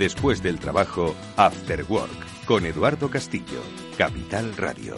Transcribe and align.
Después 0.00 0.42
del 0.42 0.58
trabajo, 0.58 1.14
After 1.36 1.84
Work, 1.86 2.46
con 2.46 2.64
Eduardo 2.64 3.10
Castillo, 3.10 3.60
Capital 3.98 4.56
Radio. 4.56 4.94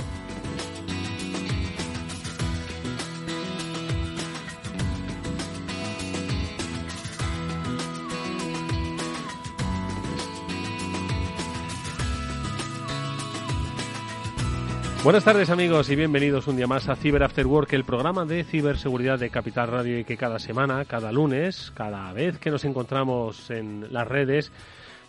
Buenas 15.03 15.25
tardes 15.25 15.50
amigos 15.50 15.90
y 15.90 15.96
bienvenidos 15.96 16.46
un 16.46 16.54
día 16.54 16.68
más 16.68 16.89
a 16.89 16.94
Cyber 16.94 17.25
After 17.25 17.48
Work, 17.48 17.72
el 17.72 17.82
programa 17.82 18.25
de 18.25 18.44
ciberseguridad 18.44 19.18
de 19.18 19.30
Capital 19.30 19.66
Radio 19.66 19.98
y 19.98 20.04
que 20.04 20.16
cada 20.16 20.39
semana, 20.39 20.84
cada 20.84 21.11
lunes, 21.11 21.72
cada 21.75 22.12
vez 22.12 22.39
que 22.39 22.53
nos 22.53 22.64
encontramos 22.64 23.50
en 23.50 23.93
las 23.93 24.07
redes, 24.07 24.53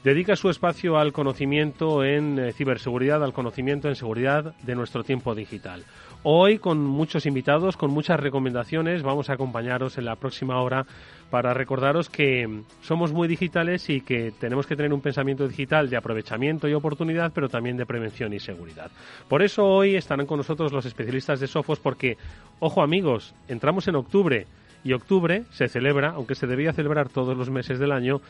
dedica 0.03 0.35
su 0.35 0.49
espacio 0.49 0.97
al 0.97 1.13
conocimiento 1.13 2.03
en 2.03 2.37
eh, 2.37 2.51
ciberseguridad, 2.51 3.23
al 3.23 3.33
conocimiento 3.33 3.87
en 3.87 3.95
seguridad 3.95 4.53
de 4.61 4.75
nuestro 4.75 5.03
tiempo 5.03 5.33
digital. 5.33 5.85
Hoy, 6.23 6.57
con 6.57 6.81
muchos 6.81 7.25
invitados, 7.25 7.75
con 7.75 7.91
muchas 7.91 8.19
recomendaciones, 8.19 9.03
vamos 9.03 9.29
a 9.29 9.33
acompañaros 9.33 9.97
en 9.97 10.05
la 10.05 10.15
próxima 10.15 10.61
hora 10.61 10.85
para 11.29 11.53
recordaros 11.53 12.09
que 12.09 12.63
somos 12.81 13.11
muy 13.11 13.27
digitales 13.27 13.89
y 13.89 14.01
que 14.01 14.31
tenemos 14.31 14.67
que 14.67 14.75
tener 14.75 14.93
un 14.93 15.01
pensamiento 15.01 15.47
digital 15.47 15.89
de 15.89 15.97
aprovechamiento 15.97 16.67
y 16.67 16.73
oportunidad, 16.73 17.31
pero 17.33 17.49
también 17.49 17.75
de 17.75 17.85
prevención 17.85 18.33
y 18.33 18.39
seguridad. 18.39 18.91
Por 19.27 19.41
eso 19.41 19.65
hoy 19.65 19.95
estarán 19.95 20.25
con 20.25 20.37
nosotros 20.37 20.71
los 20.71 20.85
especialistas 20.85 21.39
de 21.39 21.47
Sofos, 21.47 21.79
porque, 21.79 22.17
ojo 22.59 22.81
amigos, 22.81 23.33
entramos 23.47 23.87
en 23.87 23.95
octubre 23.95 24.47
y 24.83 24.93
octubre 24.93 25.43
se 25.51 25.67
celebra, 25.67 26.11
aunque 26.11 26.35
se 26.35 26.47
debía 26.47 26.73
celebrar 26.73 27.09
todos 27.09 27.37
los 27.37 27.49
meses 27.49 27.79
del 27.79 27.91
año, 27.91 28.21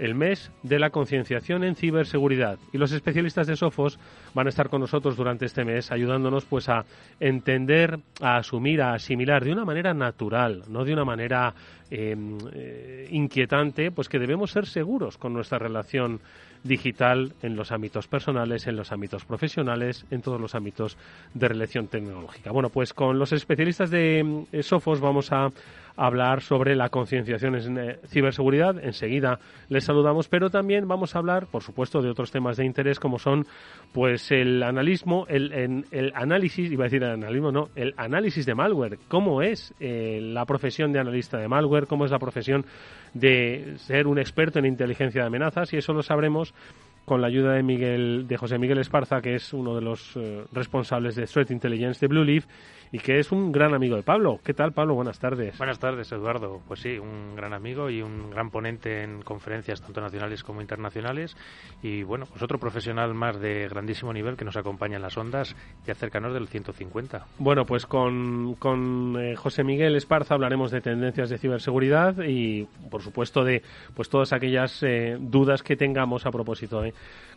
el 0.00 0.14
mes 0.14 0.50
de 0.62 0.78
la 0.78 0.90
concienciación 0.90 1.62
en 1.62 1.76
ciberseguridad 1.76 2.58
y 2.72 2.78
los 2.78 2.90
especialistas 2.92 3.46
de 3.46 3.56
Sofos 3.56 3.98
van 4.34 4.46
a 4.46 4.50
estar 4.50 4.70
con 4.70 4.80
nosotros 4.80 5.16
durante 5.16 5.44
este 5.44 5.64
mes 5.64 5.92
ayudándonos 5.92 6.46
pues 6.46 6.68
a 6.68 6.84
entender, 7.20 8.00
a 8.20 8.38
asumir, 8.38 8.80
a 8.80 8.94
asimilar 8.94 9.44
de 9.44 9.52
una 9.52 9.64
manera 9.64 9.92
natural, 9.92 10.64
no 10.68 10.84
de 10.84 10.94
una 10.94 11.04
manera 11.04 11.54
em, 11.90 12.38
eh, 12.52 13.08
inquietante, 13.10 13.90
pues 13.90 14.08
que 14.08 14.18
debemos 14.18 14.50
ser 14.50 14.66
seguros 14.66 15.18
con 15.18 15.34
nuestra 15.34 15.58
relación 15.58 16.20
digital 16.62 17.32
en 17.42 17.56
los 17.56 17.72
ámbitos 17.72 18.06
personales, 18.06 18.66
en 18.66 18.76
los 18.76 18.92
ámbitos 18.92 19.24
profesionales, 19.24 20.04
en 20.10 20.22
todos 20.22 20.40
los 20.40 20.54
ámbitos 20.54 20.96
de 21.34 21.48
relación 21.48 21.88
tecnológica. 21.88 22.52
Bueno, 22.52 22.68
pues 22.70 22.92
con 22.92 23.18
los 23.18 23.32
especialistas 23.32 23.90
de 23.90 24.46
eh, 24.52 24.62
Sofos 24.62 25.00
vamos 25.00 25.32
a 25.32 25.50
hablar 25.96 26.42
sobre 26.42 26.76
la 26.76 26.88
concienciación 26.88 27.56
en 27.56 27.78
eh, 27.78 27.98
ciberseguridad. 28.06 28.82
Enseguida 28.82 29.38
les 29.68 29.84
saludamos, 29.84 30.28
pero 30.28 30.50
también 30.50 30.88
vamos 30.88 31.14
a 31.14 31.18
hablar, 31.18 31.46
por 31.46 31.62
supuesto, 31.62 32.02
de 32.02 32.10
otros 32.10 32.30
temas 32.30 32.56
de 32.56 32.64
interés 32.64 32.98
como 32.98 33.18
son, 33.18 33.46
pues, 33.92 34.30
el 34.30 34.62
analismo, 34.62 35.26
el, 35.28 35.84
el 35.90 36.12
análisis, 36.14 36.70
iba 36.70 36.84
a 36.84 36.88
decir 36.88 37.02
el 37.02 37.10
analismo, 37.10 37.52
no, 37.52 37.68
el 37.74 37.94
análisis 37.96 38.46
de 38.46 38.54
malware. 38.54 38.98
¿Cómo 39.08 39.42
es 39.42 39.74
eh, 39.80 40.20
la 40.22 40.44
profesión 40.44 40.92
de 40.92 41.00
analista 41.00 41.38
de 41.38 41.48
malware? 41.48 41.86
¿Cómo 41.86 42.04
es 42.04 42.10
la 42.10 42.18
profesión 42.18 42.64
de 43.14 43.74
ser 43.76 44.06
un 44.06 44.18
experto 44.18 44.58
en 44.58 44.66
inteligencia 44.66 45.22
de 45.22 45.26
amenazas? 45.26 45.72
Y 45.72 45.76
eso 45.76 45.92
lo 45.92 46.02
sabremos 46.02 46.54
con 47.10 47.20
la 47.20 47.26
ayuda 47.26 47.54
de 47.54 47.64
Miguel, 47.64 48.28
de 48.28 48.36
José 48.36 48.56
Miguel 48.56 48.78
Esparza, 48.78 49.20
que 49.20 49.34
es 49.34 49.52
uno 49.52 49.74
de 49.74 49.80
los 49.80 50.16
eh, 50.16 50.44
responsables 50.52 51.16
de 51.16 51.26
Threat 51.26 51.50
Intelligence 51.50 51.98
de 51.98 52.06
Blue 52.06 52.22
Leaf 52.22 52.46
y 52.92 52.98
que 52.98 53.18
es 53.18 53.30
un 53.30 53.52
gran 53.52 53.74
amigo 53.74 53.96
de 53.96 54.02
Pablo. 54.02 54.40
¿Qué 54.44 54.54
tal, 54.54 54.72
Pablo? 54.72 54.94
Buenas 54.94 55.18
tardes. 55.18 55.56
Buenas 55.58 55.78
tardes, 55.78 56.10
Eduardo. 56.12 56.60
Pues 56.66 56.80
sí, 56.80 56.98
un 56.98 57.36
gran 57.36 57.52
amigo 57.52 57.88
y 57.88 58.02
un 58.02 58.30
gran 58.30 58.50
ponente 58.50 59.02
en 59.02 59.22
conferencias 59.22 59.80
tanto 59.80 60.00
nacionales 60.00 60.42
como 60.42 60.60
internacionales. 60.60 61.36
Y 61.82 62.02
bueno, 62.02 62.26
pues 62.26 62.42
otro 62.42 62.58
profesional 62.58 63.14
más 63.14 63.40
de 63.40 63.68
grandísimo 63.68 64.12
nivel 64.12 64.36
que 64.36 64.44
nos 64.44 64.56
acompaña 64.56 64.96
en 64.96 65.02
las 65.02 65.16
ondas 65.16 65.54
y 65.86 65.90
acércanos 65.90 66.34
del 66.34 66.48
150. 66.48 67.26
Bueno, 67.38 67.64
pues 67.64 67.86
con, 67.86 68.54
con 68.54 69.16
eh, 69.20 69.36
José 69.36 69.62
Miguel 69.62 69.94
Esparza 69.94 70.34
hablaremos 70.34 70.70
de 70.70 70.80
tendencias 70.80 71.30
de 71.30 71.38
ciberseguridad 71.38 72.16
y, 72.26 72.66
por 72.90 73.02
supuesto, 73.02 73.44
de 73.44 73.62
pues 73.94 74.08
todas 74.08 74.32
aquellas 74.32 74.82
eh, 74.82 75.16
dudas 75.20 75.62
que 75.62 75.76
tengamos 75.76 76.26
a 76.26 76.30
propósito 76.30 76.80
de 76.80 76.92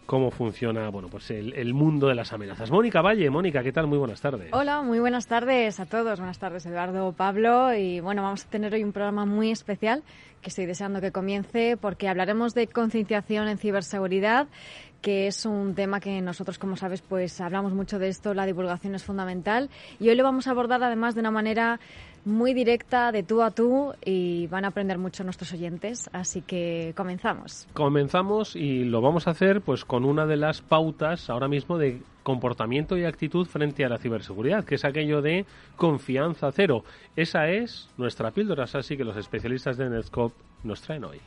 cómo 0.05 0.31
funciona 0.31 0.89
bueno 0.89 1.07
pues 1.07 1.31
el, 1.31 1.73
mundo 1.73 2.07
de 2.07 2.15
las 2.15 2.33
amenazas. 2.33 2.71
Mónica 2.71 3.01
Valle, 3.01 3.29
Mónica, 3.29 3.63
¿qué 3.63 3.71
tal? 3.71 3.87
Muy 3.87 3.97
buenas 3.97 4.21
tardes. 4.21 4.49
Hola, 4.51 4.81
muy 4.81 4.99
buenas 4.99 5.27
tardes 5.27 5.79
a 5.79 5.85
todos. 5.85 6.19
Buenas 6.19 6.39
tardes, 6.39 6.65
Eduardo, 6.65 7.13
Pablo. 7.13 7.73
Y 7.73 7.99
bueno, 7.99 8.21
vamos 8.21 8.45
a 8.45 8.49
tener 8.49 8.73
hoy 8.73 8.83
un 8.83 8.91
programa 8.91 9.25
muy 9.25 9.51
especial 9.51 10.03
que 10.41 10.49
estoy 10.49 10.65
deseando 10.65 10.99
que 11.01 11.11
comience 11.11 11.77
porque 11.77 12.09
hablaremos 12.09 12.53
de 12.53 12.67
concienciación 12.67 13.47
en 13.47 13.57
ciberseguridad 13.57 14.47
que 15.01 15.27
es 15.27 15.45
un 15.45 15.75
tema 15.75 15.99
que 15.99 16.21
nosotros, 16.21 16.57
como 16.57 16.77
sabes, 16.77 17.01
pues 17.01 17.41
hablamos 17.41 17.73
mucho 17.73 17.99
de 17.99 18.07
esto, 18.07 18.33
la 18.33 18.45
divulgación 18.45 18.95
es 18.95 19.03
fundamental 19.03 19.69
y 19.99 20.07
hoy 20.07 20.15
lo 20.15 20.23
vamos 20.23 20.47
a 20.47 20.51
abordar 20.51 20.81
además 20.81 21.13
de 21.13 21.19
una 21.19 21.29
manera 21.29 21.81
muy 22.25 22.53
directa, 22.53 23.11
de 23.11 23.23
tú 23.23 23.41
a 23.41 23.51
tú, 23.51 23.93
y 24.03 24.47
van 24.47 24.65
a 24.65 24.69
aprender 24.69 24.97
mucho 24.97 25.23
nuestros 25.23 25.51
oyentes. 25.53 26.09
Así 26.13 26.41
que 26.41 26.93
comenzamos. 26.95 27.67
Comenzamos 27.73 28.55
y 28.55 28.85
lo 28.85 29.01
vamos 29.01 29.27
a 29.27 29.31
hacer 29.31 29.61
pues 29.61 29.85
con 29.85 30.05
una 30.05 30.25
de 30.25 30.37
las 30.37 30.61
pautas 30.61 31.29
ahora 31.29 31.47
mismo 31.47 31.77
de 31.77 32.01
comportamiento 32.23 32.97
y 32.97 33.05
actitud 33.05 33.45
frente 33.45 33.85
a 33.85 33.89
la 33.89 33.97
ciberseguridad, 33.97 34.63
que 34.63 34.75
es 34.75 34.85
aquello 34.85 35.21
de 35.21 35.45
confianza 35.75 36.51
cero. 36.51 36.83
Esa 37.15 37.49
es 37.49 37.89
nuestra 37.97 38.31
píldora, 38.31 38.63
así 38.63 38.97
que 38.97 39.03
los 39.03 39.17
especialistas 39.17 39.77
de 39.77 39.89
Netscope 39.89 40.35
nos 40.63 40.81
traen 40.81 41.03
hoy. 41.03 41.19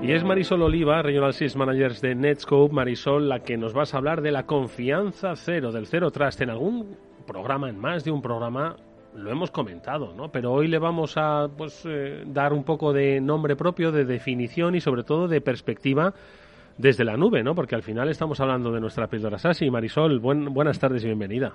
Y 0.00 0.12
es 0.12 0.22
Marisol 0.22 0.62
Oliva, 0.62 1.02
Regional 1.02 1.34
Sales 1.34 1.56
Managers 1.56 2.00
de 2.00 2.14
Netscope, 2.14 2.72
Marisol, 2.72 3.28
la 3.28 3.40
que 3.40 3.56
nos 3.56 3.74
vas 3.74 3.92
a 3.92 3.98
hablar 3.98 4.22
de 4.22 4.30
la 4.30 4.46
confianza 4.46 5.34
cero, 5.34 5.72
del 5.72 5.86
cero 5.86 6.12
trust. 6.12 6.40
En 6.40 6.50
algún 6.50 6.96
programa, 7.26 7.68
en 7.68 7.78
más 7.78 8.04
de 8.04 8.12
un 8.12 8.22
programa, 8.22 8.76
lo 9.14 9.30
hemos 9.30 9.50
comentado, 9.50 10.14
¿no? 10.14 10.30
Pero 10.30 10.52
hoy 10.52 10.68
le 10.68 10.78
vamos 10.78 11.14
a 11.16 11.48
pues, 11.48 11.84
eh, 11.84 12.22
dar 12.26 12.52
un 12.52 12.62
poco 12.62 12.92
de 12.92 13.20
nombre 13.20 13.56
propio, 13.56 13.90
de 13.90 14.04
definición 14.04 14.76
y 14.76 14.80
sobre 14.80 15.02
todo 15.02 15.26
de 15.26 15.40
perspectiva 15.40 16.14
desde 16.78 17.04
la 17.04 17.16
nube, 17.16 17.42
¿no? 17.42 17.56
Porque 17.56 17.74
al 17.74 17.82
final 17.82 18.08
estamos 18.08 18.40
hablando 18.40 18.70
de 18.70 18.80
nuestra 18.80 19.08
píldora 19.08 19.36
SASI. 19.36 19.68
Marisol, 19.68 20.20
buenas 20.20 20.78
tardes 20.78 21.02
y 21.02 21.06
bienvenida. 21.06 21.54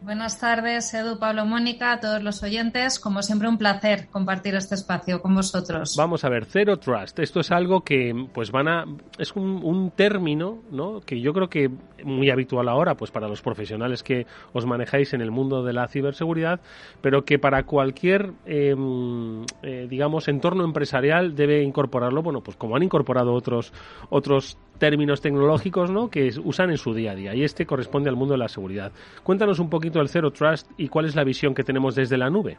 Buenas 0.00 0.38
tardes, 0.38 0.94
Edu, 0.94 1.18
Pablo, 1.18 1.44
Mónica, 1.44 1.92
a 1.92 2.00
todos 2.00 2.22
los 2.22 2.42
oyentes. 2.44 3.00
Como 3.00 3.20
siempre, 3.20 3.48
un 3.48 3.58
placer 3.58 4.06
compartir 4.10 4.54
este 4.54 4.76
espacio 4.76 5.20
con 5.20 5.34
vosotros. 5.34 5.96
Vamos 5.98 6.24
a 6.24 6.28
ver, 6.28 6.44
Zero 6.44 6.78
Trust. 6.78 7.18
Esto 7.18 7.40
es 7.40 7.50
algo 7.50 7.82
que, 7.82 8.14
pues, 8.32 8.52
van 8.52 8.68
a. 8.68 8.84
Es 9.18 9.32
un, 9.34 9.92
término, 9.96 10.58
¿no? 10.70 11.00
Que 11.00 11.20
yo 11.20 11.32
creo 11.32 11.48
que 11.48 11.68
muy 12.04 12.30
habitual 12.30 12.68
ahora, 12.68 12.94
pues, 12.94 13.10
para 13.10 13.26
los 13.26 13.42
profesionales 13.42 14.04
que 14.04 14.26
os 14.52 14.64
manejáis 14.66 15.14
en 15.14 15.20
el 15.20 15.32
mundo 15.32 15.64
de 15.64 15.72
la 15.72 15.88
ciberseguridad, 15.88 16.60
pero 17.00 17.24
que 17.24 17.40
para 17.40 17.64
cualquier, 17.64 18.32
em, 18.46 19.44
eh, 19.62 19.88
digamos, 19.90 20.28
entorno 20.28 20.64
empresarial 20.64 21.34
debe 21.34 21.62
incorporarlo, 21.64 22.22
bueno, 22.22 22.40
pues 22.40 22.56
como 22.56 22.76
han 22.76 22.84
incorporado 22.84 23.34
otros, 23.34 23.72
otros 24.10 24.58
términos 24.78 25.20
tecnológicos 25.20 25.90
¿no? 25.90 26.08
que 26.10 26.30
usan 26.42 26.70
en 26.70 26.78
su 26.78 26.94
día 26.94 27.12
a 27.12 27.14
día 27.14 27.34
y 27.34 27.44
este 27.44 27.66
corresponde 27.66 28.08
al 28.10 28.16
mundo 28.16 28.34
de 28.34 28.38
la 28.38 28.48
seguridad. 28.48 28.92
Cuéntanos 29.22 29.58
un 29.58 29.70
poquito 29.70 30.00
el 30.00 30.08
Zero 30.08 30.30
Trust 30.30 30.70
y 30.76 30.88
cuál 30.88 31.06
es 31.06 31.14
la 31.14 31.24
visión 31.24 31.54
que 31.54 31.64
tenemos 31.64 31.94
desde 31.94 32.16
la 32.16 32.30
nube. 32.30 32.58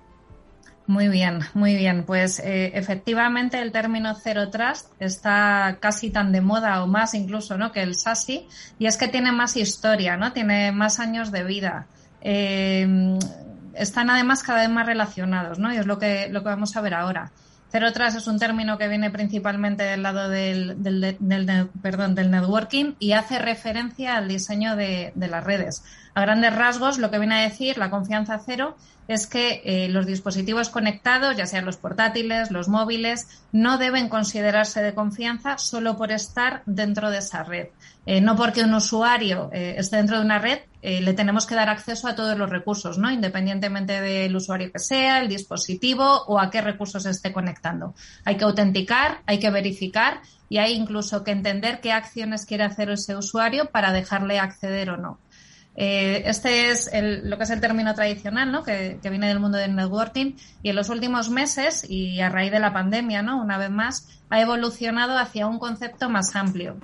Muy 0.87 1.07
bien, 1.07 1.41
muy 1.53 1.75
bien. 1.75 2.03
Pues 2.03 2.39
eh, 2.39 2.71
efectivamente 2.73 3.61
el 3.61 3.71
término 3.71 4.15
Zero 4.15 4.49
Trust 4.49 4.91
está 4.99 5.77
casi 5.79 6.09
tan 6.09 6.31
de 6.31 6.41
moda 6.41 6.83
o 6.83 6.87
más 6.87 7.13
incluso 7.13 7.57
¿no? 7.59 7.71
que 7.71 7.83
el 7.83 7.95
SASI 7.95 8.47
y 8.79 8.87
es 8.87 8.97
que 8.97 9.07
tiene 9.07 9.31
más 9.31 9.55
historia, 9.55 10.17
¿no? 10.17 10.33
tiene 10.33 10.71
más 10.71 10.99
años 10.99 11.31
de 11.31 11.43
vida. 11.43 11.85
Eh, 12.21 13.17
están 13.75 14.09
además 14.09 14.41
cada 14.41 14.61
vez 14.61 14.69
más 14.69 14.87
relacionados 14.87 15.59
¿no? 15.59 15.71
y 15.71 15.77
es 15.77 15.85
lo 15.85 15.99
que, 15.99 16.27
lo 16.29 16.41
que 16.41 16.49
vamos 16.49 16.75
a 16.75 16.81
ver 16.81 16.95
ahora. 16.95 17.31
Cero 17.71 17.93
Trust 17.93 18.17
es 18.17 18.27
un 18.27 18.39
término 18.39 18.79
que 18.79 18.87
viene 18.87 19.11
principalmente 19.11 19.83
del 19.83 20.01
lado 20.01 20.27
del, 20.27 20.81
del, 20.81 21.69
perdón, 21.83 22.15
del 22.15 22.31
networking 22.31 22.93
y 22.97 23.11
hace 23.11 23.37
referencia 23.37 24.17
al 24.17 24.27
diseño 24.27 24.75
de, 24.75 25.13
las 25.15 25.43
redes. 25.43 25.83
A 26.15 26.21
grandes 26.21 26.55
rasgos, 26.55 26.97
lo 26.97 27.11
que 27.11 27.19
viene 27.19 27.35
a 27.35 27.43
decir 27.43 27.77
la 27.77 27.91
confianza 27.91 28.41
cero 28.43 28.75
es 29.09 29.25
que 29.25 29.63
eh, 29.65 29.89
los 29.89 30.05
dispositivos 30.05 30.69
conectados, 30.69 31.35
ya 31.35 31.47
sean 31.47 31.65
los 31.65 31.77
portátiles, 31.77 32.51
los 32.51 32.69
móviles, 32.69 33.27
no 33.51 33.79
deben 33.79 34.07
considerarse 34.07 34.83
de 34.83 34.93
confianza 34.93 35.57
solo 35.57 35.97
por 35.97 36.11
estar 36.11 36.61
dentro 36.67 37.09
de 37.09 37.17
esa 37.17 37.43
red. 37.43 37.69
Eh, 38.05 38.21
no 38.21 38.35
porque 38.35 38.61
un 38.61 38.73
usuario 38.75 39.49
eh, 39.51 39.75
esté 39.79 39.97
dentro 39.97 40.17
de 40.19 40.25
una 40.25 40.37
red, 40.37 40.59
le 40.81 41.13
tenemos 41.13 41.45
que 41.45 41.55
dar 41.55 41.69
acceso 41.69 42.07
a 42.07 42.15
todos 42.15 42.37
los 42.37 42.49
recursos, 42.49 42.97
¿no? 42.97 43.11
Independientemente 43.11 43.99
del 43.99 44.33
usuario 44.33 44.71
que 44.71 44.79
sea, 44.79 45.19
el 45.19 45.27
dispositivo 45.27 46.23
o 46.27 46.39
a 46.39 46.49
qué 46.49 46.61
recursos 46.61 47.05
esté 47.05 47.33
conectando. 47.33 47.95
Hay 48.23 48.37
que 48.37 48.45
autenticar, 48.45 49.21
hay 49.25 49.39
que 49.39 49.49
verificar 49.49 50.21
y 50.47 50.59
hay 50.59 50.73
incluso 50.73 51.23
que 51.25 51.31
entender 51.31 51.81
qué 51.81 51.91
acciones 51.91 52.45
quiere 52.45 52.63
hacer 52.63 52.91
ese 52.91 53.17
usuario 53.17 53.71
para 53.71 53.91
dejarle 53.91 54.39
acceder 54.39 54.91
o 54.91 54.97
no. 54.97 55.19
Eh, 55.81 56.23
este 56.25 56.71
es 56.71 56.91
lo 57.23 57.37
que 57.37 57.43
es 57.45 57.49
el 57.51 57.61
término 57.61 57.95
tradicional, 57.95 58.51
¿no? 58.51 58.63
Que, 58.63 58.99
viene 59.01 59.29
del 59.29 59.39
mundo 59.39 59.57
del 59.57 59.77
networking 59.77 60.33
y 60.61 60.71
en 60.71 60.75
los 60.75 60.89
últimos 60.89 61.29
meses 61.29 61.89
y 61.89 62.19
a 62.19 62.27
raíz 62.27 62.51
de 62.51 62.59
la 62.59 62.73
pandemia, 62.73 63.21
¿no? 63.21 63.41
Una 63.41 63.57
vez 63.57 63.69
más, 63.69 64.05
ha 64.29 64.41
evolucionado 64.41 65.17
hacia 65.17 65.47
un 65.47 65.57
concepto 65.57 66.09
más 66.09 66.35
amplio. 66.35 66.75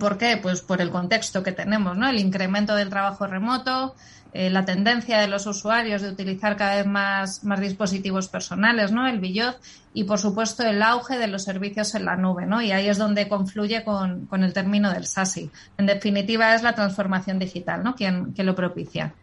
¿Por 0.00 0.16
qué? 0.16 0.38
Pues 0.38 0.62
por 0.62 0.80
el 0.80 0.88
contexto 0.88 1.42
que 1.42 1.52
tenemos, 1.52 1.94
¿no? 1.98 2.08
El 2.08 2.18
incremento 2.18 2.74
del 2.74 2.88
trabajo 2.88 3.26
remoto, 3.26 3.94
eh, 4.34 4.48
la 4.48 4.64
tendencia 4.64 5.20
de 5.20 5.28
los 5.28 5.46
usuarios 5.46 6.00
de 6.00 6.08
utilizar 6.08 6.56
cada 6.56 6.76
vez 6.76 6.86
más, 6.86 7.44
más 7.44 7.60
dispositivos 7.60 8.28
personales, 8.28 8.90
¿no? 8.90 9.06
El 9.06 9.20
billot 9.20 9.60
y, 9.92 10.04
por 10.04 10.18
supuesto, 10.18 10.62
el 10.62 10.82
auge 10.82 11.18
de 11.18 11.26
los 11.26 11.44
servicios 11.44 11.94
en 11.94 12.06
la 12.06 12.16
nube, 12.16 12.46
¿no? 12.46 12.62
Y 12.62 12.72
ahí 12.72 12.88
es 12.88 12.96
donde 12.96 13.28
confluye 13.28 13.84
con, 13.84 14.26
con 14.26 14.42
el 14.42 14.54
término 14.54 14.90
del 14.90 15.06
SASI. 15.06 15.50
En 15.76 15.84
definitiva, 15.84 16.54
es 16.54 16.62
la 16.62 16.74
transformación 16.74 17.38
digital, 17.38 17.84
¿no? 17.84 17.94
Quien, 17.94 18.34
lo 18.36 18.54
propicia. 18.54 19.14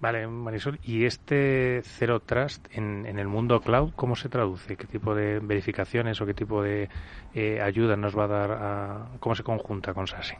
Vale, 0.00 0.26
Marisol, 0.26 0.80
¿y 0.82 1.04
este 1.04 1.82
Zero 1.84 2.20
Trust 2.20 2.66
en, 2.72 3.06
en, 3.06 3.18
el 3.18 3.26
mundo 3.26 3.60
cloud 3.60 3.92
cómo 3.94 4.16
se 4.16 4.28
traduce? 4.28 4.76
¿Qué 4.76 4.86
tipo 4.86 5.14
de 5.14 5.38
verificaciones 5.40 6.20
o 6.20 6.26
qué 6.26 6.34
tipo 6.34 6.62
de 6.62 6.88
eh, 7.34 7.60
ayuda 7.60 7.96
nos 7.96 8.16
va 8.16 8.24
a 8.24 8.28
dar? 8.28 8.50
A, 8.52 9.06
¿Cómo 9.18 9.34
se 9.34 9.42
conjunta 9.42 9.94
con 9.94 10.06
SASI? 10.06 10.36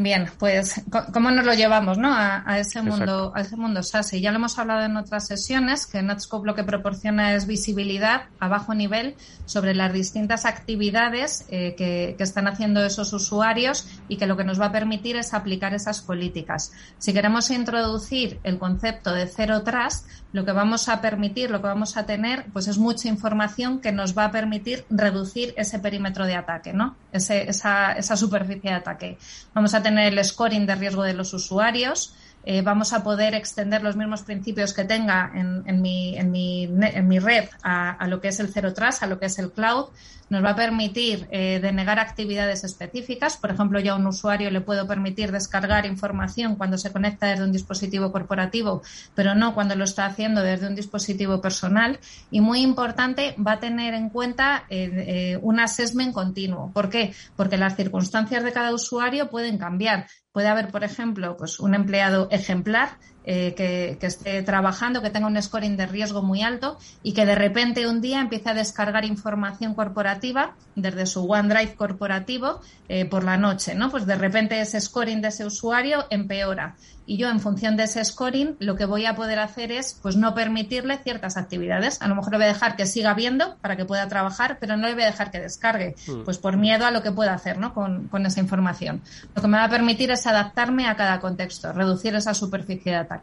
Bien, 0.00 0.30
pues 0.38 0.80
cómo 1.12 1.32
nos 1.32 1.44
lo 1.44 1.54
llevamos 1.54 1.98
¿no? 1.98 2.14
a, 2.14 2.60
ese 2.60 2.82
mundo 2.82 3.32
a 3.34 3.40
ese 3.40 3.56
mundo 3.56 3.82
SASI. 3.82 4.20
Ya 4.20 4.30
lo 4.30 4.36
hemos 4.36 4.56
hablado 4.56 4.84
en 4.84 4.96
otras 4.96 5.26
sesiones 5.26 5.86
que 5.86 6.00
Netscope 6.04 6.46
lo 6.46 6.54
que 6.54 6.62
proporciona 6.62 7.34
es 7.34 7.48
visibilidad 7.48 8.26
a 8.38 8.46
bajo 8.46 8.74
nivel 8.74 9.16
sobre 9.44 9.74
las 9.74 9.92
distintas 9.92 10.46
actividades 10.46 11.46
eh, 11.50 11.74
que, 11.76 12.14
que, 12.16 12.22
están 12.22 12.46
haciendo 12.46 12.84
esos 12.84 13.12
usuarios 13.12 13.88
y 14.06 14.18
que 14.18 14.28
lo 14.28 14.36
que 14.36 14.44
nos 14.44 14.60
va 14.60 14.66
a 14.66 14.72
permitir 14.72 15.16
es 15.16 15.34
aplicar 15.34 15.74
esas 15.74 16.00
políticas. 16.00 16.70
Si 16.98 17.12
queremos 17.12 17.50
introducir 17.50 18.38
el 18.44 18.56
concepto 18.56 19.12
de 19.12 19.26
Zero 19.26 19.64
Trust, 19.64 20.06
lo 20.32 20.44
que 20.44 20.52
vamos 20.52 20.88
a 20.88 21.00
permitir, 21.00 21.50
lo 21.50 21.60
que 21.60 21.68
vamos 21.68 21.96
a 21.96 22.04
tener, 22.04 22.46
pues 22.52 22.68
es 22.68 22.78
mucha 22.78 23.08
información 23.08 23.80
que 23.80 23.92
nos 23.92 24.16
va 24.16 24.26
a 24.26 24.30
permitir 24.30 24.84
reducir 24.90 25.54
ese 25.56 25.78
perímetro 25.78 26.26
de 26.26 26.34
ataque, 26.34 26.72
¿no? 26.72 26.96
Esa, 27.12 27.92
esa 27.92 28.16
superficie 28.16 28.70
de 28.70 28.76
ataque. 28.76 29.18
Vamos 29.54 29.74
a 29.74 29.82
tener 29.82 30.12
el 30.12 30.24
scoring 30.24 30.66
de 30.66 30.74
riesgo 30.74 31.02
de 31.02 31.14
los 31.14 31.32
usuarios, 31.32 32.14
eh, 32.50 32.62
vamos 32.62 32.94
a 32.94 33.04
poder 33.04 33.34
extender 33.34 33.82
los 33.82 33.94
mismos 33.94 34.22
principios 34.22 34.72
que 34.72 34.86
tenga 34.86 35.30
en, 35.34 35.82
mi, 35.82 37.18
red 37.18 37.44
a, 37.62 38.06
lo 38.08 38.22
que 38.22 38.28
es 38.28 38.40
el 38.40 38.48
Zero 38.48 38.72
Trust, 38.72 39.02
a 39.02 39.06
lo 39.06 39.18
que 39.18 39.26
es 39.26 39.38
el 39.38 39.52
cloud. 39.52 39.88
Nos 40.30 40.42
va 40.42 40.50
a 40.50 40.56
permitir 40.56 41.26
eh, 41.30 41.58
denegar 41.60 41.98
actividades 41.98 42.64
específicas. 42.64 43.36
Por 43.36 43.50
ejemplo, 43.50 43.80
yo 43.80 43.92
a 43.92 43.96
un 43.96 44.06
usuario 44.06 44.50
le 44.50 44.62
puedo 44.62 44.86
permitir 44.86 45.30
descargar 45.30 45.84
información 45.84 46.56
cuando 46.56 46.78
se 46.78 46.90
conecta 46.90 47.26
desde 47.26 47.44
un 47.44 47.52
dispositivo 47.52 48.12
corporativo, 48.12 48.82
pero 49.14 49.34
no 49.34 49.54
cuando 49.54 49.74
lo 49.74 49.84
está 49.84 50.06
haciendo 50.06 50.42
desde 50.42 50.68
un 50.68 50.74
dispositivo 50.74 51.42
personal. 51.42 51.98
Y 52.30 52.40
muy 52.40 52.60
importante, 52.60 53.34
va 53.46 53.52
a 53.52 53.60
tener 53.60 53.92
en 53.92 54.08
cuenta 54.08 54.64
eh 54.70 55.38
un 55.42 55.60
assessment 55.60 56.14
continuo. 56.14 56.70
¿Por 56.72 56.88
qué? 56.88 57.12
Porque 57.36 57.58
las 57.58 57.76
circunstancias 57.76 58.42
de 58.42 58.52
cada 58.52 58.72
usuario 58.72 59.28
pueden 59.28 59.58
cambiar. 59.58 60.06
Puede 60.38 60.50
haber, 60.50 60.70
por 60.70 60.84
ejemplo, 60.84 61.36
pues 61.36 61.58
un 61.58 61.74
empleado 61.74 62.28
ejemplar 62.30 62.90
eh, 63.30 63.52
que, 63.54 63.98
esté 64.06 64.42
trabajando, 64.42 65.02
que 65.02 65.10
tenga 65.10 65.26
un 65.26 65.40
scoring 65.42 65.76
de 65.76 65.84
riesgo 65.84 66.22
muy 66.22 66.40
alto 66.40 66.78
y 67.02 67.12
que 67.12 67.26
de 67.26 67.34
repente 67.34 67.86
un 67.86 68.00
día 68.00 68.22
empiece 68.22 68.48
a 68.48 68.54
descargar 68.54 69.04
información 69.04 69.74
corporativa 69.74 70.54
desde 70.76 71.04
su 71.04 71.30
OneDrive 71.30 71.74
corporativo 71.74 72.62
eh, 72.88 73.04
por 73.04 73.24
la 73.24 73.36
noche, 73.36 73.74
¿no? 73.74 73.90
Pues 73.90 74.06
de 74.06 74.14
repente 74.14 74.58
ese 74.58 74.80
scoring 74.80 75.20
de 75.20 75.28
ese 75.28 75.44
usuario 75.44 76.06
empeora 76.08 76.76
y 77.08 77.16
yo 77.16 77.30
en 77.30 77.40
función 77.40 77.76
de 77.76 77.84
ese 77.84 78.04
scoring 78.04 78.56
lo 78.60 78.76
que 78.76 78.84
voy 78.84 79.06
a 79.06 79.16
poder 79.16 79.38
hacer 79.38 79.72
es 79.72 79.98
pues 80.02 80.16
no 80.16 80.34
permitirle 80.34 80.98
ciertas 80.98 81.38
actividades. 81.38 82.00
A 82.02 82.08
lo 82.08 82.14
mejor 82.14 82.32
le 82.32 82.38
voy 82.38 82.44
a 82.44 82.48
dejar 82.48 82.76
que 82.76 82.84
siga 82.84 83.14
viendo 83.14 83.56
para 83.62 83.76
que 83.76 83.86
pueda 83.86 84.06
trabajar, 84.08 84.58
pero 84.60 84.76
no 84.76 84.86
le 84.86 84.92
voy 84.92 85.04
a 85.04 85.06
dejar 85.06 85.30
que 85.30 85.40
descargue, 85.40 85.96
mm. 86.06 86.24
pues 86.24 86.36
por 86.36 86.58
miedo 86.58 86.84
a 86.84 86.90
lo 86.90 87.02
que 87.02 87.10
pueda 87.10 87.32
hacer 87.32 87.58
¿no? 87.58 87.72
con, 87.72 88.08
con 88.08 88.26
esa 88.26 88.40
información. 88.40 89.00
Lo 89.34 89.40
que 89.40 89.48
me 89.48 89.56
va 89.56 89.64
a 89.64 89.70
permitir 89.70 90.10
es 90.10 90.26
adaptarme 90.26 90.86
a 90.86 90.96
cada 90.96 91.18
contexto, 91.18 91.72
reducir 91.72 92.14
esa 92.14 92.34
superficie 92.34 92.92
de 92.92 92.98
ataque. 92.98 93.17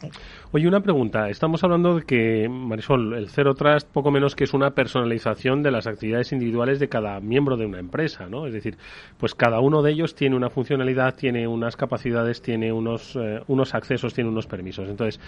Oye, 0.51 0.67
una 0.67 0.81
pregunta. 0.81 1.29
Estamos 1.29 1.63
hablando 1.63 1.95
de 1.95 2.03
que, 2.03 2.47
Marisol, 2.49 3.13
el 3.13 3.29
Zero 3.29 3.53
Trust 3.53 3.89
poco 3.91 4.11
menos 4.11 4.35
que 4.35 4.45
es 4.45 4.53
una 4.53 4.71
personalización 4.71 5.63
de 5.63 5.71
las 5.71 5.87
actividades 5.87 6.31
individuales 6.31 6.79
de 6.79 6.87
cada 6.87 7.19
miembro 7.19 7.57
de 7.57 7.65
una 7.65 7.79
empresa, 7.79 8.27
¿no? 8.27 8.47
Es 8.47 8.53
decir, 8.53 8.77
pues 9.17 9.35
cada 9.35 9.59
uno 9.59 9.81
de 9.81 9.91
ellos 9.91 10.15
tiene 10.15 10.35
una 10.35 10.49
funcionalidad, 10.49 11.15
tiene 11.15 11.47
unas 11.47 11.75
capacidades, 11.75 12.41
tiene 12.41 12.71
unos, 12.71 13.15
eh, 13.15 13.41
unos 13.47 13.73
accesos, 13.75 14.13
tiene 14.13 14.29
unos 14.29 14.47
permisos. 14.47 14.89
Entonces, 14.89 15.19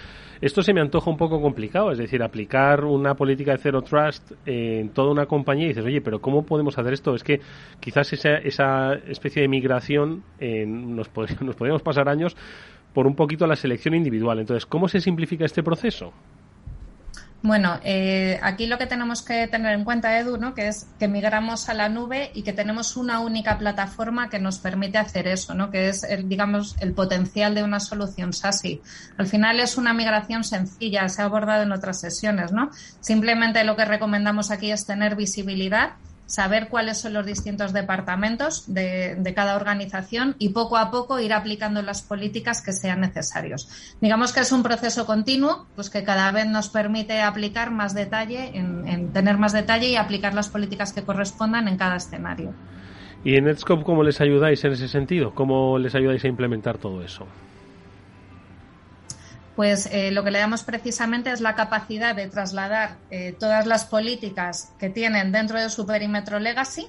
esto 0.41 0.61
se 0.61 0.73
me 0.73 0.81
antoja 0.81 1.09
un 1.09 1.17
poco 1.17 1.41
complicado, 1.41 1.91
es 1.91 1.97
decir, 1.97 2.23
aplicar 2.23 2.85
una 2.85 3.15
política 3.15 3.51
de 3.51 3.57
Zero 3.57 3.81
Trust 3.81 4.31
en 4.45 4.89
toda 4.89 5.11
una 5.11 5.25
compañía 5.25 5.65
y 5.65 5.69
dices, 5.69 5.85
oye, 5.85 6.01
pero 6.01 6.19
¿cómo 6.19 6.45
podemos 6.45 6.77
hacer 6.77 6.93
esto? 6.93 7.15
Es 7.15 7.23
que 7.23 7.39
quizás 7.79 8.11
esa, 8.13 8.35
esa 8.37 8.93
especie 8.93 9.41
de 9.41 9.47
migración 9.47 10.23
nos, 10.39 11.09
nos 11.41 11.55
podríamos 11.55 11.81
pasar 11.81 12.09
años 12.09 12.35
por 12.93 13.07
un 13.07 13.15
poquito 13.15 13.47
la 13.47 13.55
selección 13.55 13.93
individual. 13.93 14.39
Entonces, 14.39 14.65
¿cómo 14.65 14.87
se 14.87 15.01
simplifica 15.01 15.45
este 15.45 15.63
proceso? 15.63 16.13
Bueno, 17.43 17.79
eh, 17.83 18.39
aquí 18.41 18.65
lo 18.65 18.79
que 18.79 18.87
tenemos 18.87 19.21
que 19.21 19.47
tener 19.47 19.73
en 19.73 19.83
cuenta, 19.83 20.19
Edu, 20.19 20.37
¿no? 20.37 20.55
que 20.55 20.67
es 20.67 20.87
que 20.99 21.07
migramos 21.07 21.69
a 21.69 21.75
la 21.75 21.87
nube 21.87 22.31
y 22.33 22.41
que 22.41 22.51
tenemos 22.51 22.97
una 22.97 23.19
única 23.19 23.59
plataforma 23.59 24.29
que 24.29 24.39
nos 24.39 24.57
permite 24.57 24.97
hacer 24.97 25.27
eso, 25.27 25.53
¿no? 25.53 25.69
que 25.69 25.87
es, 25.89 26.03
el, 26.03 26.27
digamos, 26.27 26.75
el 26.81 26.93
potencial 26.93 27.53
de 27.53 27.63
una 27.63 27.79
solución 27.79 28.33
SASI. 28.33 28.81
Al 29.17 29.27
final 29.27 29.59
es 29.59 29.77
una 29.77 29.93
migración 29.93 30.43
sencilla, 30.43 31.07
se 31.09 31.21
ha 31.21 31.25
abordado 31.25 31.61
en 31.61 31.71
otras 31.71 32.01
sesiones. 32.01 32.51
¿no? 32.51 32.71
Simplemente 33.01 33.63
lo 33.63 33.75
que 33.75 33.85
recomendamos 33.85 34.49
aquí 34.49 34.71
es 34.71 34.87
tener 34.87 35.15
visibilidad 35.15 35.91
saber 36.27 36.67
cuáles 36.67 36.99
son 36.99 37.13
los 37.13 37.25
distintos 37.25 37.73
departamentos 37.73 38.71
de, 38.71 39.33
cada 39.35 39.55
organización 39.55 40.35
y 40.37 40.49
poco 40.49 40.77
a 40.77 40.91
poco 40.91 41.19
ir 41.19 41.33
aplicando 41.33 41.81
las 41.81 42.01
políticas 42.01 42.61
que 42.61 42.73
sean 42.73 43.01
necesarios. 43.01 43.95
Digamos 44.01 44.33
que 44.33 44.41
es 44.41 44.51
un 44.51 44.61
proceso 44.61 45.05
continuo, 45.05 45.65
pues 45.75 45.89
que 45.89 46.03
cada 46.03 46.31
vez 46.31 46.45
nos 46.45 46.69
permite 46.69 47.21
aplicar 47.21 47.71
más 47.71 47.95
detalle, 47.95 48.51
en, 48.55 49.11
tener 49.13 49.37
más 49.37 49.53
detalle 49.53 49.89
y 49.89 49.95
aplicar 49.95 50.33
las 50.33 50.49
políticas 50.49 50.93
que 50.93 51.03
correspondan 51.03 51.67
en 51.67 51.77
cada 51.77 51.95
escenario. 51.95 52.53
¿Y 53.23 53.35
en 53.35 53.45
Netscope 53.45 53.83
cómo 53.83 54.03
les 54.03 54.21
ayudáis 54.21 54.63
en 54.63 54.73
ese 54.73 54.87
sentido? 54.87 55.33
¿Cómo 55.33 55.79
les 55.79 55.95
ayudáis 55.95 56.23
a 56.23 56.27
implementar 56.27 56.77
todo 56.77 57.01
eso? 57.03 57.25
Pues 59.57 59.89
eh, 59.91 60.11
lo 60.11 60.23
que 60.23 60.29
le 60.29 60.37
damos 60.37 60.61
precisamente 60.61 61.31
es 61.31 61.41
la 61.41 61.55
capacidad 61.55 62.15
de 62.15 62.27
trasladar 62.27 62.97
eh, 63.09 63.35
todas 63.37 63.65
las 63.65 63.85
políticas 63.85 64.71
que 64.77 64.91
tienen 64.91 65.31
dentro 65.31 65.59
de 65.59 65.71
su 65.71 65.87
perímetro 65.87 66.37
legacy 66.39 66.87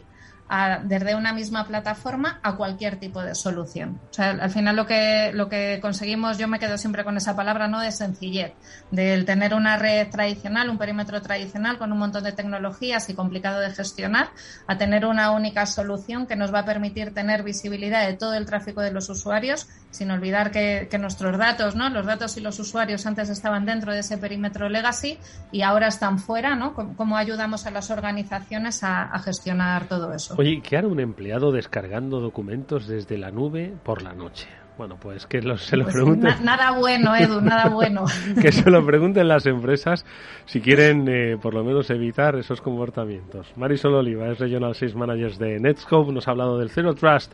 desde 0.85 1.15
una 1.15 1.33
misma 1.33 1.67
plataforma 1.67 2.41
a 2.43 2.57
cualquier 2.57 2.97
tipo 2.97 3.23
de 3.23 3.35
solución. 3.35 4.01
O 4.11 4.15
sea, 4.15 4.31
al 4.31 4.51
final 4.51 4.77
lo 4.77 4.87
que, 4.87 5.31
lo 5.35 5.49
que 5.49 5.79
conseguimos, 5.83 6.39
yo 6.39 6.49
me 6.49 6.59
quedo 6.59 6.79
siempre 6.79 7.05
con 7.05 7.17
esa 7.19 7.37
palabra, 7.37 7.69
¿no? 7.69 7.81
De 7.81 7.93
sencillez, 7.93 8.53
del 8.91 9.27
tener 9.27 9.53
una 9.53 9.77
red 9.77 10.09
tradicional, 10.09 10.71
un 10.71 10.79
perímetro 10.79 11.21
tradicional 11.21 11.77
con 11.77 11.93
un 11.93 11.99
montón 11.99 12.25
de 12.25 12.33
tecnologías 12.33 13.11
y 13.11 13.15
complicado 13.15 13.61
de 13.61 13.71
gestionar, 13.73 14.31
a 14.67 14.79
tener 14.79 15.05
una 15.05 15.33
única 15.33 15.67
solución 15.67 16.27
que 16.27 16.37
nos 16.37 16.53
va 16.53 16.61
a 16.61 16.65
permitir 16.65 17.13
tener 17.13 17.43
visibilidad 17.43 18.07
de 18.07 18.15
todo 18.15 18.35
el 18.35 18.47
tráfico 18.47 18.81
de 18.81 18.93
los 18.93 19.11
usuarios, 19.11 19.69
sin 19.91 20.11
olvidar 20.11 20.51
que, 20.51 20.89
nuestros 20.99 21.39
datos, 21.39 21.77
¿no? 21.77 21.89
Los 21.91 22.07
datos 22.07 22.37
y 22.37 22.41
los 22.41 22.59
usuarios 22.59 23.07
antes 23.07 23.29
estaban 23.31 23.65
dentro 23.65 23.93
de 23.93 24.01
ese 24.01 24.19
perímetro 24.19 24.69
legacy 24.69 25.19
y 25.53 25.63
ahora 25.63 25.89
están 25.89 26.19
fuera, 26.19 26.55
¿no? 26.55 26.75
¿Cómo, 26.75 27.17
ayudamos 27.17 27.67
a 27.67 27.71
las 27.71 27.91
organizaciones 27.91 28.83
a 28.83 29.19
gestionar 29.19 29.87
todo 29.87 30.13
eso? 30.13 30.35
Oye, 30.39 30.61
¿qué 30.63 30.77
hará 30.77 30.89
un 30.89 31.01
empleado 31.01 31.53
descargando 31.53 32.21
documentos 32.21 32.87
desde 32.87 33.19
la 33.19 33.31
nube 33.31 33.75
por 33.83 34.03
la 34.03 34.13
noche? 34.13 34.49
Bueno, 34.79 34.97
pues 34.97 35.27
que 35.27 35.43
se 35.43 35.77
lo 35.77 35.83
pues 35.83 35.97
pregunten. 35.97 36.33
nada 36.45 36.71
bueno, 36.71 37.17
Edu, 37.17 37.41
nada 37.41 37.69
bueno. 37.75 38.05
que 38.41 38.53
se 38.53 38.71
lo 38.71 38.87
pregunten 38.87 39.27
las 39.27 39.45
empresas 39.47 40.07
si 40.45 40.61
quieren, 40.61 41.05
eh, 41.09 41.37
por 41.37 41.53
lo 41.53 41.65
menos, 41.65 41.91
evitar 41.91 42.37
esos 42.37 42.61
comportamientos. 42.61 43.53
Marisol 43.57 43.97
Oliva 43.97 44.29
es 44.31 44.39
Regional 44.39 44.77
Sales 44.77 44.95
Manager 44.95 45.33
de 45.33 45.59
Netscope, 45.59 46.13
nos 46.13 46.29
ha 46.29 46.31
hablado 46.31 46.59
del 46.59 46.71
Zero 46.71 46.95
Trust. 46.95 47.33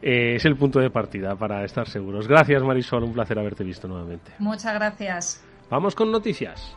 Eh, 0.00 0.36
es 0.36 0.44
el 0.44 0.56
punto 0.56 0.78
de 0.78 0.90
partida 0.90 1.34
para 1.36 1.64
estar 1.64 1.88
seguros. 1.88 2.28
Gracias, 2.28 2.62
Marisol, 2.62 3.04
un 3.04 3.12
placer 3.12 3.38
haberte 3.38 3.64
visto 3.64 3.88
nuevamente. 3.88 4.32
Muchas 4.38 4.74
gracias. 4.74 5.44
Vamos 5.70 5.94
con 5.94 6.10
noticias. 6.10 6.76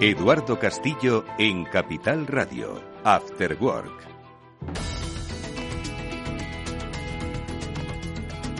Eduardo 0.00 0.60
Castillo 0.60 1.24
en 1.38 1.64
Capital 1.64 2.26
Radio, 2.28 2.80
After 3.02 3.56
Work. 3.60 4.06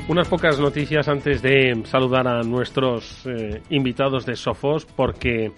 Unas 0.08 0.26
pocas 0.26 0.58
noticias 0.58 1.06
antes 1.06 1.40
de 1.40 1.82
saludar 1.84 2.26
a 2.26 2.42
nuestros 2.42 3.24
eh, 3.26 3.62
invitados 3.70 4.26
de 4.26 4.34
Sofos, 4.34 4.84
porque 4.84 5.52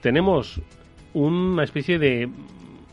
tenemos 0.00 0.60
una 1.14 1.64
especie 1.64 1.98
de 1.98 2.28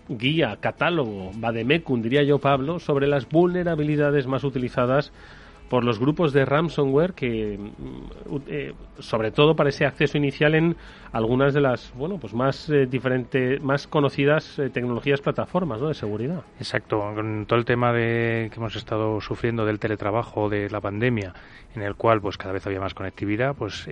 guía, 0.10 0.58
catálogo, 0.60 1.32
vademecum, 1.36 2.02
diría 2.02 2.24
yo 2.24 2.40
Pablo, 2.40 2.80
sobre 2.80 3.08
las 3.08 3.28
vulnerabilidades 3.30 4.28
más 4.28 4.44
utilizadas 4.44 5.12
por 5.69 5.83
los 5.83 6.00
grupos 6.00 6.33
de 6.33 6.45
ransomware 6.45 7.13
que 7.13 7.57
mm, 7.57 8.36
eh, 8.47 8.74
sobre 9.00 9.31
todo 9.31 9.55
para 9.55 9.69
ese 9.69 9.86
acceso 9.86 10.17
inicial 10.17 10.55
en 10.55 10.75
algunas 11.12 11.53
de 11.53 11.62
las 11.62 11.93
bueno 11.95 12.17
pues 12.17 12.33
más 12.33 12.69
eh, 12.69 12.86
diferentes 12.86 13.62
más 13.62 13.88
conocidas 13.88 14.59
eh, 14.59 14.69
tecnologías 14.69 15.21
plataformas 15.21 15.81
¿no? 15.81 15.88
de 15.88 15.93
seguridad. 15.93 16.43
Exacto. 16.59 17.00
Con 17.15 17.45
todo 17.45 17.59
el 17.59 17.65
tema 17.65 17.91
de 17.91 18.50
que 18.51 18.59
hemos 18.59 18.75
estado 18.75 19.19
sufriendo 19.21 19.65
del 19.65 19.79
teletrabajo 19.79 20.50
de 20.50 20.69
la 20.69 20.81
pandemia 20.81 21.33
en 21.75 21.81
el 21.81 21.95
cual 21.95 22.21
pues 22.21 22.38
cada 22.38 22.53
vez 22.53 22.65
había 22.65 22.79
más 22.79 22.93
conectividad 22.93 23.55
pues 23.55 23.88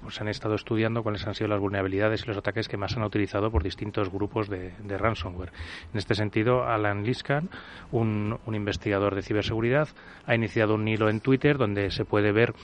pues 0.00 0.20
han 0.20 0.28
estado 0.28 0.54
estudiando 0.54 1.02
cuáles 1.02 1.26
han 1.26 1.34
sido 1.34 1.48
las 1.48 1.60
vulnerabilidades 1.60 2.22
y 2.24 2.26
los 2.26 2.36
ataques 2.36 2.68
que 2.68 2.76
más 2.76 2.96
han 2.96 3.02
utilizado 3.02 3.50
por 3.50 3.62
distintos 3.62 4.10
grupos 4.10 4.48
de, 4.48 4.72
ransomware. 4.86 5.52
En 5.92 5.98
este 5.98 6.14
sentido 6.14 6.64
Alan 6.64 7.04
Liskan 7.04 7.48
un, 7.90 8.38
un 8.46 8.54
investigador 8.54 9.14
de 9.14 9.22
ciberseguridad 9.22 9.88
ha 10.26 10.34
iniciado 10.34 10.74
un 10.74 10.86
hilo 10.86 11.08
en 11.08 11.13
Twitter 11.20 11.58
donde 11.58 11.90
se 11.90 12.04
puede 12.04 12.32
ver 12.32 12.54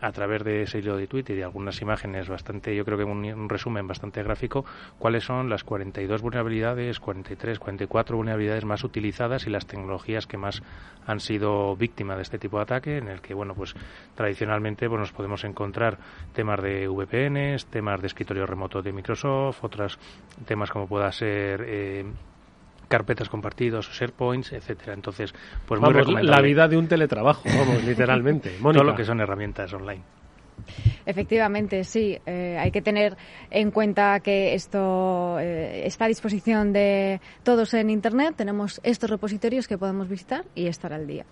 a 0.00 0.12
través 0.12 0.44
de 0.44 0.62
ese 0.62 0.78
hilo 0.78 0.96
de 0.96 1.06
Twitter 1.06 1.34
y 1.34 1.38
de 1.38 1.44
algunas 1.44 1.80
imágenes 1.82 2.28
bastante, 2.28 2.74
yo 2.74 2.84
creo 2.84 2.98
que 2.98 3.04
un, 3.04 3.48
resumen 3.48 3.86
bastante 3.86 4.22
gráfico, 4.22 4.64
cuáles 4.98 5.24
son 5.24 5.48
las 5.48 5.64
42 5.64 6.22
vulnerabilidades, 6.22 7.00
43, 7.00 7.58
44 7.58 8.16
vulnerabilidades 8.16 8.64
más 8.64 8.84
utilizadas 8.84 9.46
y 9.46 9.50
las 9.50 9.66
tecnologías 9.66 10.26
que 10.26 10.36
más 10.36 10.62
han 11.06 11.20
sido 11.20 11.74
víctimas 11.76 12.16
de 12.16 12.22
este 12.22 12.38
tipo 12.38 12.58
de 12.58 12.62
ataque, 12.62 12.98
en 12.98 13.08
el 13.08 13.20
que, 13.20 13.34
bueno, 13.34 13.54
pues 13.54 13.74
tradicionalmente 14.14 14.88
pues, 14.88 15.00
nos 15.00 15.12
podemos 15.12 15.42
encontrar 15.44 15.98
temas 16.32 16.62
de 16.62 16.86
VPNs, 16.86 17.66
temas 17.66 18.00
de 18.00 18.06
escritorio 18.06 18.46
remoto 18.46 18.82
de 18.82 18.92
Microsoft, 18.92 19.64
otros 19.64 19.98
temas 20.46 20.70
como 20.70 20.86
pueda 20.86 21.10
ser 21.10 21.64
eh, 21.66 22.04
carpetas 22.88 23.28
compartidos, 23.28 23.88
SharePoints, 23.90 24.52
etcétera. 24.52 24.94
Entonces, 24.94 25.32
pues 25.66 25.80
muy 25.80 26.22
La 26.22 26.40
vida 26.40 26.66
de 26.68 26.76
un 26.76 26.88
teletrabajo, 26.88 27.44
vamos, 27.44 27.84
literalmente. 27.84 28.50
Todo 28.62 28.84
lo 28.84 28.94
que 28.94 29.04
son 29.04 29.20
herramientas 29.20 29.72
online. 29.72 30.02
Efectivamente, 31.06 31.84
sí. 31.84 32.18
Eh, 32.26 32.56
hay 32.58 32.70
que 32.70 32.82
tener 32.82 33.16
en 33.50 33.70
cuenta 33.70 34.20
que 34.20 34.54
esto 34.54 35.38
eh, 35.38 35.86
está 35.86 36.06
a 36.06 36.08
disposición 36.08 36.72
de 36.72 37.20
todos 37.42 37.72
en 37.74 37.90
Internet. 37.90 38.34
Tenemos 38.36 38.80
estos 38.82 39.08
repositorios 39.08 39.66
que 39.68 39.78
podemos 39.78 40.08
visitar 40.08 40.44
y 40.54 40.66
estar 40.66 40.92
al 40.92 41.06
día. 41.06 41.24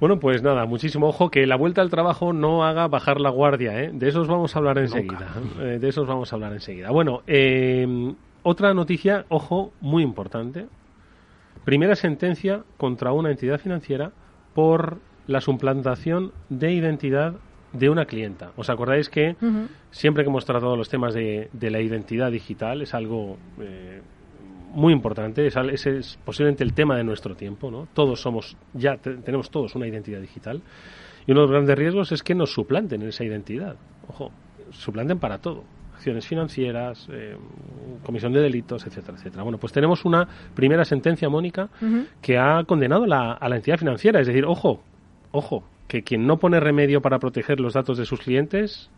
Bueno, 0.00 0.20
pues 0.20 0.42
nada, 0.44 0.64
muchísimo 0.64 1.08
ojo 1.08 1.28
que 1.28 1.44
la 1.46 1.56
vuelta 1.56 1.82
al 1.82 1.90
trabajo 1.90 2.32
no 2.32 2.64
haga 2.64 2.86
bajar 2.86 3.20
la 3.20 3.30
guardia, 3.30 3.82
¿eh? 3.82 3.90
De 3.92 4.08
esos 4.08 4.28
vamos 4.28 4.54
a 4.54 4.60
hablar 4.60 4.78
enseguida. 4.78 5.26
¿eh? 5.60 5.78
de 5.80 5.88
esos 5.88 6.06
vamos 6.06 6.32
a 6.32 6.36
hablar 6.36 6.52
enseguida. 6.52 6.90
Bueno, 6.90 7.22
eh, 7.26 7.84
otra 8.42 8.74
noticia, 8.74 9.24
ojo, 9.28 9.72
muy 9.80 10.02
importante. 10.02 10.66
Primera 11.64 11.96
sentencia 11.96 12.64
contra 12.76 13.12
una 13.12 13.30
entidad 13.30 13.58
financiera 13.58 14.12
por 14.54 14.98
la 15.26 15.40
suplantación 15.40 16.32
de 16.48 16.72
identidad 16.72 17.34
de 17.72 17.90
una 17.90 18.06
clienta. 18.06 18.52
¿Os 18.56 18.70
acordáis 18.70 19.10
que 19.10 19.36
siempre 19.90 20.24
que 20.24 20.30
hemos 20.30 20.46
tratado 20.46 20.76
los 20.76 20.88
temas 20.88 21.12
de, 21.12 21.50
la 21.60 21.80
identidad 21.80 22.30
digital 22.30 22.80
es 22.80 22.94
algo 22.94 23.36
eh, 23.60 24.00
muy 24.72 24.92
importante, 24.92 25.46
es, 25.46 25.86
es, 25.86 26.18
posiblemente 26.24 26.64
el 26.64 26.72
tema 26.72 26.96
de 26.96 27.04
nuestro 27.04 27.34
tiempo, 27.34 27.70
¿no? 27.70 27.88
Todos 27.92 28.20
somos, 28.20 28.56
ya 28.72 28.96
tenemos 28.96 29.50
todos 29.50 29.74
una 29.74 29.86
identidad 29.86 30.20
digital 30.20 30.62
y 31.26 31.32
uno 31.32 31.42
de 31.42 31.46
los 31.46 31.52
grandes 31.52 31.78
riesgos 31.78 32.12
es 32.12 32.22
que 32.22 32.34
nos 32.34 32.52
suplanten 32.52 33.02
esa 33.02 33.24
identidad. 33.24 33.76
Ojo, 34.08 34.30
suplanten 34.70 35.18
para 35.18 35.38
todo 35.38 35.64
acciones 35.98 36.26
financieras, 36.26 37.08
eh, 37.12 37.36
comisión 38.04 38.32
de 38.32 38.40
delitos, 38.40 38.86
etcétera, 38.86 39.18
etcétera. 39.18 39.42
Bueno, 39.42 39.58
pues 39.58 39.72
tenemos 39.72 40.04
una 40.04 40.26
primera 40.54 40.84
sentencia, 40.84 41.28
Mónica, 41.28 41.68
que 42.22 42.38
ha 42.38 42.64
condenado 42.64 43.04
a 43.04 43.48
la 43.48 43.56
entidad 43.56 43.76
financiera. 43.76 44.20
Es 44.20 44.26
decir, 44.26 44.44
ojo, 44.46 44.80
ojo, 45.32 45.64
que 45.88 46.02
quien 46.02 46.26
no 46.26 46.36
pone 46.38 46.60
remedio 46.60 47.00
para 47.00 47.18
proteger 47.18 47.60
los 47.60 47.74
datos 47.74 47.98
de 47.98 48.04
sus 48.04 48.20
clientes 48.20 48.90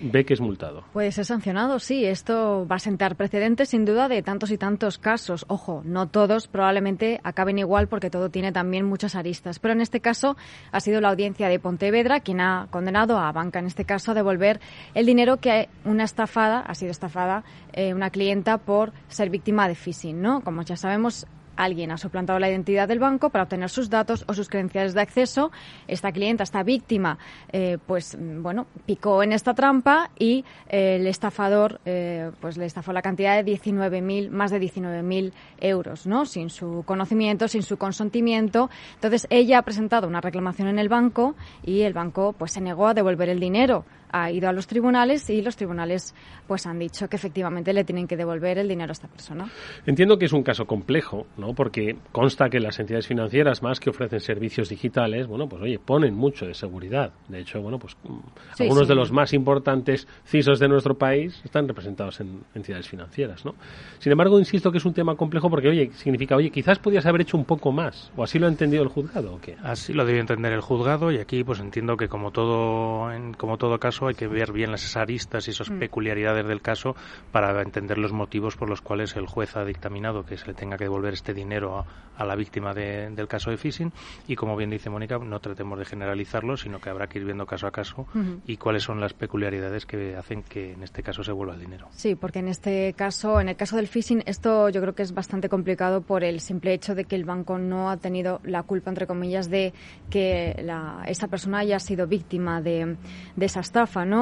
ve 0.00 0.24
que 0.24 0.34
es 0.34 0.40
multado. 0.40 0.84
Puede 0.92 1.12
ser 1.12 1.24
sancionado, 1.24 1.78
sí. 1.78 2.04
Esto 2.04 2.66
va 2.70 2.76
a 2.76 2.78
sentar 2.78 3.16
precedentes, 3.16 3.68
sin 3.68 3.84
duda, 3.84 4.08
de 4.08 4.22
tantos 4.22 4.50
y 4.50 4.58
tantos 4.58 4.98
casos. 4.98 5.44
Ojo, 5.48 5.82
no 5.84 6.08
todos 6.08 6.48
probablemente 6.48 7.20
acaben 7.22 7.58
igual 7.58 7.88
porque 7.88 8.10
todo 8.10 8.30
tiene 8.30 8.52
también 8.52 8.86
muchas 8.86 9.14
aristas. 9.14 9.58
Pero 9.58 9.72
en 9.72 9.80
este 9.80 10.00
caso 10.00 10.36
ha 10.72 10.80
sido 10.80 11.00
la 11.00 11.10
audiencia 11.10 11.48
de 11.48 11.58
Pontevedra 11.58 12.20
quien 12.20 12.40
ha 12.40 12.68
condenado 12.70 13.18
a 13.18 13.32
Banca, 13.32 13.58
en 13.58 13.66
este 13.66 13.84
caso, 13.84 14.12
a 14.12 14.14
devolver 14.14 14.60
el 14.94 15.06
dinero 15.06 15.38
que 15.38 15.68
una 15.84 16.04
estafada, 16.04 16.60
ha 16.60 16.74
sido 16.74 16.90
estafada 16.90 17.44
eh, 17.72 17.94
una 17.94 18.10
clienta 18.10 18.58
por 18.58 18.92
ser 19.08 19.30
víctima 19.30 19.68
de 19.68 19.74
phishing, 19.74 20.20
¿no? 20.20 20.42
Como 20.42 20.62
ya 20.62 20.76
sabemos, 20.76 21.26
alguien 21.56 21.90
ha 21.90 21.96
suplantado 21.96 22.38
la 22.38 22.48
identidad 22.48 22.88
del 22.88 22.98
banco 22.98 23.30
para 23.30 23.44
obtener 23.44 23.70
sus 23.70 23.90
datos 23.90 24.24
o 24.28 24.34
sus 24.34 24.48
credenciales 24.48 24.94
de 24.94 25.00
acceso. 25.00 25.50
Esta 25.88 26.12
clienta, 26.12 26.42
esta 26.42 26.62
víctima, 26.62 27.18
eh, 27.52 27.78
pues 27.86 28.16
bueno, 28.18 28.66
picó 28.86 29.22
en 29.22 29.32
esta 29.32 29.54
trampa 29.54 30.10
y 30.18 30.44
eh, 30.68 30.96
el 30.96 31.06
estafador 31.06 31.80
eh, 31.84 32.30
pues 32.40 32.56
le 32.56 32.66
estafó 32.66 32.92
la 32.92 33.02
cantidad 33.02 33.42
de 33.42 33.52
19.000, 33.52 34.30
más 34.30 34.50
de 34.50 34.60
19.000 34.60 35.32
euros, 35.60 36.06
¿no? 36.06 36.26
Sin 36.26 36.50
su 36.50 36.82
conocimiento, 36.86 37.48
sin 37.48 37.62
su 37.62 37.76
consentimiento. 37.76 38.70
Entonces 38.94 39.26
ella 39.30 39.58
ha 39.58 39.62
presentado 39.62 40.08
una 40.08 40.20
reclamación 40.20 40.68
en 40.68 40.78
el 40.78 40.88
banco 40.88 41.34
y 41.64 41.82
el 41.82 41.92
banco 41.92 42.34
pues 42.36 42.52
se 42.52 42.60
negó 42.60 42.88
a 42.88 42.94
devolver 42.94 43.28
el 43.28 43.40
dinero 43.40 43.84
ha 44.14 44.30
ido 44.30 44.48
a 44.48 44.52
los 44.52 44.68
tribunales 44.68 45.28
y 45.28 45.42
los 45.42 45.56
tribunales 45.56 46.14
pues 46.46 46.66
han 46.66 46.78
dicho 46.78 47.08
que 47.08 47.16
efectivamente 47.16 47.72
le 47.72 47.82
tienen 47.82 48.06
que 48.06 48.16
devolver 48.16 48.58
el 48.58 48.68
dinero 48.68 48.90
a 48.90 48.92
esta 48.92 49.08
persona. 49.08 49.50
Entiendo 49.86 50.16
que 50.18 50.26
es 50.26 50.32
un 50.32 50.44
caso 50.44 50.66
complejo, 50.66 51.26
¿no? 51.36 51.52
Porque 51.52 51.96
consta 52.12 52.48
que 52.48 52.60
las 52.60 52.78
entidades 52.78 53.08
financieras 53.08 53.62
más 53.62 53.80
que 53.80 53.90
ofrecen 53.90 54.20
servicios 54.20 54.68
digitales, 54.68 55.26
bueno, 55.26 55.48
pues 55.48 55.62
oye, 55.62 55.80
ponen 55.80 56.14
mucho 56.14 56.46
de 56.46 56.54
seguridad. 56.54 57.12
De 57.28 57.40
hecho, 57.40 57.60
bueno, 57.60 57.80
pues 57.80 57.96
mm, 58.04 58.62
algunos 58.62 58.86
de 58.86 58.94
los 58.94 59.10
más 59.10 59.32
importantes 59.32 60.06
CISOs 60.26 60.60
de 60.60 60.68
nuestro 60.68 60.96
país 60.96 61.40
están 61.44 61.66
representados 61.66 62.20
en 62.20 62.44
entidades 62.54 62.88
financieras, 62.88 63.44
¿no? 63.44 63.56
Sin 63.98 64.12
embargo, 64.12 64.38
insisto 64.38 64.70
que 64.70 64.78
es 64.78 64.84
un 64.84 64.94
tema 64.94 65.16
complejo 65.16 65.50
porque, 65.50 65.68
oye, 65.68 65.90
significa, 65.94 66.36
oye, 66.36 66.50
quizás 66.50 66.78
podías 66.78 67.04
haber 67.06 67.22
hecho 67.22 67.36
un 67.36 67.44
poco 67.44 67.72
más, 67.72 68.12
o 68.16 68.22
así 68.22 68.38
lo 68.38 68.46
ha 68.46 68.48
entendido 68.48 68.84
el 68.84 68.88
juzgado, 68.90 69.34
¿o 69.34 69.40
qué? 69.40 69.56
Así 69.64 69.92
lo 69.92 70.04
debe 70.04 70.20
entender 70.20 70.52
el 70.52 70.60
juzgado 70.60 71.10
y 71.10 71.18
aquí 71.18 71.42
pues 71.42 71.58
entiendo 71.58 71.96
que 71.96 72.06
como 72.06 72.30
todo 72.30 73.10
en, 73.10 73.34
como 73.34 73.58
todo 73.58 73.80
caso 73.80 74.03
hay 74.08 74.14
que 74.14 74.28
ver 74.28 74.52
bien 74.52 74.70
las 74.70 74.96
aristas 74.96 75.48
y 75.48 75.50
esas 75.50 75.70
mm. 75.70 75.78
peculiaridades 75.78 76.46
del 76.46 76.60
caso 76.60 76.96
para 77.32 77.60
entender 77.62 77.98
los 77.98 78.12
motivos 78.12 78.56
por 78.56 78.68
los 78.68 78.80
cuales 78.80 79.16
el 79.16 79.26
juez 79.26 79.56
ha 79.56 79.64
dictaminado 79.64 80.24
que 80.24 80.36
se 80.36 80.46
le 80.46 80.54
tenga 80.54 80.76
que 80.76 80.84
devolver 80.84 81.14
este 81.14 81.34
dinero 81.34 81.84
a, 82.16 82.24
la 82.24 82.36
víctima 82.36 82.72
del 82.72 83.26
caso 83.26 83.50
de 83.50 83.56
phishing. 83.56 83.92
Y 84.28 84.36
como 84.36 84.56
bien 84.56 84.70
dice 84.70 84.88
Mónica, 84.88 85.18
no 85.18 85.40
tratemos 85.40 85.78
de 85.78 85.84
generalizarlo, 85.84 86.56
sino 86.56 86.78
que 86.78 86.88
habrá 86.88 87.08
que 87.08 87.18
ir 87.18 87.24
viendo 87.24 87.44
caso 87.44 87.66
a 87.66 87.72
caso 87.72 88.06
y 88.46 88.56
cuáles 88.56 88.84
son 88.84 89.00
las 89.00 89.14
peculiaridades 89.14 89.84
que 89.84 90.14
hacen 90.16 90.42
que 90.42 90.72
en 90.72 90.82
este 90.82 91.02
caso 91.02 91.24
se 91.24 91.32
vuelva 91.32 91.54
el 91.54 91.60
dinero. 91.60 91.88
Sí, 91.90 92.14
porque 92.14 92.38
en 92.38 92.48
este 92.48 92.92
caso, 92.94 93.40
en 93.40 93.48
el 93.48 93.56
caso 93.56 93.76
del 93.76 93.88
phishing, 93.88 94.22
esto 94.26 94.68
yo 94.68 94.80
creo 94.80 94.94
que 94.94 95.02
es 95.02 95.12
bastante 95.12 95.48
complicado 95.48 96.02
por 96.02 96.22
el 96.24 96.40
simple 96.40 96.72
hecho 96.72 96.94
de 96.94 97.04
que 97.04 97.16
el 97.16 97.24
banco 97.24 97.58
no 97.58 97.90
ha 97.90 97.96
tenido 97.96 98.40
la 98.44 98.62
culpa, 98.62 98.90
entre 98.90 99.06
comillas, 99.06 99.50
de 99.50 99.72
que 100.10 100.60
la, 100.62 101.02
esa 101.06 101.28
persona 101.28 101.58
haya 101.58 101.78
sido 101.78 102.06
víctima 102.06 102.60
de, 102.60 102.96
de 103.36 103.46
esa 103.46 103.60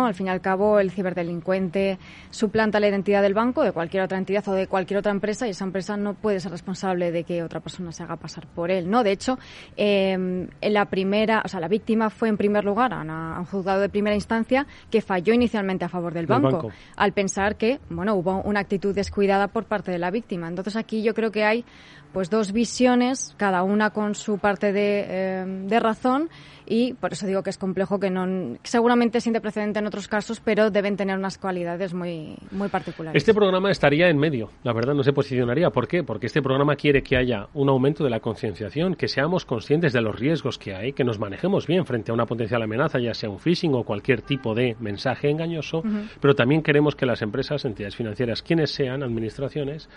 Al 0.07 0.14
fin 0.14 0.26
y 0.26 0.31
al 0.31 0.40
cabo, 0.40 0.78
el 0.78 0.90
ciberdelincuente 0.90 1.99
suplanta 2.31 2.81
la 2.81 2.88
identidad 2.88 3.23
del 3.23 3.35
banco, 3.35 3.62
de 3.62 3.73
cualquier 3.73 4.02
otra 4.02 4.19
entidad 4.19 4.47
o 4.49 4.52
de 4.52 4.66
cualquier 4.66 4.99
otra 4.99 5.12
empresa 5.12 5.47
y 5.47 5.50
esa 5.50 5.64
empresa 5.64 5.97
no 5.97 6.14
puede 6.14 6.40
ser 6.40 6.50
responsable 6.50 7.12
de 7.12 7.25
que 7.25 7.42
otra 7.42 7.61
persona 7.61 7.92
se 7.92 8.02
haga 8.02 8.16
pasar 8.16 8.47
por 8.47 8.71
él, 8.71 8.90
¿no? 8.90 9.02
De 9.02 9.12
hecho, 9.12 9.38
eh, 9.76 10.49
la 10.62 10.87
primera, 10.87 11.42
o 11.45 11.49
sea, 11.49 11.61
la 11.61 11.69
víctima 11.69 12.11
fue 12.11 12.28
en 12.28 12.37
primer 12.37 12.64
lugar 12.64 12.92
a, 12.92 13.02
un 13.38 13.45
juzgado 13.47 13.81
de 13.81 13.88
primera 13.88 14.14
instancia 14.14 14.66
que 14.90 15.00
falló 15.00 15.33
inicialmente 15.33 15.85
a 15.85 15.88
favor 15.88 16.12
del 16.12 16.26
banco, 16.26 16.71
al 16.97 17.12
pensar 17.12 17.57
que, 17.57 17.81
bueno, 17.90 18.14
hubo 18.14 18.42
una 18.42 18.61
actitud 18.61 18.95
descuidada 18.95 19.49
por 19.49 19.64
parte 19.64 19.90
de 19.90 19.99
la 19.99 20.11
víctima. 20.11 20.49
Entonces 20.49 20.76
aquí 20.76 21.02
yo 21.02 21.14
creo 21.14 21.31
que 21.31 21.45
hay 21.45 21.64
pues 22.12 22.31
dos 22.31 22.52
visiones, 22.52 23.35
cada 23.37 23.62
una 23.62 23.90
con 23.90 24.14
su 24.14 24.38
parte 24.38 24.73
de, 24.73 25.07
eh, 25.09 25.45
de 25.47 25.81
razón 25.81 26.28
y 26.66 26.95
por 26.95 27.12
eso 27.12 27.26
digo 27.26 27.42
que 27.42 27.50
es 27.50 27.59
complejo 27.59 27.99
que 27.99 28.11
no 28.11 28.57
seguramente 28.62 29.21
siente 29.21 29.40
precedente 29.40 29.78
en 29.78 29.87
otros 29.87 30.09
casos 30.09 30.40
pero 30.40 30.71
deben 30.71 30.97
tener 30.97 31.19
unas 31.19 31.38
cualidades 31.38 31.92
muy 31.95 32.37
muy 32.50 32.69
particulares. 32.69 33.21
Este 33.21 33.35
programa 33.35 33.71
estaría 33.71 34.09
en 34.09 34.19
medio 34.19 34.50
la 34.62 34.73
verdad 34.73 34.95
no 34.95 35.02
se 35.02 35.12
posicionaría. 35.12 35.71
¿por 35.71 35.88
qué? 35.88 36.04
porque 36.04 36.26
este 36.26 36.42
programa 36.42 36.76
quiere 36.76 37.02
que 37.02 37.16
haya 37.16 37.49
un 37.54 37.69
aumento 37.69 38.04
de 38.04 38.11
la 38.11 38.21
concienciación 38.21 38.95
que 38.95 39.09
seamos 39.09 39.45
conscientes 39.45 39.92
de 39.92 40.00
los 40.00 40.19
riesgos 40.19 40.59
que 40.59 40.75
hay 40.75 40.92
que 40.92 41.04
nos 41.04 41.19
manejemos 41.19 41.66
bien 41.66 41.85
frente 41.85 42.11
a 42.11 42.14
una 42.14 42.26
potencial 42.26 42.62
amenaza 42.62 42.99
ya 42.99 43.14
sea 43.14 43.31
un 43.31 43.38
phishing 43.38 43.75
o 43.75 43.85
cualquier 43.85 44.23
tipo 44.23 44.54
de 44.54 44.76
mensaje 44.81 45.31
engañoso 45.31 45.83
pero 46.21 46.35
también 46.35 46.62
queremos 46.62 46.95
que 46.95 47.07
las 47.07 47.23
empresas 47.23 47.64
entidades 47.64 47.97
financieras 47.97 48.42
quienes 48.42 48.71
sean 48.71 49.02
administraciones 49.02 49.88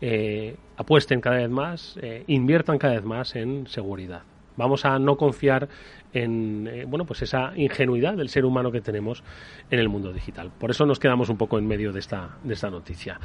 eh, 0.00 0.56
apuesten 0.76 1.20
cada 1.20 1.38
vez 1.38 1.50
más, 1.50 1.98
eh, 2.02 2.24
inviertan 2.26 2.78
cada 2.78 2.94
vez 2.94 3.04
más 3.04 3.34
en 3.36 3.66
seguridad. 3.66 4.22
Vamos 4.56 4.84
a 4.84 4.98
no 4.98 5.16
confiar 5.16 5.68
en 6.12 6.66
eh, 6.66 6.84
bueno 6.84 7.04
pues 7.04 7.22
esa 7.22 7.52
ingenuidad 7.56 8.16
del 8.16 8.28
ser 8.28 8.44
humano 8.44 8.72
que 8.72 8.80
tenemos 8.80 9.22
en 9.70 9.78
el 9.78 9.88
mundo 9.88 10.12
digital. 10.12 10.50
Por 10.58 10.70
eso 10.70 10.84
nos 10.84 10.98
quedamos 10.98 11.28
un 11.28 11.36
poco 11.36 11.58
en 11.58 11.66
medio 11.66 11.92
de 11.92 12.00
esta 12.00 12.38
de 12.42 12.54
esta 12.54 12.68
noticia. 12.68 13.20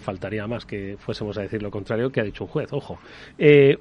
Faltaría 0.00 0.46
más 0.46 0.66
que 0.66 0.96
fuésemos 0.98 1.38
a 1.38 1.42
decir 1.42 1.62
lo 1.62 1.70
contrario 1.70 2.10
que 2.10 2.20
ha 2.20 2.24
dicho 2.24 2.44
un 2.44 2.50
juez. 2.50 2.72
Ojo. 2.72 2.98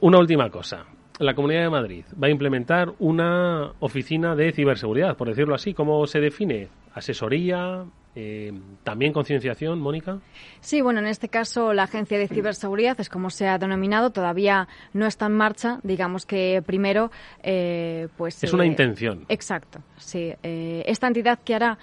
Una 0.01 0.19
última 0.19 0.49
cosa. 0.49 0.85
La 1.19 1.35
Comunidad 1.35 1.63
de 1.63 1.69
Madrid 1.69 2.05
va 2.21 2.27
a 2.27 2.31
implementar 2.31 2.93
una 2.99 3.73
oficina 3.79 4.35
de 4.35 4.51
ciberseguridad, 4.51 5.17
por 5.17 5.27
decirlo 5.27 5.53
así. 5.53 5.73
¿Cómo 5.73 6.05
se 6.07 6.19
define? 6.19 6.69
Asesoría, 6.93 7.85
eh, 8.13 8.51
¿También 8.83 9.13
concienciación, 9.13 9.79
Mónica? 9.79 10.19
Sí, 10.59 10.81
bueno, 10.81 10.99
en 10.99 11.07
este 11.07 11.29
caso 11.29 11.73
la 11.73 11.83
Agencia 11.83 12.17
de 12.17 12.27
Ciberseguridad 12.27 12.99
es 12.99 13.07
como 13.07 13.29
se 13.29 13.47
ha 13.47 13.57
denominado, 13.57 14.09
todavía 14.09 14.67
no 14.93 15.05
está 15.05 15.27
en 15.27 15.33
marcha. 15.33 15.79
Digamos 15.83 16.25
que 16.25 16.61
primero, 16.65 17.09
eh, 17.41 18.09
pues. 18.17 18.43
Es 18.43 18.51
una 18.51 18.65
eh, 18.65 18.67
intención. 18.67 19.25
Exacto, 19.29 19.79
sí. 19.97 20.33
esta 20.43 21.07
entidad 21.07 21.39
que 21.39 21.55
hará 21.55 21.77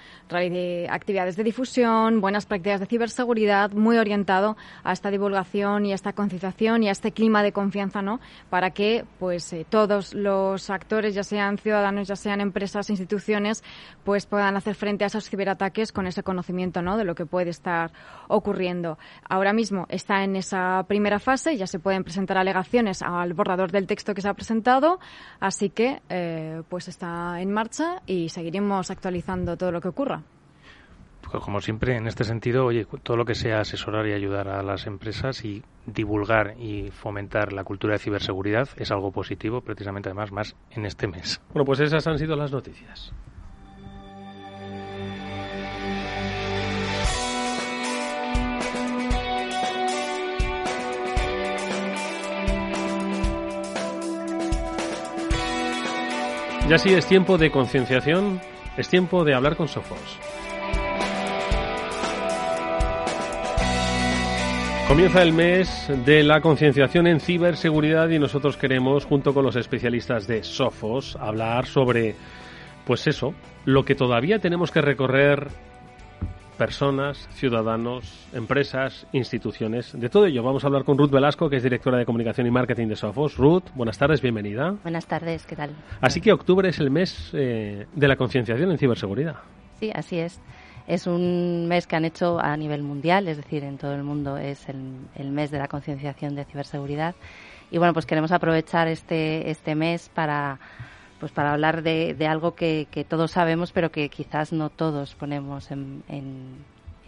actividades 0.91 1.37
de 1.37 1.45
difusión, 1.45 2.21
buenas 2.21 2.45
prácticas 2.45 2.81
de 2.81 2.87
ciberseguridad, 2.87 3.71
muy 3.73 3.97
orientado 3.97 4.57
a 4.85 4.93
esta 4.93 5.11
divulgación 5.11 5.87
y 5.87 5.93
a 5.93 5.95
esta 5.95 6.13
concienciación 6.13 6.83
y 6.83 6.89
a 6.89 6.93
este 6.93 7.13
clima 7.13 7.43
de 7.43 7.53
confianza, 7.53 8.03
¿no? 8.03 8.21
Para 8.51 8.71
que, 8.71 9.05
pues, 9.19 9.55
todos 9.71 10.13
los 10.13 10.69
actores, 10.69 11.15
ya 11.15 11.23
sean 11.23 11.57
ciudadanos, 11.57 12.09
ya 12.09 12.17
sean 12.17 12.41
empresas, 12.41 12.91
instituciones, 12.91 13.65
pues 14.05 14.27
puedan 14.27 14.57
hacer 14.57 14.75
frente 14.75 15.05
a 15.05 15.07
esos 15.07 15.29
ciberataques 15.29 15.93
con 15.93 16.07
ese 16.07 16.18
conocimiento 16.23 16.83
¿no? 16.83 16.97
de 16.97 17.05
lo 17.05 17.15
que 17.15 17.27
puede 17.27 17.51
estar 17.51 17.93
ocurriendo. 18.29 18.99
Ahora 19.29 19.53
mismo 19.53 19.87
está 19.89 20.25
en 20.25 20.37
esa 20.37 20.85
primera 20.89 21.19
fase, 21.19 21.57
ya 21.57 21.67
se 21.67 21.79
pueden 21.79 22.05
presentar 22.05 22.39
alegaciones 22.39 23.03
al 23.03 23.35
borrador 23.35 23.73
del 23.73 23.87
texto 23.87 24.15
que 24.15 24.23
se 24.23 24.29
ha 24.29 24.35
presentado, 24.35 24.99
así 25.41 25.71
que 25.71 26.01
eh, 26.09 26.63
pues 26.69 26.89
está 26.89 27.41
en 27.41 27.53
marcha 27.53 28.03
y 28.07 28.29
seguiremos 28.29 28.91
actualizando 28.91 29.57
todo 29.57 29.73
lo 29.73 29.81
que 29.81 29.89
ocurra 29.89 30.23
pues 31.31 31.45
como 31.45 31.61
siempre, 31.61 31.97
en 31.97 32.07
este 32.07 32.25
sentido, 32.25 32.65
oye, 32.65 32.87
todo 33.03 33.17
lo 33.17 33.25
que 33.25 33.35
sea 33.35 33.61
asesorar 33.61 34.07
y 34.07 34.13
ayudar 34.13 34.49
a 34.49 34.63
las 34.63 34.87
empresas 34.87 35.45
y 35.45 35.63
divulgar 35.87 36.55
y 36.59 36.91
fomentar 36.91 37.53
la 37.53 37.65
cultura 37.65 37.95
de 37.95 37.99
ciberseguridad 37.99 38.69
es 38.77 38.91
algo 38.91 39.13
positivo, 39.13 39.61
precisamente 39.61 40.09
además 40.09 40.33
más 40.33 40.57
en 40.71 40.87
este 40.87 41.07
mes. 41.07 41.41
Bueno, 41.53 41.65
pues 41.65 41.81
esas 41.81 42.07
han 42.07 42.19
sido 42.19 42.35
las 42.37 42.53
noticias. 42.53 43.13
Ya 56.69 56.77
sí 56.77 56.93
es 56.93 57.07
tiempo 57.07 57.39
de 57.39 57.51
concienciación, 57.51 58.43
es 58.77 58.91
tiempo 58.91 59.25
de 59.25 59.35
hablar 59.35 59.57
con 59.57 59.69
Sofos. 59.69 60.19
Comienza 64.87 65.23
el 65.23 65.33
mes 65.33 65.91
de 66.05 66.23
la 66.23 66.43
concienciación 66.43 67.07
en 67.07 67.21
ciberseguridad 67.21 68.11
y 68.11 68.19
nosotros 68.19 68.59
queremos, 68.59 69.07
junto 69.07 69.33
con 69.33 69.47
los 69.47 69.57
especialistas 69.57 70.27
de 70.27 70.43
Sofos, 70.45 71.17
hablar 71.17 71.65
sobre, 71.65 72.15
pues 72.85 73.07
eso, 73.07 73.33
lo 73.65 73.87
que 73.87 73.95
todavía 73.95 74.39
tenemos 74.39 74.71
que 74.71 74.83
recorrer 74.83 75.49
personas, 76.59 77.29
ciudadanos, 77.31 78.29
empresas, 78.35 79.07
instituciones. 79.13 79.99
De 79.99 80.11
todo 80.11 80.27
ello 80.27 80.43
vamos 80.43 80.65
a 80.65 80.67
hablar 80.67 80.85
con 80.85 80.99
Ruth 80.99 81.11
Velasco, 81.11 81.49
que 81.49 81.57
es 81.57 81.63
directora 81.63 81.97
de 81.97 82.05
comunicación 82.05 82.47
y 82.47 82.51
marketing 82.51 82.89
de 82.89 82.97
Sofos. 82.97 83.37
Ruth, 83.37 83.63
buenas 83.75 83.97
tardes, 83.97 84.21
bienvenida. 84.21 84.75
Buenas 84.83 85.07
tardes, 85.07 85.47
¿qué 85.47 85.57
tal? 85.57 85.71
Así 86.01 86.21
que 86.21 86.33
octubre 86.33 86.69
es 86.69 86.81
el 86.81 86.91
mes 86.91 87.31
eh, 87.33 87.87
de 87.95 88.09
la 88.09 88.17
concienciación 88.17 88.71
en 88.73 88.79
ciberseguridad. 88.79 89.37
Sí, 89.79 89.91
así 89.95 90.19
es. 90.19 90.41
Es 90.89 91.07
un 91.07 91.69
mes 91.69 91.87
que 91.87 91.97
han 91.97 92.05
hecho 92.05 92.41
a 92.41 92.57
nivel 92.57 92.83
mundial, 92.83 93.29
es 93.29 93.37
decir, 93.37 93.63
en 93.63 93.79
todo 93.79 93.95
el 93.95 94.03
mundo 94.03 94.37
es 94.37 94.69
el, 94.69 95.07
el 95.15 95.31
mes 95.31 95.51
de 95.51 95.59
la 95.59 95.69
concienciación 95.69 96.35
de 96.35 96.45
ciberseguridad. 96.45 97.15
Y 97.71 97.79
bueno, 97.79 97.93
pues 97.93 98.05
queremos 98.05 98.33
aprovechar 98.33 98.89
este, 98.89 99.51
este 99.51 99.75
mes 99.75 100.11
para 100.13 100.59
pues 101.19 101.33
para 101.33 101.53
hablar 101.53 101.83
de, 101.83 102.15
de 102.15 102.27
algo 102.27 102.55
que, 102.55 102.87
que, 102.91 103.05
todos 103.05 103.33
sabemos, 103.33 103.73
pero 103.73 103.91
que 103.91 104.09
quizás 104.09 104.53
no 104.53 104.71
todos 104.71 105.15
ponemos 105.15 105.71
en, 105.71 106.03
en, 106.09 106.57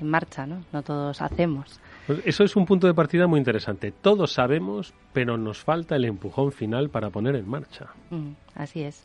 marcha, 0.03 0.47
¿no? 0.47 0.65
No 0.73 0.83
todos 0.83 1.21
hacemos. 1.21 1.79
Pues 2.07 2.21
eso 2.25 2.43
es 2.43 2.57
un 2.57 2.65
punto 2.65 2.87
de 2.87 2.95
partida 2.95 3.27
muy 3.27 3.39
interesante. 3.39 3.93
Todos 3.93 4.33
sabemos, 4.33 4.95
pero 5.13 5.37
nos 5.37 5.59
falta 5.59 5.95
el 5.95 6.07
empujón 6.07 6.53
final 6.53 6.89
para 6.89 7.11
poner 7.11 7.37
en 7.37 7.47
marcha. 7.47 7.87
Mm, 8.09 8.31
así 8.55 8.83
es. 8.83 9.05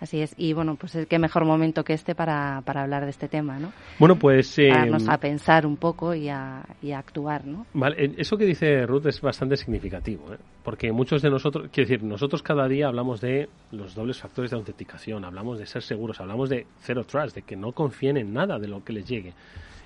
Así 0.00 0.20
es. 0.20 0.34
Y 0.36 0.52
bueno, 0.52 0.76
pues 0.76 0.96
qué 1.08 1.18
mejor 1.18 1.44
momento 1.44 1.84
que 1.84 1.92
este 1.92 2.14
para, 2.14 2.62
para 2.64 2.82
hablar 2.82 3.04
de 3.04 3.10
este 3.10 3.28
tema, 3.28 3.58
¿no? 3.58 3.72
Bueno, 3.98 4.16
pues... 4.16 4.58
Eh, 4.58 4.70
a 4.70 5.18
pensar 5.18 5.66
un 5.66 5.76
poco 5.76 6.14
y 6.14 6.28
a, 6.28 6.62
y 6.82 6.92
a, 6.92 6.98
actuar, 6.98 7.46
¿no? 7.46 7.66
Vale, 7.74 8.04
eh, 8.04 8.14
eso 8.18 8.36
que 8.36 8.44
dice 8.44 8.86
Ruth 8.86 9.06
es 9.06 9.20
bastante 9.20 9.56
significativo, 9.56 10.32
¿eh? 10.32 10.38
Porque 10.62 10.92
muchos 10.92 11.22
de 11.22 11.30
nosotros, 11.30 11.68
quiero 11.72 11.88
decir, 11.88 12.04
nosotros 12.04 12.42
cada 12.42 12.66
día 12.68 12.88
hablamos 12.88 13.20
de 13.20 13.48
los 13.70 13.94
dobles 13.94 14.18
factores 14.18 14.50
de 14.50 14.56
autenticación, 14.56 15.24
hablamos 15.24 15.58
de 15.58 15.66
ser 15.66 15.82
seguros, 15.82 16.20
hablamos 16.20 16.48
de 16.48 16.66
zero 16.80 17.04
trust, 17.04 17.36
de 17.36 17.42
que 17.42 17.56
no 17.56 17.72
confíen 17.72 18.16
en 18.16 18.32
nada 18.32 18.58
de 18.58 18.68
lo 18.68 18.82
que 18.82 18.92
les 18.92 19.06
llegue. 19.06 19.34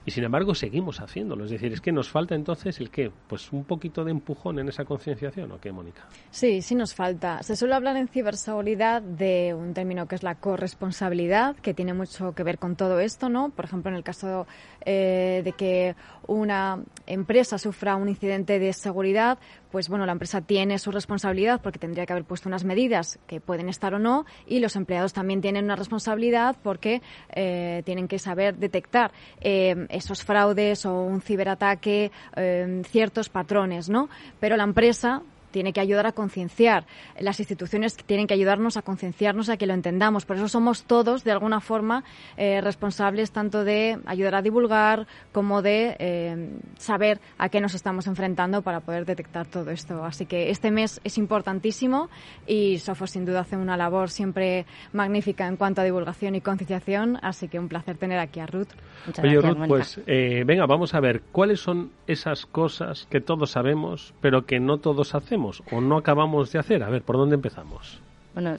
Y 0.05 0.11
sin 0.11 0.25
embargo 0.25 0.55
seguimos 0.55 1.01
haciéndolo. 1.01 1.45
Es 1.45 1.51
decir, 1.51 1.73
es 1.73 1.81
que 1.81 1.93
nos 1.93 2.11
falta 2.11 2.35
entonces 2.35 2.79
el 2.81 2.91
qué? 2.91 3.11
Pues 3.29 3.53
un 3.53 3.65
poquito 3.65 4.05
de 4.05 4.11
empujón 4.11 4.59
en 4.59 4.69
esa 4.69 4.85
concienciación, 4.85 5.53
¿o 5.53 5.61
qué, 5.61 5.73
Mónica? 5.73 6.07
Sí, 6.31 6.63
sí 6.63 6.75
nos 6.75 6.95
falta. 6.95 7.43
Se 7.43 7.57
suele 7.57 7.75
hablar 7.75 7.97
en 7.97 8.09
ciberseguridad 8.09 9.03
de 9.03 9.55
un 9.55 9.75
término 9.75 10.07
que 10.07 10.15
es 10.15 10.23
la 10.23 10.37
corresponsabilidad, 10.37 11.57
que 11.57 11.75
tiene 11.75 11.95
mucho 11.95 12.33
que 12.33 12.43
ver 12.43 12.59
con 12.59 12.77
todo 12.77 13.01
esto, 13.01 13.29
¿no? 13.29 13.51
Por 13.51 13.65
ejemplo, 13.65 13.91
en 13.91 13.97
el 13.97 14.05
caso 14.05 14.47
eh, 14.85 15.43
de 15.45 15.53
que 15.53 15.95
una 16.27 16.83
empresa 17.07 17.59
sufra 17.59 17.97
un 17.97 18.09
incidente 18.09 18.59
de 18.59 18.73
seguridad, 18.73 19.39
pues 19.71 19.89
bueno, 19.89 20.07
la 20.07 20.13
empresa 20.13 20.41
tiene 20.41 20.79
su 20.79 20.91
responsabilidad 20.91 21.61
porque 21.63 21.79
tendría 21.79 22.07
que 22.07 22.13
haber 22.13 22.25
puesto 22.25 22.49
unas 22.49 22.65
medidas 22.65 23.19
que 23.27 23.41
pueden 23.41 23.69
estar 23.69 23.95
o 23.95 23.99
no 23.99 24.27
y 24.47 24.61
los 24.61 24.77
empleados 24.77 25.13
también 25.13 25.41
tienen 25.41 25.65
una 25.65 25.77
responsabilidad 25.77 26.57
porque 26.63 27.03
eh, 27.31 27.83
tienen 27.85 28.09
que 28.09 28.19
saber 28.19 28.57
detectar 28.57 29.13
eh, 29.41 29.87
esos 29.91 30.25
fraudes 30.25 30.87
o 30.87 31.03
un 31.03 31.21
ciberataque, 31.21 32.11
eh, 32.37 32.83
ciertos 32.87 33.29
patrones, 33.29 33.89
¿no? 33.89 34.09
Pero 34.41 34.57
la 34.57 34.65
empresa 34.65 35.23
tiene 35.51 35.73
que 35.73 35.81
ayudar 35.81 36.07
a 36.07 36.13
concienciar. 36.13 36.85
Las 37.19 37.41
instituciones 37.41 37.97
tienen 37.97 38.27
que 38.27 38.35
ayudarnos 38.35 38.77
a 38.77 38.83
concienciarnos, 38.83 39.49
a 39.49 39.57
que 39.57 39.67
lo 39.67 39.75
entendamos. 39.75 40.25
Por 40.25 40.37
eso 40.37 40.49
somos 40.49 40.85
todos, 40.85 41.25
de 41.25 41.33
alguna 41.33 41.61
forma, 41.61 42.05
eh, 42.37 42.61
responsables 42.61 43.33
tanto 43.33 43.65
de 43.65 43.99
ayudar 44.07 44.35
a 44.37 44.43
divulgar 44.43 45.07
como 45.33 45.63
de 45.63 45.97
eh, 45.99 46.51
saber 46.77 47.21
a 47.39 47.49
qué 47.49 47.61
nos 47.61 47.75
estamos 47.75 48.07
enfrentando 48.07 48.63
para 48.63 48.81
poder 48.81 49.05
detectar 49.05 49.47
todo 49.47 49.71
esto. 49.71 50.05
Así 50.05 50.27
que 50.27 50.51
este 50.51 50.71
mes 50.71 51.01
es 51.05 51.19
importantísimo 51.19 52.09
y 52.47 52.79
Sofos, 52.79 53.11
sin 53.11 53.25
duda, 53.25 53.41
hace 53.41 53.57
una 53.57 53.77
labor 53.77 54.11
siempre 54.11 54.67
magnífica 54.93 55.47
en 55.47 55.57
cuanto 55.57 55.81
a 55.81 55.85
divulgación 55.85 56.35
y 56.35 56.41
concienciación. 56.41 57.19
Así 57.23 57.49
que 57.49 57.59
un 57.59 57.69
placer 57.69 57.97
tener 57.97 58.19
aquí 58.19 58.41
a 58.41 58.47
Ruth. 58.47 58.69
Muchas 59.07 59.25
Oye, 59.25 59.41
Ruth, 59.41 59.67
pues 59.67 60.01
eh, 60.07 60.45
venga, 60.47 60.67
vamos 60.67 60.95
a 60.95 61.01
ver 61.01 61.23
cuáles 61.33 61.61
son 61.61 61.91
esas 62.07 62.47
cosas 62.47 63.07
que 63.11 63.21
todos 63.21 63.51
sabemos, 63.51 64.15
pero 64.21 64.45
que 64.45 64.61
no 64.61 64.79
todos 64.79 65.15
hacemos 65.15 65.38
o 65.71 65.81
no 65.81 65.97
acabamos 65.97 66.53
de 66.53 66.59
hacer? 66.59 66.83
A 66.83 66.91
ver, 66.91 67.03
¿por 67.03 67.17
dónde 67.17 67.37
empezamos? 67.37 68.01
Bueno, 68.35 68.57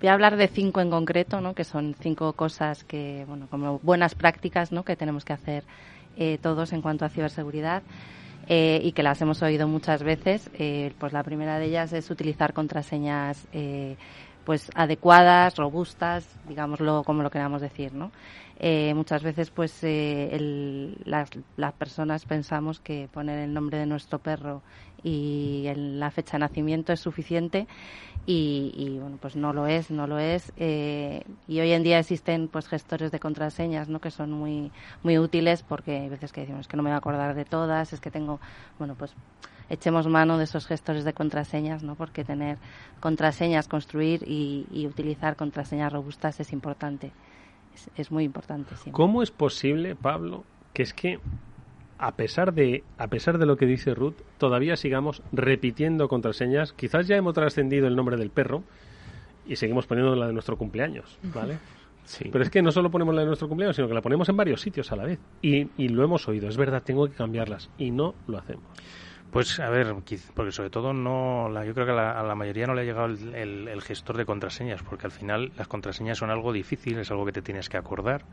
voy 0.00 0.08
a 0.08 0.12
hablar 0.12 0.36
de 0.36 0.48
cinco 0.48 0.80
en 0.80 0.90
concreto, 0.90 1.40
¿no? 1.40 1.54
que 1.54 1.64
son 1.64 1.94
cinco 2.00 2.32
cosas 2.34 2.84
que, 2.84 3.24
bueno, 3.28 3.46
como 3.50 3.78
buenas 3.80 4.14
prácticas 4.14 4.72
¿no? 4.72 4.84
que 4.84 4.96
tenemos 4.96 5.24
que 5.24 5.32
hacer 5.32 5.64
eh, 6.16 6.38
todos 6.40 6.72
en 6.72 6.82
cuanto 6.82 7.04
a 7.04 7.08
ciberseguridad. 7.08 7.82
Eh, 8.52 8.80
y 8.82 8.92
que 8.92 9.04
las 9.04 9.20
hemos 9.22 9.42
oído 9.42 9.68
muchas 9.68 10.02
veces. 10.02 10.50
Eh, 10.54 10.92
pues 10.98 11.12
la 11.12 11.22
primera 11.22 11.58
de 11.58 11.66
ellas 11.66 11.92
es 11.92 12.10
utilizar 12.10 12.52
contraseñas 12.52 13.46
pues 14.44 14.70
adecuadas, 14.74 15.56
robustas, 15.56 16.26
digámoslo 16.48 17.04
como 17.04 17.22
lo 17.22 17.30
queramos 17.30 17.60
decir, 17.60 17.92
¿no? 17.92 18.10
Eh, 18.58 18.92
muchas 18.94 19.22
veces 19.22 19.50
pues 19.50 19.78
eh, 19.82 20.96
las, 21.04 21.30
las, 21.56 21.72
personas 21.72 22.26
pensamos 22.26 22.78
que 22.78 23.08
poner 23.10 23.38
el 23.38 23.54
nombre 23.54 23.78
de 23.78 23.86
nuestro 23.86 24.18
perro 24.18 24.60
y 25.02 25.70
la 25.74 26.10
fecha 26.10 26.32
de 26.32 26.40
nacimiento 26.40 26.92
es 26.92 27.00
suficiente 27.00 27.66
y, 28.26 28.98
bueno 29.00 29.18
pues 29.20 29.34
no 29.34 29.52
lo 29.52 29.66
es 29.66 29.90
no 29.90 30.06
lo 30.06 30.18
es 30.18 30.52
eh, 30.56 31.24
y 31.48 31.58
hoy 31.58 31.72
en 31.72 31.82
día 31.82 31.98
existen 31.98 32.48
pues 32.48 32.68
gestores 32.68 33.10
de 33.10 33.18
contraseñas 33.18 33.88
no 33.88 34.00
que 34.00 34.10
son 34.10 34.30
muy 34.30 34.70
muy 35.02 35.18
útiles 35.18 35.62
porque 35.62 35.98
hay 35.98 36.08
veces 36.08 36.30
que 36.30 36.42
decimos 36.42 36.68
que 36.68 36.76
no 36.76 36.82
me 36.82 36.90
voy 36.90 36.94
a 36.94 36.98
acordar 36.98 37.34
de 37.34 37.44
todas 37.44 37.92
es 37.92 38.00
que 38.00 38.10
tengo 38.10 38.38
bueno 38.78 38.94
pues 38.94 39.14
echemos 39.68 40.06
mano 40.06 40.36
de 40.36 40.44
esos 40.44 40.66
gestores 40.66 41.04
de 41.04 41.12
contraseñas, 41.12 41.84
¿no? 41.84 41.94
Porque 41.94 42.24
tener 42.24 42.58
contraseñas, 42.98 43.68
construir 43.68 44.24
y, 44.26 44.66
y 44.72 44.88
utilizar 44.88 45.36
contraseñas 45.36 45.92
robustas 45.92 46.40
es 46.40 46.52
importante 46.52 47.12
es, 47.96 48.10
muy 48.10 48.24
importante. 48.24 48.74
¿Cómo 48.92 49.22
es 49.22 49.30
posible, 49.30 49.94
Pablo, 49.94 50.44
que 50.72 50.82
es 50.82 50.94
que 50.94 51.18
a 52.00 52.16
pesar 52.16 52.54
de 52.54 52.82
a 52.96 53.08
pesar 53.08 53.38
de 53.38 53.46
lo 53.46 53.56
que 53.56 53.66
dice 53.66 53.94
Ruth, 53.94 54.16
todavía 54.38 54.76
sigamos 54.76 55.22
repitiendo 55.32 56.08
contraseñas? 56.08 56.72
Quizás 56.72 57.06
ya 57.06 57.16
hemos 57.16 57.34
trascendido 57.34 57.86
el 57.86 57.94
nombre 57.94 58.16
del 58.16 58.30
perro 58.30 58.64
y 59.46 59.56
seguimos 59.56 59.86
poniendo 59.86 60.16
la 60.16 60.26
de 60.26 60.32
nuestro 60.32 60.56
cumpleaños, 60.56 61.18
¿vale? 61.34 61.58
Sí. 62.04 62.28
Pero 62.32 62.42
es 62.42 62.50
que 62.50 62.62
no 62.62 62.72
solo 62.72 62.90
ponemos 62.90 63.14
la 63.14 63.20
de 63.20 63.26
nuestro 63.26 63.48
cumpleaños, 63.48 63.76
sino 63.76 63.86
que 63.86 63.94
la 63.94 64.00
ponemos 64.00 64.28
en 64.30 64.36
varios 64.36 64.62
sitios 64.62 64.90
a 64.90 64.96
la 64.96 65.04
vez. 65.04 65.20
Y, 65.42 65.68
y 65.76 65.88
lo 65.88 66.02
hemos 66.02 66.26
oído, 66.26 66.48
es 66.48 66.56
verdad, 66.56 66.82
tengo 66.82 67.06
que 67.06 67.14
cambiarlas. 67.14 67.70
Y 67.76 67.90
no 67.90 68.14
lo 68.26 68.38
hacemos. 68.38 68.64
Pues 69.30 69.60
a 69.60 69.70
ver, 69.70 69.94
porque 70.34 70.50
sobre 70.50 70.70
todo 70.70 70.92
no, 70.92 71.48
la, 71.48 71.64
yo 71.64 71.72
creo 71.72 71.86
que 71.86 71.92
a 71.92 72.22
la, 72.22 72.34
mayoría 72.34 72.66
no 72.66 72.74
le 72.74 72.80
ha 72.80 72.84
llegado 72.84 73.06
el, 73.06 73.80
gestor 73.80 74.16
de 74.16 74.24
contraseñas, 74.24 74.82
porque 74.82 75.06
al 75.06 75.12
final 75.12 75.52
las 75.56 75.68
contraseñas 75.68 76.18
son 76.18 76.30
algo 76.30 76.52
difícil, 76.52 76.98
es 76.98 77.12
algo 77.12 77.24
que 77.24 77.30
te 77.30 77.40
tienes 77.40 77.68
que 77.68 77.76
acordar, 77.76 78.24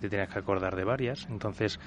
te 0.00 0.08
tienes 0.08 0.30
que 0.30 0.38
acordar 0.38 0.74
de 0.74 0.84
varias. 0.84 1.26
Entonces, 1.28 1.78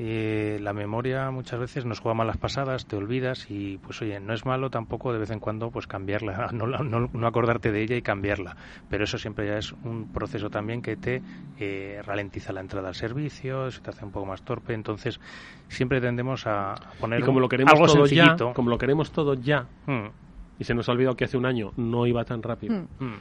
eh, 0.00 0.60
la 0.62 0.72
memoria 0.72 1.28
muchas 1.32 1.58
veces 1.58 1.84
nos 1.84 1.98
juega 1.98 2.14
malas 2.14 2.36
pasadas, 2.36 2.86
te 2.86 2.94
olvidas 2.94 3.50
y 3.50 3.78
pues 3.78 4.00
oye, 4.00 4.20
no 4.20 4.32
es 4.32 4.46
malo 4.46 4.70
tampoco 4.70 5.12
de 5.12 5.18
vez 5.18 5.30
en 5.30 5.40
cuando 5.40 5.72
pues 5.72 5.88
cambiarla, 5.88 6.50
no, 6.52 6.68
no, 6.68 7.26
acordarte 7.26 7.72
de 7.72 7.82
ella 7.82 7.96
y 7.96 8.02
cambiarla. 8.02 8.56
Pero 8.88 9.02
eso 9.02 9.18
siempre 9.18 9.48
ya 9.48 9.58
es 9.58 9.72
un 9.82 10.06
proceso 10.12 10.50
también 10.50 10.82
que 10.82 10.96
te 10.96 11.20
eh, 11.58 12.00
ralentiza 12.04 12.52
la 12.52 12.60
entrada 12.60 12.86
al 12.86 12.94
servicio, 12.94 13.72
se 13.72 13.80
te 13.80 13.90
hace 13.90 14.04
un 14.04 14.12
poco 14.12 14.26
más 14.26 14.42
torpe. 14.42 14.72
Entonces, 14.72 15.18
siempre 15.66 16.00
tendemos 16.00 16.46
a 16.46 16.76
poner 17.00 17.24
como 17.24 17.40
lo 17.40 17.48
queremos 17.48 17.74
todo 17.92 18.06
ya, 18.06 18.36
como 18.54 18.70
lo 18.70 18.78
queremos 18.78 19.10
todo 19.10 19.34
ya, 19.34 19.66
y 20.60 20.62
se 20.62 20.74
nos 20.74 20.88
ha 20.88 20.92
olvidado 20.92 21.16
que 21.16 21.24
hace 21.24 21.36
un 21.36 21.44
año 21.44 21.72
no 21.76 22.06
iba 22.06 22.24
tan 22.24 22.44
rápido. 22.44 22.86
Hmm. 23.00 23.04
Hmm. 23.04 23.16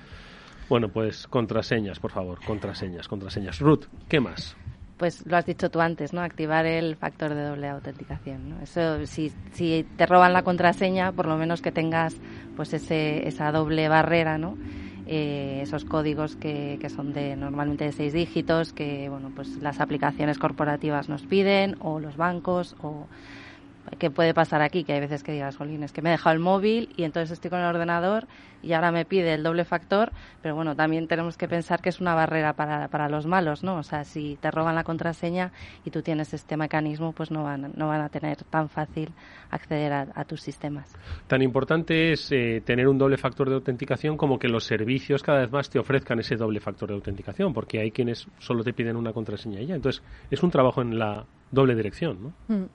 Bueno, 0.69 0.89
pues 0.89 1.25
contraseñas, 1.25 1.99
por 1.99 2.11
favor, 2.11 2.37
contraseñas, 2.45 3.07
contraseñas. 3.07 3.59
Ruth, 3.61 3.85
¿qué 4.07 4.19
más? 4.19 4.55
Pues 4.97 5.25
lo 5.27 5.37
has 5.37 5.45
dicho 5.45 5.69
tú 5.69 5.79
antes, 5.79 6.11
¿no? 6.13 6.21
Activar 6.21 6.65
el 6.65 6.95
factor 6.95 7.35
de 7.35 7.43
doble 7.43 7.69
autenticación, 7.69 8.49
¿no? 8.49 8.61
Eso, 8.61 9.05
si, 9.05 9.31
si 9.53 9.85
te 9.95 10.05
roban 10.05 10.33
la 10.33 10.43
contraseña, 10.43 11.11
por 11.11 11.27
lo 11.27 11.37
menos 11.37 11.61
que 11.61 11.71
tengas 11.71 12.15
pues 12.55 12.73
ese, 12.73 13.27
esa 13.27 13.51
doble 13.51 13.87
barrera, 13.89 14.37
¿no? 14.37 14.57
Eh, 15.05 15.59
esos 15.61 15.85
códigos 15.85 16.35
que, 16.35 16.77
que, 16.81 16.89
son 16.89 17.13
de 17.13 17.37
normalmente 17.37 17.85
de 17.85 17.91
seis 17.93 18.11
dígitos 18.11 18.73
que 18.73 19.07
bueno 19.07 19.31
pues 19.33 19.47
las 19.61 19.79
aplicaciones 19.79 20.37
corporativas 20.37 21.07
nos 21.07 21.21
piden 21.21 21.77
o 21.79 22.01
los 22.01 22.17
bancos 22.17 22.75
o 22.81 23.07
¿Qué 23.99 24.11
puede 24.11 24.33
pasar 24.33 24.61
aquí? 24.61 24.83
Que 24.83 24.93
hay 24.93 24.99
veces 24.99 25.23
que 25.23 25.31
digas, 25.31 25.57
Jolín, 25.57 25.83
es 25.83 25.91
que 25.91 26.01
me 26.01 26.09
he 26.09 26.11
dejado 26.11 26.33
el 26.33 26.39
móvil 26.39 26.89
y 26.97 27.03
entonces 27.03 27.31
estoy 27.31 27.49
con 27.49 27.59
el 27.59 27.65
ordenador 27.65 28.27
y 28.61 28.73
ahora 28.73 28.91
me 28.91 29.05
pide 29.05 29.33
el 29.33 29.43
doble 29.43 29.65
factor, 29.65 30.11
pero 30.41 30.55
bueno, 30.55 30.75
también 30.75 31.07
tenemos 31.07 31.37
que 31.37 31.47
pensar 31.47 31.81
que 31.81 31.89
es 31.89 32.01
una 32.01 32.15
barrera 32.15 32.53
para, 32.53 32.87
para 32.87 33.07
los 33.07 33.25
malos, 33.25 33.63
¿no? 33.63 33.77
O 33.77 33.83
sea, 33.83 34.03
si 34.03 34.37
te 34.41 34.51
roban 34.51 34.75
la 34.75 34.83
contraseña 34.83 35.51
y 35.85 35.91
tú 35.91 36.01
tienes 36.01 36.33
este 36.33 36.57
mecanismo, 36.57 37.13
pues 37.13 37.31
no 37.31 37.43
van, 37.43 37.73
no 37.75 37.87
van 37.87 38.01
a 38.01 38.09
tener 38.09 38.43
tan 38.43 38.69
fácil 38.69 39.09
acceder 39.49 39.93
a, 39.93 40.25
tus 40.25 40.41
sistemas. 40.41 40.93
Tan 41.27 41.41
importante 41.41 42.11
es 42.11 42.31
eh, 42.31 42.61
tener 42.65 42.87
un 42.87 42.97
doble 42.97 43.17
factor 43.17 43.47
de 43.47 43.55
autenticación 43.55 44.17
como 44.17 44.37
que 44.39 44.49
los 44.49 44.65
servicios 44.65 45.23
cada 45.23 45.39
vez 45.39 45.51
más 45.51 45.69
te 45.69 45.79
ofrezcan 45.79 46.19
ese 46.19 46.35
doble 46.35 46.59
factor 46.59 46.89
de 46.89 46.95
autenticación, 46.95 47.53
porque 47.53 47.79
hay 47.79 47.91
quienes 47.91 48.27
solo 48.39 48.63
te 48.63 48.73
piden 48.73 48.97
una 48.97 49.13
contraseña 49.13 49.61
y 49.61 49.67
ya. 49.67 49.75
Entonces, 49.75 50.03
es 50.29 50.43
un 50.43 50.51
trabajo 50.51 50.81
en 50.81 50.99
la 50.99 51.25
doble 51.51 51.75
dirección, 51.75 52.33
¿no? 52.47 52.55
Mm. 52.55 52.65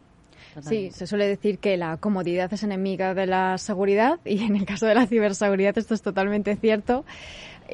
Sí, 0.61 0.90
se 0.90 1.07
suele 1.07 1.26
decir 1.26 1.59
que 1.59 1.76
la 1.76 1.96
comodidad 1.96 2.52
es 2.52 2.62
enemiga 2.62 3.14
de 3.14 3.26
la 3.26 3.59
seguridad 3.59 4.20
y 4.24 4.44
en 4.44 4.57
el 4.57 4.64
caso 4.64 4.87
de 4.87 4.94
la 4.94 5.07
ciberseguridad 5.07 5.76
esto 5.78 5.94
es 5.94 6.02
totalmente 6.02 6.57
cierto. 6.57 7.05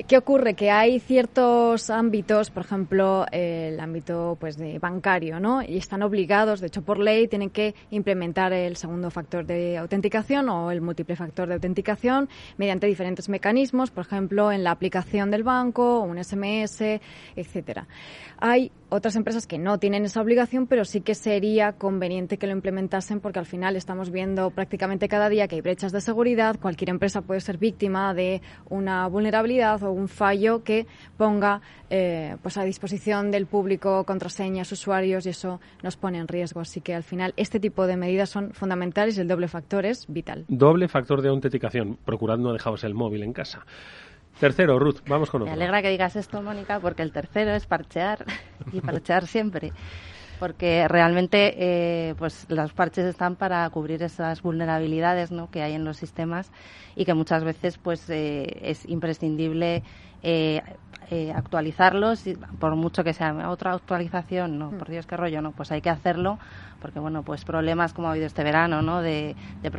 ¿Qué 0.07 0.17
ocurre? 0.17 0.55
Que 0.55 0.71
hay 0.71 1.01
ciertos 1.01 1.91
ámbitos, 1.91 2.51
por 2.51 2.65
ejemplo, 2.65 3.27
el 3.33 3.81
ámbito 3.81 4.37
pues 4.39 4.57
de 4.57 4.79
bancario, 4.79 5.41
¿no? 5.41 5.63
Y 5.63 5.77
están 5.77 6.03
obligados, 6.03 6.61
de 6.61 6.69
hecho 6.69 6.83
por 6.83 6.99
ley, 6.99 7.27
tienen 7.27 7.51
que 7.51 7.75
implementar 7.91 8.53
el 8.53 8.77
segundo 8.77 9.11
factor 9.11 9.47
de 9.47 9.79
autenticación 9.79 10.49
o 10.51 10.71
el 10.71 10.81
múltiple 10.81 11.17
factor 11.17 11.49
de 11.49 11.55
autenticación 11.55 12.29
mediante 12.59 12.87
diferentes 12.87 13.29
mecanismos, 13.29 13.91
por 13.91 14.05
ejemplo, 14.05 14.53
en 14.53 14.63
la 14.63 14.71
aplicación 14.71 15.31
del 15.31 15.43
banco, 15.43 16.01
un 16.01 16.23
SMS, 16.23 17.01
etcétera. 17.35 17.89
Hay 18.41 18.71
otras 18.91 19.17
empresas 19.17 19.47
que 19.47 19.59
no 19.59 19.79
tienen 19.79 20.05
esa 20.05 20.21
obligación, 20.21 20.67
pero 20.67 20.85
sí 20.85 21.01
que 21.01 21.15
sería 21.15 21.73
conveniente 21.73 22.39
que 22.39 22.47
lo 22.47 22.53
implementasen 22.53 23.21
porque 23.21 23.39
al 23.39 23.47
final 23.47 23.77
estamos 23.77 24.11
viendo 24.11 24.51
prácticamente 24.51 25.09
cada 25.09 25.29
día 25.29 25.49
que 25.49 25.57
hay 25.57 25.61
brechas 25.61 25.93
de 25.93 26.01
seguridad. 26.01 26.57
Cualquier 26.61 26.91
empresa 26.91 27.21
puede 27.23 27.41
ser 27.41 27.59
víctima 27.59 28.15
de 28.15 28.41
una 28.71 29.07
vulnerabilidad 29.09 29.83
un 29.93 30.09
fallo 30.09 30.63
que 30.63 30.87
ponga 31.17 31.61
eh, 31.91 32.37
pues 32.43 32.57
a 32.59 32.65
disposición 32.65 33.31
del 33.31 33.47
público 33.47 34.05
contraseñas, 34.05 34.71
usuarios 34.73 35.27
y 35.27 35.31
eso 35.31 35.61
nos 35.83 35.97
pone 35.97 36.19
en 36.19 36.29
riesgo. 36.29 36.61
Así 36.61 36.81
que 36.81 36.95
al 36.95 37.03
final 37.03 37.35
este 37.37 37.61
tipo 37.61 37.87
de 37.87 37.97
medidas 37.97 38.31
son 38.31 38.53
fundamentales 38.53 39.19
y 39.19 39.21
el 39.21 39.29
doble 39.29 39.49
factor 39.49 39.87
es 39.87 40.07
vital. 40.09 40.45
Doble 40.49 40.89
factor 40.89 41.23
de 41.23 41.29
autenticación. 41.29 41.99
Procurad 42.05 42.39
no 42.39 42.53
dejaros 42.53 42.85
el 42.85 42.95
móvil 42.95 43.23
en 43.23 43.33
casa. 43.33 43.65
Tercero, 44.39 44.79
Ruth, 44.79 45.01
vamos 45.09 45.31
con 45.31 45.43
otro. 45.43 45.51
Me 45.51 45.61
alegra 45.61 45.83
que 45.83 45.91
digas 45.91 46.15
esto, 46.15 46.41
Mónica, 46.43 46.79
porque 46.79 47.03
el 47.03 47.13
tercero 47.13 47.53
es 47.55 47.67
parchear 47.67 48.25
y 48.73 48.81
parchear 48.81 49.27
siempre. 49.27 49.73
Porque 50.39 50.87
realmente 50.89 51.55
eh, 51.59 52.15
pues 52.17 52.47
los 52.49 52.73
parches 52.73 53.07
están 53.07 53.37
para 53.37 53.69
cubrir 53.71 54.03
esas 54.03 54.43
vulnerabilidades 54.43 55.31
¿no? 55.33 55.51
que 55.51 55.63
hay 55.63 55.75
en 55.75 55.85
los 55.85 55.97
sistemas 55.97 56.51
y 56.95 57.05
que 57.05 57.15
muchas 57.15 57.45
veces 57.45 57.79
pues 57.79 58.09
eh, 58.11 58.59
es 58.63 58.89
imprescindible 58.89 59.83
eh, 60.23 60.63
eh, 61.11 61.33
actualizarlos, 61.33 62.25
por 62.59 62.77
mucho 62.77 63.03
que 63.03 63.15
sea 63.15 63.49
otra 63.49 63.73
actualización, 63.73 64.59
no, 64.59 64.71
por 64.73 64.91
Dios 64.91 65.07
qué 65.07 65.17
rollo, 65.17 65.41
no, 65.41 65.53
pues 65.53 65.73
hay 65.73 65.81
que 65.81 65.89
hacerlo, 65.89 66.39
porque 66.83 66.99
bueno, 66.99 67.23
pues 67.23 67.45
problemas 67.45 67.95
como 67.95 68.09
ha 68.09 68.11
habido 68.11 68.27
este 68.27 68.45
verano, 68.45 68.83
¿no? 68.83 69.01
De, 69.01 69.35
de 69.63 69.71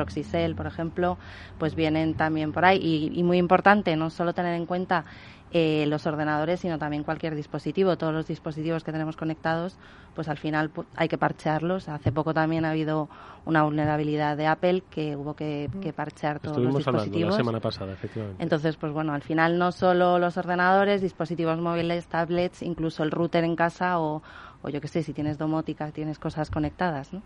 por 0.55 0.65
ejemplo, 0.65 1.19
pues 1.59 1.75
vienen 1.75 2.15
también 2.15 2.51
por 2.51 2.65
ahí. 2.65 2.79
Y, 2.81 3.19
y 3.19 3.23
muy 3.23 3.37
importante, 3.37 3.95
no 3.95 4.09
solo 4.09 4.33
tener 4.33 4.55
en 4.55 4.65
cuenta 4.65 5.05
eh, 5.51 5.85
los 5.87 6.05
ordenadores, 6.05 6.59
sino 6.59 6.77
también 6.77 7.03
cualquier 7.03 7.35
dispositivo. 7.35 7.97
Todos 7.97 8.13
los 8.13 8.27
dispositivos 8.27 8.83
que 8.83 8.91
tenemos 8.91 9.17
conectados, 9.17 9.77
pues 10.13 10.27
al 10.27 10.37
final 10.37 10.71
hay 10.95 11.07
que 11.07 11.17
parchearlos. 11.17 11.89
Hace 11.89 12.11
poco 12.11 12.33
también 12.33 12.65
ha 12.65 12.71
habido 12.71 13.09
una 13.45 13.63
vulnerabilidad 13.63 14.37
de 14.37 14.47
Apple 14.47 14.83
que 14.89 15.15
hubo 15.15 15.33
que, 15.35 15.69
que 15.81 15.91
parchear 15.93 16.39
todos 16.39 16.59
los 16.59 16.75
dispositivos. 16.75 17.31
la 17.31 17.37
semana 17.37 17.59
pasada, 17.59 17.93
efectivamente. 17.93 18.43
Entonces, 18.43 18.77
pues 18.77 18.93
bueno, 18.93 19.13
al 19.13 19.21
final 19.21 19.57
no 19.57 19.71
solo 19.71 20.19
los 20.19 20.37
ordenadores, 20.37 21.01
dispositivos 21.01 21.59
móviles, 21.59 22.07
tablets, 22.07 22.61
incluso 22.61 23.03
el 23.03 23.11
router 23.11 23.43
en 23.43 23.55
casa 23.55 23.99
o, 23.99 24.21
o 24.61 24.69
yo 24.69 24.81
qué 24.81 24.87
sé, 24.87 25.03
si 25.03 25.13
tienes 25.13 25.37
domótica, 25.37 25.91
tienes 25.91 26.19
cosas 26.19 26.51
conectadas, 26.51 27.13
¿no? 27.13 27.21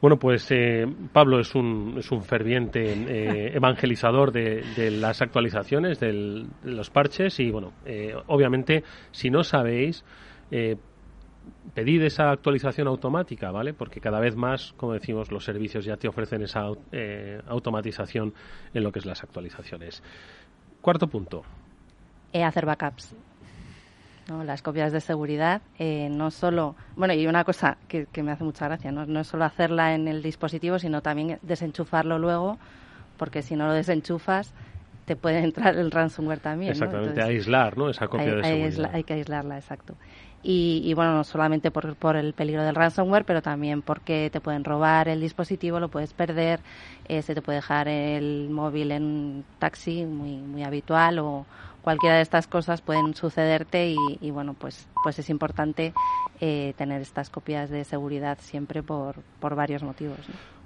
Bueno, 0.00 0.16
pues 0.16 0.48
eh, 0.52 0.86
Pablo 1.12 1.40
es 1.40 1.54
un, 1.56 1.96
es 1.98 2.12
un 2.12 2.22
ferviente 2.22 2.80
eh, 2.80 3.56
evangelizador 3.56 4.30
de, 4.30 4.90
las 4.92 5.20
actualizaciones, 5.22 5.98
de 5.98 6.46
los 6.62 6.90
parches 6.90 7.40
y, 7.40 7.50
bueno, 7.50 7.72
eh, 7.84 8.14
obviamente, 8.28 8.84
si 9.10 9.28
no 9.28 9.42
sabéis, 9.42 10.04
pedid 11.74 12.02
esa 12.02 12.30
actualización 12.30 12.86
automática, 12.86 13.50
¿vale? 13.50 13.74
Porque 13.74 14.00
cada 14.00 14.20
vez 14.20 14.36
más, 14.36 14.72
como 14.76 14.92
decimos, 14.92 15.32
los 15.32 15.44
servicios 15.44 15.84
ya 15.84 15.96
te 15.96 16.06
ofrecen 16.06 16.42
esa 16.42 16.68
automatización 17.48 18.32
en 18.72 18.84
lo 18.84 18.92
que 18.92 19.00
es 19.00 19.06
las 19.06 19.24
actualizaciones. 19.24 20.02
Cuarto 20.80 21.08
punto. 21.08 21.42
hacer 22.32 22.66
backups. 22.66 23.16
Las 24.44 24.60
copias 24.60 24.92
de 24.92 25.00
seguridad, 25.00 25.62
eh, 25.78 26.08
no 26.10 26.30
solo, 26.30 26.76
bueno, 26.96 27.14
y 27.14 27.26
una 27.26 27.44
cosa 27.44 27.78
que, 27.88 28.06
me 28.22 28.30
hace 28.30 28.44
mucha 28.44 28.66
gracia, 28.66 28.92
¿no? 28.92 29.06
no 29.06 29.20
es 29.20 29.26
solo 29.26 29.44
hacerla 29.44 29.94
en 29.94 30.06
el 30.06 30.22
dispositivo, 30.22 30.78
sino 30.78 31.00
también 31.00 31.38
desenchufarlo 31.40 32.18
luego, 32.18 32.58
porque 33.16 33.40
si 33.40 33.56
no 33.56 33.66
lo 33.66 33.72
desenchufas, 33.72 34.52
te 35.06 35.16
puede 35.16 35.38
entrar 35.38 35.76
el 35.76 35.90
ransomware 35.90 36.40
también. 36.40 36.72
Exactamente, 36.72 37.22
aislar, 37.22 37.78
¿no? 37.78 37.88
Esa 37.88 38.08
copia 38.08 38.34
de 38.34 38.44
seguridad. 38.44 38.90
hay 38.92 39.04
que 39.04 39.14
aislarla, 39.14 39.56
exacto. 39.56 39.94
Y, 40.42 40.82
y, 40.84 40.94
bueno, 40.94 41.14
no 41.14 41.24
solamente 41.24 41.70
por, 41.70 41.96
por, 41.96 42.14
el 42.14 42.32
peligro 42.32 42.62
del 42.62 42.74
ransomware, 42.74 43.24
pero 43.24 43.42
también 43.42 43.82
porque 43.82 44.28
te 44.30 44.40
pueden 44.40 44.62
robar 44.62 45.08
el 45.08 45.20
dispositivo, 45.20 45.80
lo 45.80 45.88
puedes 45.88 46.12
perder, 46.12 46.60
eh, 47.08 47.22
se 47.22 47.34
te 47.34 47.42
puede 47.42 47.56
dejar 47.56 47.88
el 47.88 48.48
móvil 48.50 48.92
en 48.92 49.02
un 49.02 49.44
taxi 49.58 50.04
muy, 50.04 50.36
muy 50.36 50.62
habitual 50.62 51.18
o, 51.18 51.46
cualquiera 51.88 52.16
de 52.16 52.22
estas 52.22 52.46
cosas 52.46 52.82
pueden 52.82 53.14
sucederte 53.14 53.94
y, 54.20 54.30
bueno, 54.30 54.52
pues, 54.52 54.86
pues 55.02 55.18
es 55.20 55.30
importante 55.30 55.94
eh, 56.38 56.74
tener 56.76 57.00
estas 57.00 57.30
copias 57.30 57.70
de 57.70 57.82
seguridad 57.84 58.36
siempre 58.42 58.82
por, 58.82 59.14
por 59.40 59.54
varios 59.54 59.82
motivos. 59.82 60.18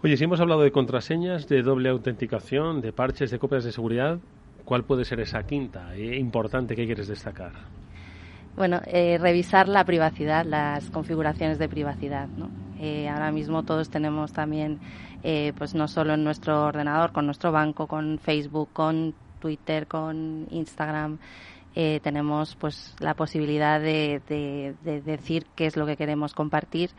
Oye, 0.02 0.16
si 0.16 0.24
hemos 0.24 0.40
hablado 0.40 0.62
de 0.62 0.72
contraseñas, 0.72 1.46
de 1.46 1.62
doble 1.62 1.90
autenticación, 1.90 2.80
de 2.80 2.92
parches, 2.92 3.30
de 3.30 3.38
copias 3.38 3.62
de 3.62 3.70
seguridad, 3.70 4.18
¿cuál 4.64 4.82
puede 4.82 5.04
ser 5.04 5.20
esa 5.20 5.44
quinta 5.44 5.94
e 5.94 6.18
importante 6.18 6.74
que 6.74 6.87
quieres 6.87 7.06
destacar? 7.06 7.52
Bueno, 8.56 8.80
eh, 8.87 9.16
revisar 9.20 9.68
la 9.68 9.85
privacidad, 9.85 10.44
las 10.44 10.90
configuraciones 10.90 11.61
de 11.61 11.68
privacidad. 11.68 12.26
¿no? 12.37 12.50
Eh, 12.80 13.08
ahora 13.08 13.30
mismo 13.30 13.62
todos 13.62 13.90
tenemos 13.90 14.32
también, 14.32 14.80
pues 15.56 15.76
no 15.76 15.87
solo 15.87 16.14
en 16.14 16.24
nuestro 16.24 16.64
ordenador, 16.66 17.12
con 17.12 17.26
nuestro 17.26 17.52
banco, 17.52 17.87
con 17.87 18.18
Facebook, 18.18 18.70
con 18.72 19.14
Twitter, 19.42 19.88
con 19.88 20.46
Instagram, 20.50 21.18
eh, 21.74 21.98
tenemos 22.02 22.55
pues 22.55 22.94
la 23.00 23.14
posibilidad 23.14 23.81
de, 23.81 24.20
decir 24.85 25.46
qué 25.57 25.66
es 25.66 25.76
lo 25.76 25.85
que 25.85 25.96
queremos 25.96 26.33
compartir 26.33 26.90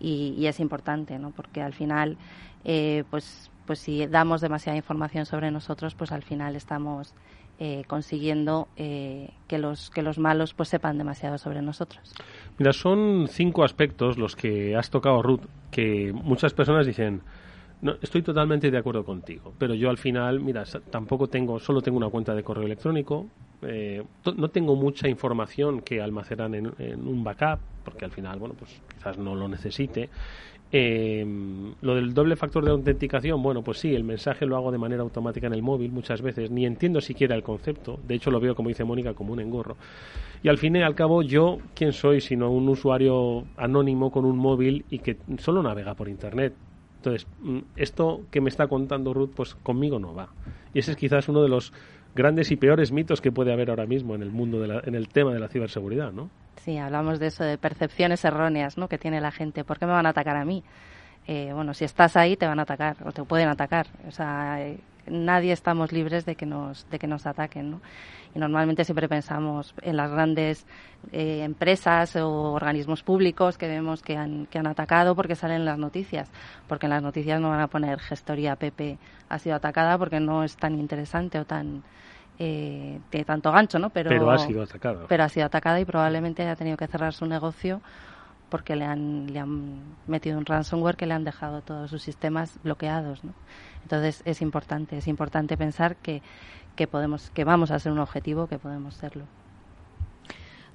y, 0.00 0.44
es 0.46 0.58
importante, 0.58 1.18
¿no? 1.18 1.30
Porque 1.30 1.62
al 1.62 1.72
final, 1.72 2.16
eh, 2.64 3.04
pues, 3.10 3.50
pues 3.66 3.78
si 3.78 4.06
damos 4.06 4.40
demasiada 4.40 4.76
información 4.76 5.26
sobre 5.26 5.50
nosotros, 5.52 5.94
pues 5.94 6.10
al 6.10 6.22
final 6.22 6.56
estamos 6.56 7.14
eh, 7.64 7.84
consiguiendo 7.86 8.66
eh, 8.76 9.30
que 9.46 9.58
los 9.58 9.90
que 9.90 10.02
los 10.02 10.18
malos 10.18 10.52
pues 10.52 10.68
sepan 10.68 10.98
demasiado 10.98 11.38
sobre 11.38 11.62
nosotros. 11.62 12.12
Mira, 12.58 12.72
son 12.72 13.28
cinco 13.28 13.62
aspectos 13.62 14.18
los 14.18 14.34
que 14.34 14.74
has 14.74 14.90
tocado, 14.90 15.22
Ruth, 15.22 15.42
que 15.70 16.12
muchas 16.12 16.54
personas 16.54 16.86
dicen. 16.86 17.22
No, 17.82 17.96
estoy 18.00 18.22
totalmente 18.22 18.70
de 18.70 18.78
acuerdo 18.78 19.04
contigo, 19.04 19.52
pero 19.58 19.74
yo 19.74 19.90
al 19.90 19.98
final, 19.98 20.38
mira, 20.38 20.62
tampoco 20.88 21.26
tengo, 21.26 21.58
solo 21.58 21.82
tengo 21.82 21.98
una 21.98 22.08
cuenta 22.08 22.32
de 22.32 22.44
correo 22.44 22.64
electrónico, 22.64 23.26
eh, 23.62 24.00
no 24.36 24.48
tengo 24.50 24.76
mucha 24.76 25.08
información 25.08 25.80
que 25.80 26.00
almacenar 26.00 26.54
en, 26.54 26.72
en, 26.78 27.08
un 27.08 27.24
backup, 27.24 27.58
porque 27.84 28.04
al 28.04 28.12
final, 28.12 28.38
bueno, 28.38 28.54
pues 28.56 28.80
quizás 28.94 29.18
no 29.18 29.34
lo 29.34 29.48
necesite. 29.48 30.08
Eh, 30.70 31.26
lo 31.80 31.96
del 31.96 32.14
doble 32.14 32.36
factor 32.36 32.64
de 32.64 32.70
autenticación, 32.70 33.42
bueno, 33.42 33.62
pues 33.62 33.78
sí, 33.78 33.92
el 33.92 34.04
mensaje 34.04 34.46
lo 34.46 34.56
hago 34.56 34.70
de 34.70 34.78
manera 34.78 35.02
automática 35.02 35.48
en 35.48 35.52
el 35.52 35.62
móvil 35.62 35.90
muchas 35.90 36.22
veces, 36.22 36.52
ni 36.52 36.64
entiendo 36.64 37.00
siquiera 37.00 37.34
el 37.34 37.42
concepto, 37.42 37.98
de 38.06 38.14
hecho 38.14 38.30
lo 38.30 38.38
veo, 38.38 38.54
como 38.54 38.68
dice 38.68 38.84
Mónica, 38.84 39.12
como 39.12 39.32
un 39.32 39.40
engorro. 39.40 39.76
Y 40.40 40.48
al 40.48 40.58
fin 40.58 40.76
y 40.76 40.82
al 40.82 40.94
cabo, 40.94 41.22
yo, 41.22 41.58
¿quién 41.74 41.92
soy 41.92 42.20
sino 42.20 42.48
un 42.48 42.68
usuario 42.68 43.44
anónimo 43.56 44.12
con 44.12 44.24
un 44.24 44.38
móvil 44.38 44.84
y 44.88 45.00
que 45.00 45.16
solo 45.38 45.64
navega 45.64 45.94
por 45.94 46.08
Internet? 46.08 46.54
Entonces, 47.04 47.26
mm, 47.40 47.58
esto 47.74 48.20
que 48.30 48.40
me 48.40 48.48
está 48.48 48.68
contando 48.68 49.12
Ruth, 49.12 49.32
pues 49.34 49.56
conmigo 49.56 49.98
no 49.98 50.14
va. 50.14 50.28
Y 50.72 50.78
ese 50.78 50.92
es 50.92 50.96
quizás 50.96 51.28
uno 51.28 51.42
de 51.42 51.48
los 51.48 51.72
grandes 52.14 52.52
y 52.52 52.56
peores 52.56 52.92
mitos 52.92 53.20
que 53.20 53.32
puede 53.32 53.52
haber 53.52 53.70
ahora 53.70 53.86
mismo 53.86 54.14
en 54.14 54.22
el 54.22 54.30
mundo, 54.30 54.60
de 54.60 54.68
la, 54.68 54.80
en 54.84 54.94
el 54.94 55.08
tema 55.08 55.32
de 55.32 55.40
la 55.40 55.48
ciberseguridad, 55.48 56.12
¿no? 56.12 56.30
Sí, 56.56 56.78
hablamos 56.78 57.18
de 57.18 57.26
eso, 57.26 57.42
de 57.42 57.58
percepciones 57.58 58.24
erróneas 58.24 58.78
¿no? 58.78 58.86
que 58.86 58.98
tiene 58.98 59.20
la 59.20 59.32
gente. 59.32 59.64
¿Por 59.64 59.80
qué 59.80 59.86
me 59.86 59.92
van 59.92 60.06
a 60.06 60.10
atacar 60.10 60.36
a 60.36 60.44
mí? 60.44 60.62
Eh, 61.26 61.50
bueno, 61.52 61.74
si 61.74 61.84
estás 61.84 62.16
ahí 62.16 62.36
te 62.36 62.46
van 62.46 62.60
a 62.60 62.62
atacar 62.62 62.96
o 63.04 63.10
te 63.10 63.24
pueden 63.24 63.48
atacar. 63.48 63.88
O 64.06 64.12
sea, 64.12 64.62
eh, 64.64 64.78
nadie 65.06 65.52
estamos 65.52 65.92
libres 65.92 66.24
de 66.24 66.34
que 66.34 66.46
nos, 66.46 66.88
de 66.90 66.98
que 66.98 67.06
nos 67.06 67.26
ataquen, 67.26 67.70
¿no? 67.70 67.80
Y 68.34 68.38
normalmente 68.38 68.84
siempre 68.84 69.08
pensamos 69.08 69.74
en 69.82 69.96
las 69.96 70.10
grandes 70.10 70.66
eh, 71.12 71.42
empresas 71.42 72.16
o 72.16 72.52
organismos 72.52 73.02
públicos 73.02 73.58
que 73.58 73.68
vemos 73.68 74.02
que 74.02 74.16
han, 74.16 74.46
que 74.46 74.58
han 74.58 74.66
atacado 74.66 75.14
porque 75.14 75.34
salen 75.34 75.66
las 75.66 75.78
noticias. 75.78 76.30
Porque 76.66 76.86
en 76.86 76.90
las 76.90 77.02
noticias 77.02 77.40
no 77.40 77.50
van 77.50 77.60
a 77.60 77.68
poner 77.68 77.98
gestoría 78.00 78.56
PP 78.56 78.98
ha 79.28 79.38
sido 79.38 79.56
atacada 79.56 79.98
porque 79.98 80.20
no 80.20 80.44
es 80.44 80.56
tan 80.56 80.78
interesante 80.78 81.38
o 81.38 81.44
tan 81.44 81.82
eh, 82.38 83.00
tiene 83.10 83.24
tanto 83.24 83.52
gancho, 83.52 83.78
¿no? 83.78 83.90
Pero, 83.90 84.30
ha 84.30 84.38
sido 84.38 84.62
atacada. 84.62 85.06
Pero 85.08 85.24
ha 85.24 85.28
sido 85.28 85.46
atacada 85.46 85.80
y 85.80 85.84
probablemente 85.84 86.42
haya 86.42 86.56
tenido 86.56 86.76
que 86.76 86.86
cerrar 86.86 87.12
su 87.12 87.26
negocio 87.26 87.80
porque 88.48 88.76
le 88.76 88.84
han, 88.84 89.32
le 89.32 89.38
han 89.38 89.96
metido 90.06 90.38
un 90.38 90.44
ransomware 90.44 90.96
que 90.96 91.06
le 91.06 91.14
han 91.14 91.24
dejado 91.24 91.62
todos 91.62 91.88
sus 91.90 92.02
sistemas 92.02 92.58
bloqueados, 92.62 93.24
¿no? 93.24 93.32
Entonces 93.82 94.22
es 94.24 94.42
importante, 94.42 94.98
es 94.98 95.08
importante 95.08 95.56
pensar 95.56 95.96
que, 95.96 96.22
que 96.76 96.86
podemos, 96.88 97.30
que 97.30 97.44
vamos 97.44 97.70
a 97.70 97.78
ser 97.78 97.92
un 97.92 97.98
objetivo, 97.98 98.48
que 98.48 98.58
podemos 98.58 98.94
serlo 98.94 99.41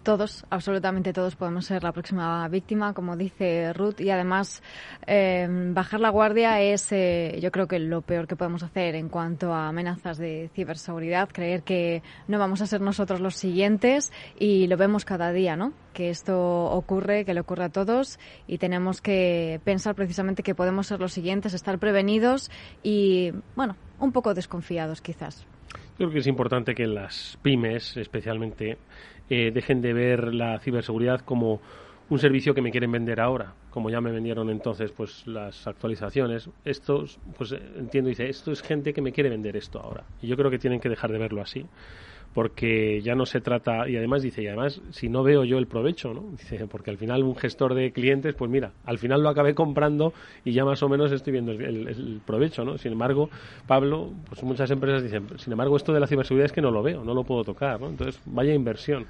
todos, 0.03 0.45
absolutamente 0.49 1.13
todos 1.13 1.35
podemos 1.35 1.65
ser 1.65 1.83
la 1.83 1.91
próxima 1.91 2.47
víctima, 2.47 2.93
como 2.93 3.17
dice 3.17 3.73
Ruth, 3.73 3.99
y 3.99 4.09
además 4.09 4.63
eh, 5.05 5.47
bajar 5.49 5.99
la 5.99 6.09
guardia 6.09 6.61
es, 6.61 6.91
eh, 6.91 7.37
yo 7.41 7.51
creo 7.51 7.67
que 7.67 7.79
lo 7.79 8.01
peor 8.01 8.27
que 8.27 8.35
podemos 8.35 8.63
hacer 8.63 8.95
en 8.95 9.09
cuanto 9.09 9.53
a 9.53 9.67
amenazas 9.67 10.17
de 10.17 10.49
ciberseguridad, 10.53 11.29
creer 11.29 11.63
que 11.63 12.03
no 12.27 12.39
vamos 12.39 12.61
a 12.61 12.67
ser 12.67 12.81
nosotros 12.81 13.19
los 13.19 13.35
siguientes 13.35 14.11
y 14.39 14.67
lo 14.67 14.77
vemos 14.77 15.05
cada 15.05 15.31
día, 15.31 15.55
¿no? 15.55 15.73
Que 15.93 16.09
esto 16.09 16.65
ocurre, 16.65 17.25
que 17.25 17.33
le 17.33 17.41
ocurre 17.41 17.65
a 17.65 17.69
todos 17.69 18.19
y 18.47 18.57
tenemos 18.57 19.01
que 19.01 19.59
pensar 19.63 19.95
precisamente 19.95 20.43
que 20.43 20.55
podemos 20.55 20.87
ser 20.87 20.99
los 20.99 21.13
siguientes, 21.13 21.53
estar 21.53 21.79
prevenidos 21.79 22.49
y, 22.83 23.33
bueno, 23.55 23.75
un 23.99 24.11
poco 24.11 24.33
desconfiados 24.33 25.01
quizás. 25.01 25.45
Creo 25.97 26.11
que 26.11 26.19
es 26.19 26.27
importante 26.27 26.75
que 26.75 26.85
las 26.85 27.39
pymes, 27.41 27.97
especialmente, 27.97 28.77
eh, 29.29 29.51
dejen 29.53 29.81
de 29.81 29.93
ver 29.93 30.33
la 30.33 30.59
ciberseguridad 30.59 31.21
como 31.21 31.59
un 32.09 32.19
servicio 32.19 32.53
que 32.53 32.61
me 32.61 32.71
quieren 32.71 32.91
vender 32.91 33.19
ahora, 33.19 33.53
como 33.69 33.89
ya 33.89 33.99
me 33.99 34.11
vendieron 34.11 34.49
entonces 34.49 34.91
pues 34.91 35.27
las 35.27 35.67
actualizaciones. 35.67 36.49
Esto, 36.63 37.05
pues 37.37 37.51
entiendo, 37.51 38.09
dice, 38.09 38.29
esto 38.29 38.51
es 38.51 38.61
gente 38.61 38.93
que 38.93 39.01
me 39.01 39.11
quiere 39.11 39.29
vender 39.29 39.57
esto 39.57 39.79
ahora. 39.79 40.03
Y 40.21 40.27
yo 40.27 40.37
creo 40.37 40.49
que 40.49 40.59
tienen 40.59 40.79
que 40.79 40.89
dejar 40.89 41.11
de 41.11 41.17
verlo 41.17 41.41
así 41.41 41.65
porque 42.37 43.01
ya 43.01 43.15
no 43.15 43.25
se 43.25 43.41
trata, 43.41 43.89
y 43.89 43.97
además 43.97 44.21
dice, 44.21 44.43
y 44.43 44.47
además 44.47 44.79
si 44.91 45.09
no 45.09 45.23
veo 45.23 45.43
yo 45.43 45.57
el 45.57 45.65
provecho, 45.65 46.13
¿no? 46.13 46.21
Dice, 46.33 46.67
porque 46.67 46.91
al 46.91 46.97
final 46.99 47.23
un 47.23 47.35
gestor 47.35 47.73
de 47.73 47.91
clientes, 47.91 48.35
pues 48.35 48.51
mira, 48.51 48.73
al 48.85 48.99
final 48.99 49.23
lo 49.23 49.29
acabé 49.29 49.55
comprando 49.55 50.13
y 50.45 50.51
ya 50.51 50.63
más 50.63 50.83
o 50.83 50.87
menos 50.87 51.11
estoy 51.11 51.33
viendo 51.33 51.51
el, 51.51 51.87
el, 51.87 52.21
provecho, 52.23 52.63
¿no? 52.63 52.77
Sin 52.77 52.91
embargo, 52.91 53.31
Pablo, 53.65 54.11
pues 54.29 54.43
muchas 54.43 54.69
empresas 54.69 55.01
dicen, 55.01 55.27
sin 55.39 55.51
embargo, 55.51 55.77
esto 55.77 55.91
de 55.93 55.99
la 55.99 56.05
ciberseguridad 56.05 56.45
es 56.45 56.51
que 56.51 56.61
no 56.61 56.69
lo 56.69 56.83
veo, 56.83 57.03
no 57.03 57.15
lo 57.15 57.23
puedo 57.23 57.43
tocar, 57.43 57.81
¿no? 57.81 57.89
Entonces, 57.89 58.21
vaya 58.27 58.53
inversión. 58.53 59.07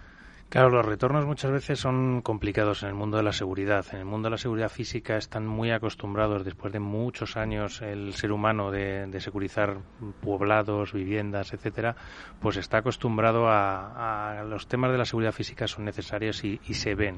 Claro, 0.50 0.70
los 0.70 0.86
retornos 0.86 1.26
muchas 1.26 1.52
veces 1.52 1.78
son 1.78 2.22
complicados 2.22 2.82
en 2.84 2.88
el 2.90 2.96
mundo 2.96 3.18
de 3.18 3.24
la 3.24 3.34
seguridad. 3.34 3.86
En 3.92 4.00
el 4.00 4.06
mundo 4.06 4.28
de 4.28 4.32
la 4.32 4.38
seguridad 4.38 4.70
física 4.70 5.18
están 5.18 5.46
muy 5.46 5.72
acostumbrados, 5.72 6.46
después 6.46 6.72
de 6.72 6.80
muchos 6.80 7.36
años, 7.36 7.82
el 7.82 8.14
ser 8.14 8.32
humano 8.32 8.72
de, 8.72 9.08
de 9.08 9.20
securizar 9.20 9.80
poblados, 10.22 10.94
viviendas, 10.94 11.52
etcétera, 11.52 11.98
pues 12.40 12.56
está 12.56 12.78
acostumbrado 12.78 13.48
a, 13.50 14.42
los 14.48 14.68
temas 14.68 14.94
de 14.94 14.98
la 14.98 15.06
seguridad 15.06 15.34
física 15.34 15.68
son 15.68 15.84
necesarios 15.84 16.42
y, 16.46 16.62
y 16.66 16.76
se 16.76 16.96
ven. 16.96 17.18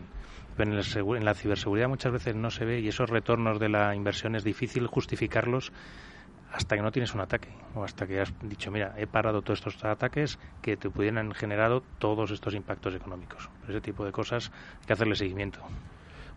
Pero 0.58 0.72
en, 0.72 0.80
el, 0.80 1.18
en 1.18 1.26
la 1.26 1.36
ciberseguridad 1.36 1.88
muchas 1.88 2.12
veces 2.12 2.36
no 2.36 2.50
se 2.50 2.66
ve 2.66 2.80
y 2.80 2.88
esos 2.88 3.12
retornos 3.12 3.60
de 3.60 3.70
la 3.70 3.94
inversión 3.94 4.36
es 4.36 4.44
difícil 4.44 4.88
justificarlos 4.88 5.72
hasta 6.52 6.76
que 6.76 6.82
no 6.82 6.92
tienes 6.92 7.14
un 7.14 7.22
ataque 7.22 7.50
o 7.76 7.84
hasta 7.84 8.08
que 8.08 8.20
has 8.20 8.34
dicho, 8.42 8.72
mira, 8.72 8.94
he 8.98 9.08
parado 9.08 9.42
todos 9.42 9.60
estos 9.60 9.84
ataques 9.84 10.40
que 10.62 10.78
te 10.78 10.90
pudieran 10.90 11.32
generado 11.34 11.84
todos 12.00 12.32
estos 12.32 12.56
impactos 12.56 12.96
económicos. 12.96 13.50
Ese 13.68 13.82
tipo 13.82 14.06
de 14.06 14.12
cosas 14.12 14.52
hay 14.82 14.88
que 14.88 14.94
hacerle 14.94 15.16
seguimiento. 15.16 15.60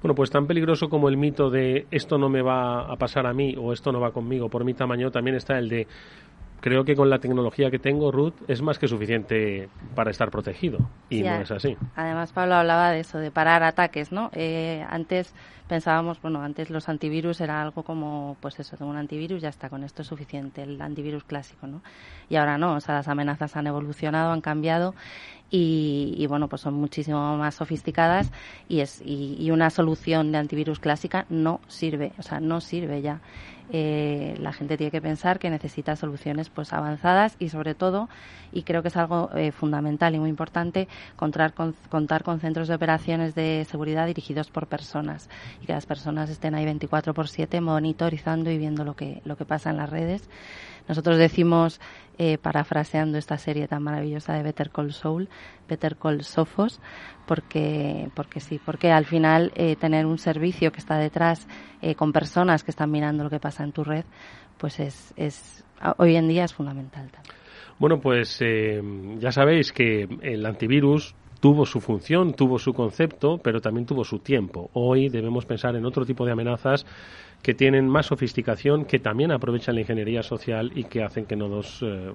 Bueno, 0.02 0.16
pues 0.16 0.30
tan 0.30 0.48
peligroso 0.48 0.88
como 0.88 1.08
el 1.08 1.16
mito 1.16 1.48
de 1.48 1.86
esto 1.92 2.18
no 2.18 2.28
me 2.28 2.42
va 2.42 2.92
a 2.92 2.96
pasar 2.96 3.24
a 3.24 3.32
mí 3.32 3.54
o 3.56 3.72
esto 3.72 3.92
no 3.92 4.00
va 4.00 4.10
conmigo 4.10 4.48
por 4.48 4.64
mi 4.64 4.74
tamaño, 4.74 5.12
también 5.12 5.36
está 5.36 5.58
el 5.58 5.68
de 5.68 5.86
creo 6.62 6.84
que 6.84 6.94
con 6.94 7.10
la 7.10 7.18
tecnología 7.18 7.70
que 7.70 7.78
tengo, 7.80 8.12
Ruth, 8.12 8.34
es 8.46 8.62
más 8.62 8.78
que 8.78 8.86
suficiente 8.86 9.68
para 9.94 10.12
estar 10.12 10.30
protegido. 10.30 10.78
Y 11.10 11.22
no 11.22 11.40
es 11.42 11.50
así. 11.50 11.76
Además, 11.96 12.32
Pablo 12.32 12.54
hablaba 12.54 12.92
de 12.92 13.00
eso, 13.00 13.18
de 13.18 13.30
parar 13.30 13.64
ataques, 13.64 14.12
¿no? 14.12 14.30
Eh, 14.32 14.86
antes 14.88 15.34
pensábamos, 15.68 16.22
bueno, 16.22 16.40
antes 16.40 16.70
los 16.70 16.88
antivirus 16.88 17.40
era 17.40 17.60
algo 17.60 17.82
como, 17.82 18.36
pues 18.40 18.60
eso, 18.60 18.76
tengo 18.76 18.90
un 18.90 18.96
antivirus, 18.96 19.42
ya 19.42 19.48
está, 19.48 19.68
con 19.68 19.82
esto 19.82 20.02
es 20.02 20.08
suficiente, 20.08 20.62
el 20.62 20.80
antivirus 20.80 21.24
clásico, 21.24 21.66
¿no? 21.66 21.82
Y 22.28 22.36
ahora 22.36 22.58
no, 22.58 22.74
o 22.74 22.80
sea, 22.80 22.94
las 22.94 23.08
amenazas 23.08 23.56
han 23.56 23.66
evolucionado, 23.66 24.32
han 24.32 24.40
cambiado 24.40 24.94
y, 25.50 26.14
y 26.16 26.26
bueno, 26.26 26.48
pues 26.48 26.62
son 26.62 26.74
muchísimo 26.74 27.36
más 27.38 27.56
sofisticadas 27.56 28.30
y, 28.68 28.80
es, 28.80 29.02
y, 29.04 29.36
y 29.38 29.50
una 29.50 29.70
solución 29.70 30.30
de 30.30 30.38
antivirus 30.38 30.78
clásica 30.78 31.26
no 31.28 31.60
sirve, 31.66 32.12
o 32.18 32.22
sea, 32.22 32.38
no 32.38 32.60
sirve 32.60 33.02
ya 33.02 33.20
eh, 33.74 34.36
la 34.38 34.52
gente 34.52 34.76
tiene 34.76 34.90
que 34.90 35.00
pensar 35.00 35.38
que 35.38 35.48
necesita 35.48 35.96
soluciones 35.96 36.50
pues 36.50 36.74
avanzadas 36.74 37.36
y 37.38 37.48
sobre 37.48 37.74
todo 37.74 38.10
y 38.52 38.64
creo 38.64 38.82
que 38.82 38.88
es 38.88 38.96
algo 38.98 39.30
eh, 39.34 39.50
fundamental 39.50 40.14
y 40.14 40.18
muy 40.18 40.28
importante 40.28 40.88
contar 41.16 41.54
con, 41.54 41.74
contar 41.88 42.22
con 42.22 42.38
centros 42.38 42.68
de 42.68 42.74
operaciones 42.74 43.34
de 43.34 43.66
seguridad 43.70 44.06
dirigidos 44.06 44.50
por 44.50 44.66
personas 44.66 45.30
y 45.62 45.66
que 45.66 45.72
las 45.72 45.86
personas 45.86 46.28
estén 46.28 46.54
ahí 46.54 46.66
24 46.66 47.14
por 47.14 47.28
7 47.28 47.62
monitorizando 47.62 48.50
y 48.50 48.58
viendo 48.58 48.84
lo 48.84 48.94
que 48.94 49.22
lo 49.24 49.36
que 49.36 49.46
pasa 49.46 49.70
en 49.70 49.78
las 49.78 49.88
redes 49.88 50.28
nosotros 50.88 51.18
decimos, 51.18 51.80
eh, 52.18 52.38
parafraseando 52.38 53.18
esta 53.18 53.38
serie 53.38 53.66
tan 53.66 53.82
maravillosa 53.82 54.34
de 54.34 54.42
Better 54.42 54.70
Call 54.70 54.92
Soul, 54.92 55.28
Better 55.68 55.96
Call 55.96 56.22
Sophos, 56.22 56.80
porque, 57.26 58.10
porque 58.14 58.40
sí, 58.40 58.60
porque 58.64 58.92
al 58.92 59.06
final 59.06 59.52
eh, 59.54 59.76
tener 59.76 60.06
un 60.06 60.18
servicio 60.18 60.72
que 60.72 60.78
está 60.78 60.98
detrás 60.98 61.48
eh, 61.80 61.94
con 61.94 62.12
personas 62.12 62.64
que 62.64 62.70
están 62.70 62.90
mirando 62.90 63.24
lo 63.24 63.30
que 63.30 63.40
pasa 63.40 63.64
en 63.64 63.72
tu 63.72 63.82
red, 63.82 64.04
pues 64.58 64.78
es, 64.78 65.14
es 65.16 65.64
hoy 65.96 66.16
en 66.16 66.28
día 66.28 66.44
es 66.44 66.54
fundamental. 66.54 67.10
Bueno, 67.78 67.98
pues 67.98 68.40
ya 69.18 69.32
sabéis 69.32 69.72
que 69.72 70.06
el 70.20 70.46
antivirus 70.46 71.16
tuvo 71.42 71.66
su 71.66 71.80
función, 71.80 72.34
tuvo 72.34 72.56
su 72.60 72.72
concepto, 72.72 73.38
pero 73.38 73.60
también 73.60 73.84
tuvo 73.84 74.04
su 74.04 74.20
tiempo. 74.20 74.70
Hoy 74.74 75.08
debemos 75.08 75.44
pensar 75.44 75.74
en 75.74 75.84
otro 75.84 76.06
tipo 76.06 76.24
de 76.24 76.30
amenazas 76.30 76.86
que 77.42 77.54
tienen 77.54 77.88
más 77.88 78.06
sofisticación, 78.06 78.84
que 78.84 79.00
también 79.00 79.32
aprovechan 79.32 79.74
la 79.74 79.80
ingeniería 79.80 80.22
social 80.22 80.70
y 80.74 80.84
que 80.84 81.02
hacen 81.02 81.26
que 81.26 81.36
no 81.36 81.48
nos 81.48 81.82
eh, 81.82 82.12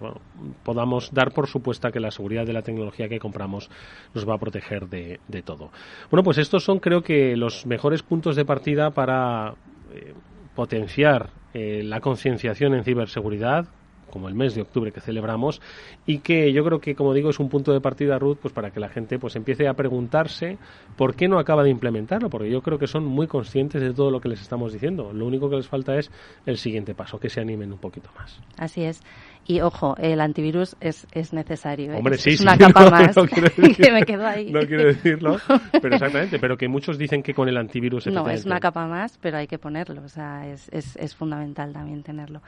podamos 0.64 1.14
dar 1.14 1.34
por 1.34 1.48
supuesta 1.48 1.92
que 1.92 2.00
la 2.00 2.12
seguridad 2.12 2.46
de 2.46 2.54
la 2.54 2.62
tecnología 2.62 3.10
que 3.10 3.20
compramos 3.20 3.70
nos 4.14 4.28
va 4.28 4.36
a 4.36 4.38
proteger 4.38 4.88
de, 4.88 5.20
de 5.28 5.42
todo. 5.42 5.72
Bueno, 6.10 6.24
pues 6.24 6.38
estos 6.38 6.64
son 6.64 6.80
creo 6.80 7.02
que 7.02 7.36
los 7.36 7.66
mejores 7.66 8.04
puntos 8.04 8.36
de 8.36 8.46
partida 8.46 8.92
para 8.92 9.56
eh, 9.94 10.14
potenciar 10.56 11.30
eh, 11.54 11.82
la 11.84 12.00
concienciación 12.00 12.74
en 12.74 12.84
ciberseguridad, 12.84 13.68
como 14.10 14.28
el 14.28 14.36
mes 14.36 14.56
de 14.56 14.62
octubre 14.62 14.92
que 14.92 15.02
celebramos 15.02 15.62
y 16.06 16.20
que 16.20 16.52
yo 16.54 16.64
creo 16.64 16.80
que, 16.80 16.96
como 16.96 17.14
digo, 17.14 17.30
es 17.30 17.40
un 17.40 17.50
punto 17.50 17.72
de 17.74 17.82
partida, 17.82 18.20
Ruth, 18.20 18.38
pues 18.42 18.54
para 18.54 18.72
que 18.72 18.80
la 18.80 18.90
gente 18.90 19.20
pues 19.20 19.36
empiece 19.36 19.68
a 19.68 19.74
preguntarse 19.74 20.58
por 20.96 21.16
qué 21.16 21.28
no 21.28 21.40
acaba 21.40 21.64
de 21.64 21.70
implementarlo, 21.70 22.30
porque 22.30 22.50
yo 22.50 22.62
creo 22.62 22.80
que 22.80 22.88
son 22.88 23.06
muy 23.06 23.28
conscientes 23.28 23.82
de 23.82 23.94
todo 23.94 24.12
lo 24.12 24.22
que 24.22 24.30
les 24.30 24.42
estamos 24.42 24.74
diciendo. 24.74 25.12
Lo 25.14 25.26
único 25.26 25.50
que 25.50 25.58
les 25.58 25.68
falta 25.68 25.98
es 25.98 26.12
el 26.46 26.58
siguiente 26.58 26.96
paso, 26.96 27.20
que 27.20 27.30
se 27.30 27.42
animen 27.42 27.72
un 27.72 27.80
poquito 27.80 28.10
más. 28.18 28.40
Así 28.58 28.84
es. 28.84 29.02
Y 29.50 29.62
ojo, 29.62 29.96
el 29.98 30.20
antivirus 30.20 30.76
es, 30.82 31.08
es 31.14 31.32
necesario. 31.32 31.94
¿eh? 31.94 31.98
Hombre, 31.98 32.18
sí, 32.18 32.32
es 32.32 32.40
sí, 32.40 32.44
una 32.44 32.58
capa 32.58 32.84
no, 32.84 32.92
más 32.92 33.16
no 33.16 33.24
decir- 33.26 33.78
que 33.82 33.92
me 33.94 34.04
quedo 34.04 34.28
ahí. 34.28 34.52
No 34.52 34.60
quiero 34.60 34.84
decirlo, 34.88 35.38
pero 35.82 35.96
exactamente, 35.96 36.38
pero 36.38 36.58
que 36.58 36.68
muchos 36.68 36.98
dicen 36.98 37.24
que 37.24 37.34
con 37.34 37.48
el 37.48 37.56
antivirus 37.56 38.08
No, 38.08 38.28
es 38.30 38.46
una 38.46 38.60
capa 38.60 38.86
más, 38.88 39.18
pero 39.22 39.38
hay 39.38 39.48
que 39.48 39.58
ponerlo, 39.58 40.02
o 40.04 40.10
sea, 40.10 40.46
es, 40.48 40.68
es, 40.74 40.98
es 40.98 41.16
fundamental 41.16 41.72
también 41.72 42.04
tenerlo. 42.04 42.42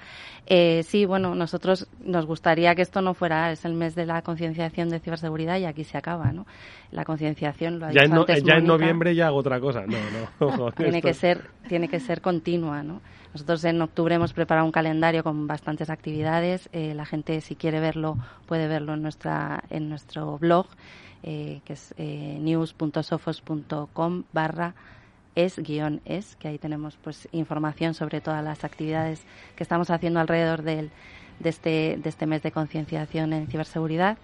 Eh, 0.46 0.84
sí, 0.84 1.06
bueno, 1.06 1.36
nosotros 1.36 1.88
nos 2.04 2.26
gustaría 2.26 2.76
que 2.76 2.82
esto 2.82 3.02
no 3.02 3.14
fuera, 3.14 3.52
es 3.52 3.64
el 3.64 3.76
mes 3.76 3.96
de 3.96 4.06
la 4.06 4.22
concienciación 4.22 4.90
de 4.90 5.00
ciberseguridad 5.00 5.58
y 5.58 5.66
aquí 5.66 5.86
se 5.86 5.98
acaba, 5.98 6.34
¿no? 6.34 6.46
La 6.92 7.06
concienciación, 7.06 7.80
lo 7.80 7.86
ha 7.86 7.92
Ya, 7.92 8.02
dicho 8.02 8.14
en, 8.14 8.20
antes 8.20 8.44
ya 8.44 8.56
en 8.56 8.66
noviembre 8.66 9.16
ya 9.16 9.28
hago 9.28 9.38
otra 9.38 9.60
cosa. 9.62 9.86
No, 9.88 9.98
no. 9.98 10.48
ojo, 10.48 10.72
tiene 10.74 10.98
esto- 10.98 11.08
que 11.08 11.14
ser 11.14 11.46
tiene 11.70 11.88
que 11.88 12.00
ser 12.02 12.20
continua 12.20 12.84
no 12.84 13.00
nosotros 13.34 13.64
en 13.66 13.82
octubre 13.82 14.16
hemos 14.16 14.34
preparado 14.34 14.66
un 14.66 14.72
calendario 14.72 15.24
con 15.24 15.48
bastantes 15.48 15.90
actividades. 15.90 16.70
Eh, 16.72 16.94
la 16.96 17.06
gente 17.06 17.42
si 17.42 17.56
quiere 17.56 17.80
verlo 17.80 18.18
puede 18.48 18.68
verlo 18.68 18.94
en 18.94 19.02
nuestra 19.02 19.64
en 19.70 19.90
nuestro 19.90 20.38
blog 20.40 20.68
eh, 21.22 21.62
que 21.66 21.74
es 21.74 21.94
eh, 21.98 22.38
news.sofos.com 22.42 24.24
barra 24.34 24.74
es 25.36 25.60
guion 25.60 26.02
es 26.06 26.36
que 26.38 26.48
ahí 26.48 26.58
tenemos 26.58 26.98
pues 26.98 27.28
información 27.32 27.94
sobre 27.94 28.20
todas 28.20 28.44
las 28.44 28.64
actividades 28.64 29.22
que 29.56 29.64
estamos 29.64 29.90
haciendo 29.92 30.20
alrededor 30.20 30.64
del, 30.64 30.90
de 31.40 31.50
este 31.50 32.00
de 32.02 32.10
este 32.10 32.26
mes 32.26 32.42
de 32.42 32.52
concienciación 32.52 33.34
en 33.34 33.48
ciberseguridad 33.48 34.18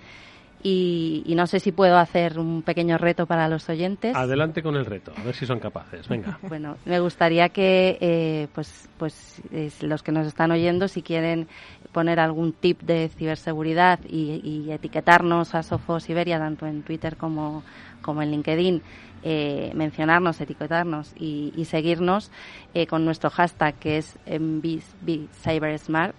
y, 0.64 1.24
y 1.26 1.36
no 1.36 1.46
sé 1.48 1.60
si 1.60 1.72
puedo 1.72 1.98
hacer 1.98 2.40
un 2.40 2.64
pequeño 2.64 2.98
reto 2.98 3.26
para 3.28 3.48
los 3.48 3.70
oyentes 3.70 4.16
Adelante 4.16 4.64
con 4.64 4.76
el 4.76 4.86
reto, 4.86 5.12
a 5.16 5.24
ver 5.24 5.36
si 5.36 5.46
son 5.46 5.60
capaces. 5.60 6.08
Venga. 6.08 6.40
bueno, 6.50 6.78
me 6.86 7.00
gustaría 7.00 7.50
que 7.50 7.98
eh, 8.02 8.48
pues, 8.54 8.90
pues 8.98 9.42
es- 9.52 9.84
los 9.84 10.02
que 10.04 10.12
nos 10.12 10.26
están 10.28 10.52
oyendo, 10.52 10.88
si 10.88 11.02
quieren 11.02 11.48
poner 11.92 12.20
algún 12.20 12.52
tip 12.54 12.82
de 12.82 13.10
ciberseguridad 13.10 14.00
y, 14.10 14.42
y 14.44 14.72
etiquetarnos 14.72 15.56
a 15.56 15.64
Sofos 15.64 16.10
Iberia, 16.10 16.40
tanto 16.40 16.66
en 16.66 16.82
Twitter 16.84 17.16
como, 17.16 17.64
como 18.02 18.22
en 18.22 18.32
LinkedIn, 18.32 18.82
eh, 19.24 19.72
mencionarnos, 19.76 20.42
etiquetarnos 20.42 21.14
y, 21.18 21.54
y 21.56 21.66
seguirnos 21.66 22.32
eh, 22.74 22.86
con 22.88 23.06
nuestro 23.06 23.30
hashtag 23.30 23.76
que 23.76 23.98
es 23.98 24.18
em, 24.26 24.62
Be- 24.62 24.82
Be 25.02 25.22
CyberSmart. 25.44 26.16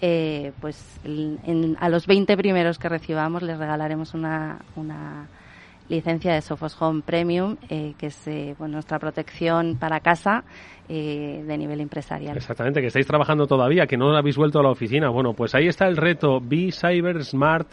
Eh, 0.00 0.52
pues 0.60 1.00
en- 1.04 1.76
a 1.80 1.88
los 1.88 2.06
20 2.06 2.36
primeros 2.36 2.78
que 2.78 2.88
recibamos 2.88 3.42
les 3.42 3.58
regalaremos 3.58 4.12
una, 4.12 4.58
una 4.76 5.26
licencia 5.88 6.34
de 6.34 6.42
Sophos 6.42 6.76
Home 6.82 7.02
Premium, 7.04 7.56
eh, 7.70 7.94
que 7.98 8.06
es 8.08 8.26
eh, 8.28 8.54
nuestra 8.58 8.98
protección 8.98 9.76
para 9.78 10.00
casa 10.00 10.44
eh, 10.88 11.42
de 11.46 11.56
nivel 11.58 11.80
empresarial. 11.80 12.36
Exactamente, 12.36 12.80
que 12.80 12.88
estáis 12.88 13.06
trabajando 13.06 13.46
todavía, 13.46 13.86
que 13.86 13.96
no 13.96 14.14
habéis 14.16 14.36
vuelto 14.36 14.58
a 14.60 14.62
la 14.62 14.70
oficina. 14.70 15.08
Bueno, 15.08 15.32
pues 15.32 15.54
ahí 15.54 15.66
está 15.68 15.86
el 15.86 15.96
reto. 15.96 16.40
Be 16.42 16.70
Cyber 16.72 17.24
Smart, 17.24 17.68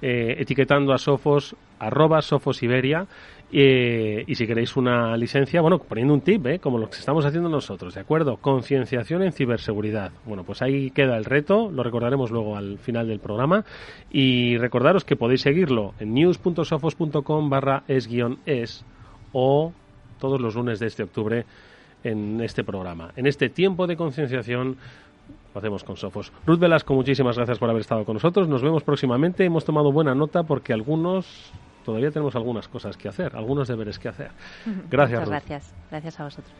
eh, 0.00 0.36
etiquetando 0.38 0.92
a 0.92 0.98
Sofos, 0.98 1.56
arroba 1.80 2.22
Sofos 2.22 2.62
Iberia. 2.62 3.06
Eh, 3.50 4.24
y 4.26 4.34
si 4.34 4.46
queréis 4.46 4.76
una 4.76 5.16
licencia, 5.16 5.62
bueno, 5.62 5.78
poniendo 5.78 6.12
un 6.12 6.20
tip, 6.20 6.46
¿eh? 6.46 6.58
como 6.58 6.76
lo 6.78 6.90
que 6.90 6.98
estamos 6.98 7.24
haciendo 7.24 7.48
nosotros, 7.48 7.94
¿de 7.94 8.00
acuerdo? 8.00 8.36
Concienciación 8.36 9.22
en 9.22 9.32
ciberseguridad. 9.32 10.12
Bueno, 10.26 10.44
pues 10.44 10.60
ahí 10.60 10.90
queda 10.90 11.16
el 11.16 11.24
reto, 11.24 11.70
lo 11.70 11.82
recordaremos 11.82 12.30
luego 12.30 12.56
al 12.56 12.78
final 12.78 13.08
del 13.08 13.20
programa. 13.20 13.64
Y 14.10 14.58
recordaros 14.58 15.04
que 15.04 15.16
podéis 15.16 15.40
seguirlo 15.40 15.94
en 15.98 16.12
news.sofos.com 16.12 17.48
barra 17.48 17.84
es-es 17.88 18.84
o 19.32 19.72
todos 20.18 20.40
los 20.40 20.54
lunes 20.54 20.78
de 20.78 20.86
este 20.86 21.04
octubre 21.04 21.46
en 22.04 22.40
este 22.42 22.64
programa. 22.64 23.12
En 23.16 23.26
este 23.26 23.48
tiempo 23.48 23.86
de 23.86 23.96
concienciación 23.96 24.76
lo 25.54 25.58
hacemos 25.58 25.84
con 25.84 25.96
Sofos. 25.96 26.32
Ruth 26.46 26.58
Velasco, 26.58 26.92
muchísimas 26.94 27.36
gracias 27.36 27.58
por 27.58 27.70
haber 27.70 27.80
estado 27.80 28.04
con 28.04 28.14
nosotros. 28.14 28.46
Nos 28.46 28.62
vemos 28.62 28.82
próximamente. 28.82 29.44
Hemos 29.44 29.64
tomado 29.64 29.90
buena 29.90 30.14
nota 30.14 30.42
porque 30.42 30.74
algunos 30.74 31.52
todavía 31.88 32.10
tenemos 32.10 32.36
algunas 32.36 32.68
cosas 32.68 32.98
que 32.98 33.08
hacer, 33.08 33.34
algunos 33.34 33.66
deberes 33.66 33.98
que 33.98 34.10
hacer. 34.10 34.30
Gracias, 34.90 35.20
Muchas 35.20 35.28
gracias. 35.30 35.74
Gracias 35.90 36.20
a 36.20 36.24
vosotros. 36.24 36.54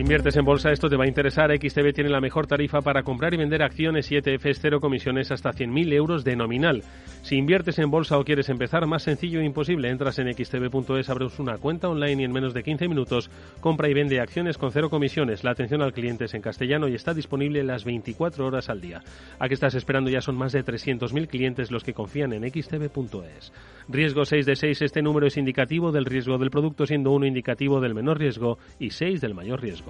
Inviertes 0.00 0.34
en 0.38 0.46
bolsa, 0.46 0.72
esto 0.72 0.88
te 0.88 0.96
va 0.96 1.04
a 1.04 1.08
interesar. 1.08 1.54
XTB 1.54 1.92
tiene 1.92 2.08
la 2.08 2.22
mejor 2.22 2.46
tarifa 2.46 2.80
para 2.80 3.02
comprar 3.02 3.34
y 3.34 3.36
vender 3.36 3.62
acciones 3.62 4.10
y 4.10 4.16
ETFs, 4.16 4.58
cero 4.58 4.80
comisiones 4.80 5.30
hasta 5.30 5.50
100.000 5.50 5.92
euros 5.92 6.24
de 6.24 6.36
nominal. 6.36 6.82
Si 7.20 7.36
inviertes 7.36 7.78
en 7.78 7.90
bolsa 7.90 8.18
o 8.18 8.24
quieres 8.24 8.48
empezar, 8.48 8.86
más 8.86 9.02
sencillo 9.02 9.40
e 9.40 9.44
imposible. 9.44 9.90
Entras 9.90 10.18
en 10.18 10.32
xtb.es, 10.32 11.10
abres 11.10 11.38
una 11.38 11.58
cuenta 11.58 11.90
online 11.90 12.22
y 12.22 12.24
en 12.24 12.32
menos 12.32 12.54
de 12.54 12.62
15 12.62 12.88
minutos 12.88 13.30
compra 13.60 13.90
y 13.90 13.92
vende 13.92 14.20
acciones 14.20 14.56
con 14.56 14.72
cero 14.72 14.88
comisiones. 14.88 15.44
La 15.44 15.50
atención 15.50 15.82
al 15.82 15.92
cliente 15.92 16.24
es 16.24 16.32
en 16.32 16.40
castellano 16.40 16.88
y 16.88 16.94
está 16.94 17.12
disponible 17.12 17.62
las 17.62 17.84
24 17.84 18.46
horas 18.46 18.70
al 18.70 18.80
día. 18.80 19.02
¿A 19.38 19.48
qué 19.48 19.54
estás 19.54 19.74
esperando? 19.74 20.08
Ya 20.08 20.22
son 20.22 20.34
más 20.34 20.52
de 20.52 20.64
300.000 20.64 21.28
clientes 21.28 21.70
los 21.70 21.84
que 21.84 21.92
confían 21.92 22.32
en 22.32 22.50
xtb.es. 22.50 23.52
Riesgo 23.86 24.24
6 24.24 24.46
de 24.46 24.56
6. 24.56 24.80
Este 24.80 25.02
número 25.02 25.26
es 25.26 25.36
indicativo 25.36 25.92
del 25.92 26.06
riesgo 26.06 26.38
del 26.38 26.50
producto, 26.50 26.86
siendo 26.86 27.10
uno 27.10 27.26
indicativo 27.26 27.82
del 27.82 27.94
menor 27.94 28.18
riesgo 28.18 28.56
y 28.78 28.92
6 28.92 29.20
del 29.20 29.34
mayor 29.34 29.60
riesgo. 29.60 29.89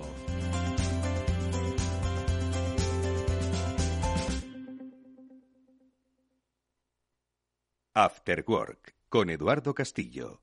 After 7.95 8.45
Work 8.47 8.95
con 9.11 9.29
Eduardo 9.29 9.75
Castillo. 9.75 10.41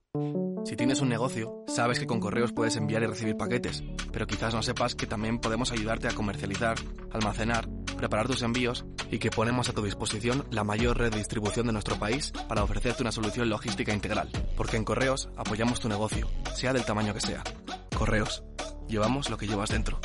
Si 0.66 0.76
tienes 0.76 1.00
un 1.00 1.08
negocio, 1.08 1.64
sabes 1.68 2.00
que 2.00 2.06
con 2.06 2.20
correos 2.20 2.52
puedes 2.52 2.76
enviar 2.76 3.02
y 3.02 3.06
recibir 3.06 3.38
paquetes, 3.38 3.82
pero 4.12 4.28
quizás 4.28 4.54
no 4.54 4.62
sepas 4.62 4.94
que 4.94 5.08
también 5.08 5.40
podemos 5.40 5.72
ayudarte 5.72 6.10
a 6.10 6.14
comercializar, 6.14 6.76
almacenar, 7.14 7.70
preparar 7.98 8.28
tus 8.28 8.42
envíos 8.42 8.86
y 9.10 9.20
que 9.20 9.32
ponemos 9.32 9.70
a 9.70 9.74
tu 9.74 9.82
disposición 9.82 10.46
la 10.52 10.66
mayor 10.66 10.98
red 10.98 11.12
de 11.12 11.20
distribución 11.20 11.68
de 11.68 11.74
nuestro 11.74 11.98
país 11.98 12.34
para 12.50 12.64
ofrecerte 12.64 13.04
una 13.04 13.14
solución 13.14 13.50
logística 13.50 13.94
integral. 13.94 14.30
Porque 14.58 14.76
en 14.76 14.84
correos 14.84 15.30
apoyamos 15.38 15.80
tu 15.80 15.88
negocio, 15.88 16.28
sea 16.54 16.74
del 16.74 16.86
tamaño 16.86 17.14
que 17.14 17.22
sea. 17.22 17.44
Correos, 17.98 18.44
llevamos 18.88 19.30
lo 19.30 19.38
que 19.38 19.48
llevas 19.48 19.70
dentro. 19.70 20.00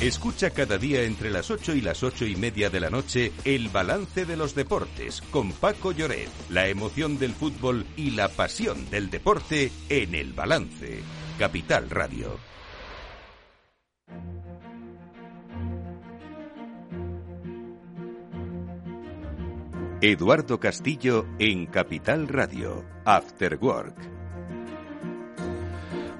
Escucha 0.00 0.48
cada 0.48 0.78
día 0.78 1.02
entre 1.02 1.28
las 1.28 1.50
8 1.50 1.74
y 1.74 1.82
las 1.82 2.02
8 2.02 2.24
y 2.24 2.34
media 2.34 2.70
de 2.70 2.80
la 2.80 2.88
noche 2.88 3.32
el 3.44 3.68
balance 3.68 4.24
de 4.24 4.34
los 4.34 4.54
deportes 4.54 5.20
con 5.30 5.52
Paco 5.52 5.92
Lloret, 5.92 6.30
la 6.48 6.68
emoción 6.68 7.18
del 7.18 7.32
fútbol 7.32 7.84
y 7.98 8.12
la 8.12 8.28
pasión 8.28 8.88
del 8.88 9.10
deporte 9.10 9.70
en 9.90 10.14
el 10.14 10.32
balance. 10.32 11.02
Capital 11.38 11.90
Radio. 11.90 12.38
Eduardo 20.00 20.58
Castillo 20.58 21.26
en 21.38 21.66
Capital 21.66 22.26
Radio. 22.26 22.86
After 23.04 23.58
Work. 23.60 24.19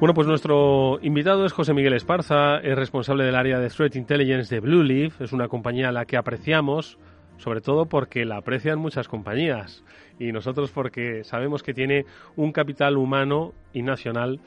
Bueno, 0.00 0.14
pues 0.14 0.26
nuestro 0.26 0.98
invitado 1.02 1.44
es 1.44 1.52
José 1.52 1.74
Miguel 1.74 1.92
Esparza, 1.92 2.56
es 2.56 2.74
responsable 2.74 3.22
del 3.22 3.34
área 3.34 3.58
de 3.58 3.68
Threat 3.68 3.96
Intelligence 3.96 4.54
de 4.54 4.62
Blue 4.62 4.82
Leaf, 4.82 5.20
es 5.20 5.34
una 5.34 5.46
compañía 5.46 5.90
a 5.90 5.92
la 5.92 6.06
que 6.06 6.16
apreciamos, 6.16 6.96
sobre 7.36 7.60
todo 7.60 7.84
porque 7.84 8.24
la 8.24 8.38
aprecian 8.38 8.78
muchas 8.78 9.08
compañías 9.08 9.84
y 10.18 10.32
nosotros 10.32 10.70
porque 10.70 11.22
sabemos 11.22 11.62
que 11.62 11.74
tiene 11.74 12.06
un 12.34 12.50
capital 12.50 12.96
humano 12.96 13.52
y 13.74 13.82
nacional 13.82 14.40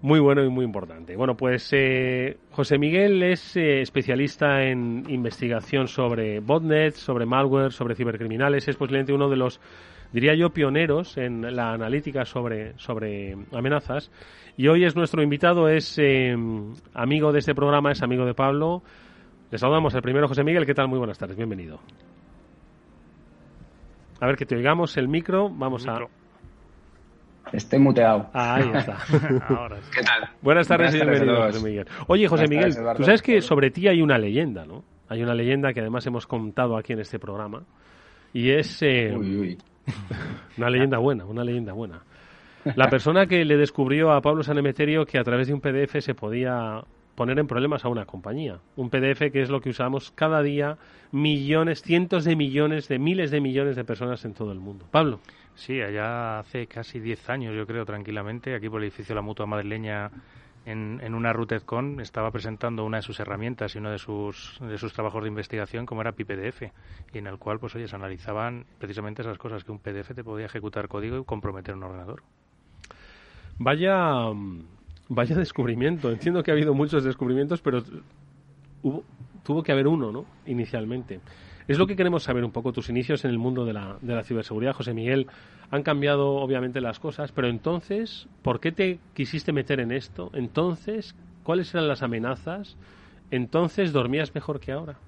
muy 0.00 0.20
bueno 0.20 0.42
y 0.42 0.48
muy 0.48 0.64
importante. 0.64 1.16
Bueno, 1.16 1.36
pues 1.36 1.68
eh, 1.72 2.38
José 2.52 2.78
Miguel 2.78 3.22
es 3.22 3.58
eh, 3.58 3.82
especialista 3.82 4.62
en 4.62 5.04
investigación 5.10 5.86
sobre 5.86 6.40
botnets, 6.40 6.96
sobre 6.96 7.26
malware, 7.26 7.72
sobre 7.72 7.94
cibercriminales, 7.94 8.68
es 8.68 8.76
posiblemente 8.76 9.12
uno 9.12 9.28
de 9.28 9.36
los 9.36 9.60
diría 10.14 10.34
yo, 10.36 10.50
pioneros 10.50 11.16
en 11.16 11.56
la 11.56 11.72
analítica 11.72 12.24
sobre, 12.24 12.78
sobre 12.78 13.36
amenazas. 13.52 14.12
Y 14.56 14.68
hoy 14.68 14.84
es 14.84 14.94
nuestro 14.94 15.22
invitado, 15.22 15.68
es 15.68 15.98
eh, 15.98 16.36
amigo 16.94 17.32
de 17.32 17.40
este 17.40 17.54
programa, 17.54 17.90
es 17.90 18.02
amigo 18.02 18.24
de 18.24 18.34
Pablo. 18.34 18.82
Le 19.50 19.58
saludamos 19.58 19.94
al 19.96 20.02
primero, 20.02 20.28
José 20.28 20.44
Miguel. 20.44 20.64
¿Qué 20.64 20.74
tal? 20.74 20.86
Muy 20.86 20.98
buenas 20.98 21.18
tardes, 21.18 21.36
bienvenido. 21.36 21.80
A 24.20 24.26
ver 24.26 24.36
que 24.36 24.46
te 24.46 24.54
oigamos 24.54 24.96
el 24.96 25.08
micro. 25.08 25.50
Vamos 25.50 25.88
a. 25.88 25.98
Estoy 27.52 27.80
muteado. 27.80 28.30
Ahí 28.32 28.70
está. 28.72 28.96
Ahora 29.48 29.78
¿Qué 29.92 30.02
tal? 30.02 30.30
Buenas 30.40 30.68
tardes, 30.68 30.94
y 30.94 30.98
bienvenido, 30.98 31.36
José 31.42 31.64
Miguel. 31.64 31.86
Oye, 32.06 32.28
José 32.28 32.46
Miguel, 32.46 32.74
tú 32.96 33.02
sabes 33.02 33.22
que 33.22 33.40
sobre 33.40 33.70
ti 33.70 33.88
hay 33.88 34.02
una 34.02 34.18
leyenda, 34.18 34.64
¿no? 34.64 34.84
Hay 35.08 35.22
una 35.22 35.34
leyenda 35.34 35.72
que 35.72 35.80
además 35.80 36.06
hemos 36.06 36.28
contado 36.28 36.76
aquí 36.76 36.92
en 36.92 37.00
este 37.00 37.18
programa. 37.18 37.64
Y 38.32 38.50
es 38.50 38.82
eh, 38.82 39.14
una 40.58 40.70
leyenda 40.70 40.98
buena, 40.98 41.24
una 41.24 41.42
leyenda 41.42 41.72
buena. 41.72 42.02
La 42.76 42.88
persona 42.88 43.26
que 43.26 43.44
le 43.44 43.56
descubrió 43.56 44.12
a 44.12 44.20
Pablo 44.20 44.42
Sanemeterio 44.42 45.04
que 45.04 45.18
a 45.18 45.24
través 45.24 45.48
de 45.48 45.54
un 45.54 45.60
PDF 45.60 46.00
se 46.00 46.14
podía 46.14 46.82
poner 47.14 47.38
en 47.38 47.46
problemas 47.46 47.84
a 47.84 47.88
una 47.88 48.06
compañía. 48.06 48.58
Un 48.76 48.90
PDF 48.90 49.30
que 49.32 49.42
es 49.42 49.50
lo 49.50 49.60
que 49.60 49.70
usamos 49.70 50.10
cada 50.10 50.42
día 50.42 50.78
millones, 51.12 51.82
cientos 51.82 52.24
de 52.24 52.36
millones, 52.36 52.88
de 52.88 52.98
miles 52.98 53.30
de 53.30 53.40
millones 53.40 53.76
de 53.76 53.84
personas 53.84 54.24
en 54.24 54.34
todo 54.34 54.52
el 54.52 54.60
mundo. 54.60 54.86
Pablo. 54.90 55.20
Sí, 55.54 55.80
allá 55.80 56.40
hace 56.40 56.66
casi 56.66 56.98
10 56.98 57.30
años, 57.30 57.54
yo 57.54 57.66
creo, 57.66 57.84
tranquilamente, 57.84 58.54
aquí 58.54 58.68
por 58.68 58.80
el 58.80 58.88
edificio 58.88 59.14
de 59.14 59.20
la 59.20 59.22
Mutua 59.22 59.46
Madrileña, 59.46 60.10
en, 60.66 61.00
en 61.00 61.14
una 61.14 61.32
RUTEDCON, 61.32 62.00
estaba 62.00 62.32
presentando 62.32 62.84
una 62.84 62.96
de 62.96 63.02
sus 63.02 63.20
herramientas 63.20 63.74
y 63.74 63.78
uno 63.78 63.92
de 63.92 63.98
sus, 63.98 64.58
de 64.60 64.78
sus 64.78 64.92
trabajos 64.92 65.22
de 65.22 65.28
investigación, 65.28 65.86
como 65.86 66.00
era 66.00 66.10
PIPDF, 66.12 66.62
y 67.12 67.18
en 67.18 67.28
el 67.28 67.38
cual, 67.38 67.60
pues, 67.60 67.76
oye, 67.76 67.86
se 67.86 67.94
analizaban 67.94 68.66
precisamente 68.78 69.22
esas 69.22 69.38
cosas, 69.38 69.62
que 69.62 69.70
un 69.70 69.78
PDF 69.78 70.12
te 70.12 70.24
podía 70.24 70.46
ejecutar 70.46 70.88
código 70.88 71.18
y 71.18 71.24
comprometer 71.24 71.76
un 71.76 71.84
ordenador. 71.84 72.24
Vaya, 73.58 74.30
vaya 75.08 75.36
descubrimiento. 75.36 76.10
Entiendo 76.10 76.42
que 76.42 76.50
ha 76.50 76.54
habido 76.54 76.74
muchos 76.74 77.04
descubrimientos, 77.04 77.60
pero 77.60 77.82
hubo, 78.82 79.04
tuvo 79.42 79.62
que 79.62 79.72
haber 79.72 79.86
uno, 79.86 80.12
¿no? 80.12 80.26
Inicialmente. 80.46 81.20
Es 81.66 81.78
lo 81.78 81.86
que 81.86 81.96
queremos 81.96 82.22
saber 82.22 82.44
un 82.44 82.52
poco. 82.52 82.72
Tus 82.72 82.90
inicios 82.90 83.24
en 83.24 83.30
el 83.30 83.38
mundo 83.38 83.64
de 83.64 83.72
la, 83.72 83.96
de 84.00 84.14
la 84.14 84.22
ciberseguridad, 84.22 84.74
José 84.74 84.92
Miguel, 84.92 85.26
han 85.70 85.82
cambiado 85.82 86.34
obviamente 86.36 86.80
las 86.80 86.98
cosas, 86.98 87.32
pero 87.32 87.48
entonces, 87.48 88.28
¿por 88.42 88.60
qué 88.60 88.72
te 88.72 88.98
quisiste 89.14 89.52
meter 89.52 89.80
en 89.80 89.92
esto? 89.92 90.30
Entonces, 90.34 91.16
¿cuáles 91.42 91.72
eran 91.74 91.88
las 91.88 92.02
amenazas? 92.02 92.76
Entonces, 93.30 93.92
¿dormías 93.92 94.34
mejor 94.34 94.60
que 94.60 94.72
ahora? 94.72 94.98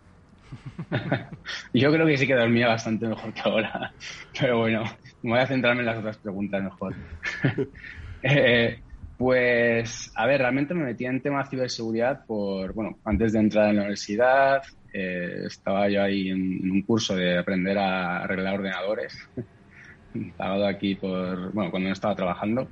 Yo 1.75 1.93
creo 1.93 2.07
que 2.07 2.17
sí 2.17 2.27
que 2.27 2.35
dormía 2.35 2.69
bastante 2.69 3.07
mejor 3.07 3.35
que 3.35 3.41
ahora, 3.45 3.93
pero 4.39 4.61
bueno, 4.61 4.85
me 5.23 5.33
voy 5.33 5.41
a 5.41 5.47
centrarme 5.47 5.81
en 5.81 5.87
las 5.87 5.99
otras 5.99 6.19
preguntas 6.19 6.63
mejor. 6.63 6.95
eh, 8.23 8.81
pues, 9.19 10.13
a 10.15 10.27
ver, 10.27 10.41
realmente 10.41 10.75
me 10.75 10.85
metí 10.85 11.07
en 11.07 11.23
tema 11.23 11.43
de 11.43 11.51
ciberseguridad 11.51 12.27
por, 12.27 12.75
bueno, 12.75 12.99
antes 13.05 13.33
de 13.33 13.39
entrar 13.39 13.71
en 13.71 13.77
la 13.77 13.83
universidad, 13.83 14.63
eh, 14.93 15.45
estaba 15.47 15.89
yo 15.89 16.03
ahí 16.03 16.29
en, 16.29 16.71
un 16.71 16.83
curso 16.83 17.17
de 17.17 17.39
aprender 17.39 17.79
a 17.79 18.25
arreglar 18.25 18.59
ordenadores, 18.59 19.19
pagado 20.37 20.67
aquí 20.67 20.95
por, 20.95 21.53
bueno, 21.53 21.71
cuando 21.71 21.89
no 21.89 21.93
estaba 21.93 22.15
trabajando. 22.15 22.69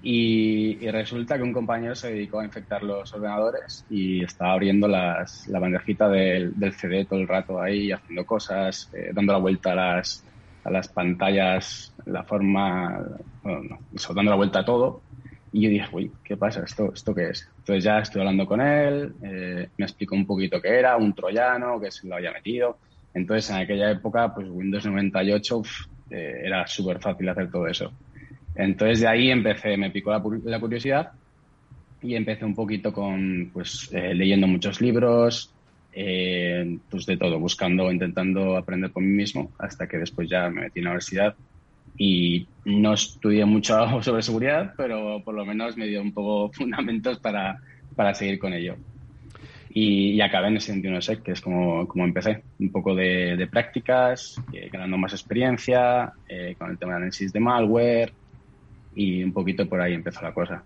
Y, 0.00 0.78
resulta 0.90 1.36
que 1.36 1.42
un 1.42 1.52
compañero 1.52 1.94
se 1.94 2.12
dedicó 2.12 2.40
a 2.40 2.44
infectar 2.44 2.82
los 2.82 3.12
ordenadores 3.12 3.84
y 3.90 4.22
estaba 4.22 4.52
abriendo 4.52 4.86
las, 4.86 5.48
la 5.48 5.58
bandejita 5.58 6.08
del, 6.08 6.54
CD 6.72 7.04
todo 7.04 7.18
el 7.18 7.28
rato 7.28 7.60
ahí, 7.60 7.90
haciendo 7.90 8.24
cosas, 8.24 8.90
eh, 8.94 9.10
dando 9.12 9.32
la 9.32 9.38
vuelta 9.38 9.72
a 9.72 9.74
las, 9.74 10.24
las 10.70 10.88
pantallas, 10.88 11.94
la 12.06 12.22
forma, 12.24 13.04
bueno, 13.42 13.78
la 14.22 14.34
vuelta 14.34 14.60
a 14.60 14.64
todo. 14.64 15.02
Y 15.52 15.62
yo 15.62 15.70
dije, 15.70 15.86
uy, 15.92 16.12
¿qué 16.24 16.36
pasa? 16.36 16.62
¿Esto, 16.62 16.92
¿Esto 16.92 17.14
qué 17.14 17.30
es? 17.30 17.48
Entonces 17.58 17.84
ya 17.84 17.98
estoy 17.98 18.20
hablando 18.20 18.46
con 18.46 18.60
él, 18.60 19.14
eh, 19.22 19.68
me 19.76 19.84
explicó 19.84 20.14
un 20.14 20.26
poquito 20.26 20.60
qué 20.60 20.78
era, 20.78 20.96
un 20.96 21.14
troyano, 21.14 21.80
que 21.80 21.90
se 21.90 22.06
lo 22.06 22.16
había 22.16 22.32
metido. 22.32 22.78
Entonces 23.14 23.50
en 23.50 23.56
aquella 23.56 23.90
época, 23.90 24.34
pues 24.34 24.46
Windows 24.48 24.84
98 24.84 25.62
eh, 26.10 26.42
era 26.44 26.66
súper 26.66 27.00
fácil 27.00 27.28
hacer 27.28 27.50
todo 27.50 27.66
eso. 27.66 27.92
Entonces 28.54 29.00
de 29.00 29.08
ahí 29.08 29.30
empecé, 29.30 29.76
me 29.76 29.90
picó 29.90 30.10
la, 30.10 30.60
curiosidad 30.60 31.12
y 32.02 32.14
empecé 32.14 32.44
un 32.44 32.54
poquito 32.54 32.92
con, 32.92 33.50
pues, 33.52 33.90
eh, 33.92 34.14
leyendo 34.14 34.46
muchos 34.46 34.80
libros, 34.80 35.52
pues 35.92 37.06
de 37.06 37.16
todo, 37.16 37.38
buscando, 37.38 37.90
intentando 37.90 38.56
aprender 38.56 38.90
por 38.92 39.02
mí 39.02 39.10
mismo, 39.10 39.50
hasta 39.58 39.86
que 39.86 39.98
después 39.98 40.28
ya 40.28 40.48
me 40.48 40.62
metí 40.62 40.78
en 40.80 40.84
la 40.84 40.90
universidad 40.90 41.34
y 41.98 42.46
no 42.64 42.94
estudié 42.94 43.44
mucho 43.44 43.74
sobre 44.02 44.22
seguridad, 44.22 44.72
pero 44.76 45.22
por 45.24 45.34
lo 45.34 45.44
menos 45.44 45.76
me 45.76 45.86
dio 45.86 46.00
un 46.00 46.12
poco 46.12 46.52
fundamentos 46.52 47.18
para, 47.18 47.60
para 47.94 48.14
seguir 48.14 48.38
con 48.38 48.52
ello. 48.52 48.76
Y, 49.70 50.20
acabé 50.20 50.48
en 50.48 50.56
el 50.56 50.62
21SEC, 50.62 51.22
que 51.22 51.32
es 51.32 51.40
como, 51.40 51.86
como 51.86 52.04
empecé, 52.04 52.42
un 52.58 52.72
poco 52.72 52.94
de, 52.94 53.36
de 53.36 53.46
prácticas, 53.46 54.40
eh, 54.52 54.68
ganando 54.72 54.96
más 54.96 55.12
experiencia 55.12 56.12
eh, 56.28 56.56
con 56.58 56.70
el 56.70 56.78
tema 56.78 56.92
de 56.92 56.96
análisis 56.96 57.32
de 57.32 57.38
malware 57.38 58.12
y 58.94 59.22
un 59.22 59.32
poquito 59.32 59.68
por 59.68 59.80
ahí 59.80 59.92
empezó 59.92 60.22
la 60.22 60.32
cosa. 60.32 60.64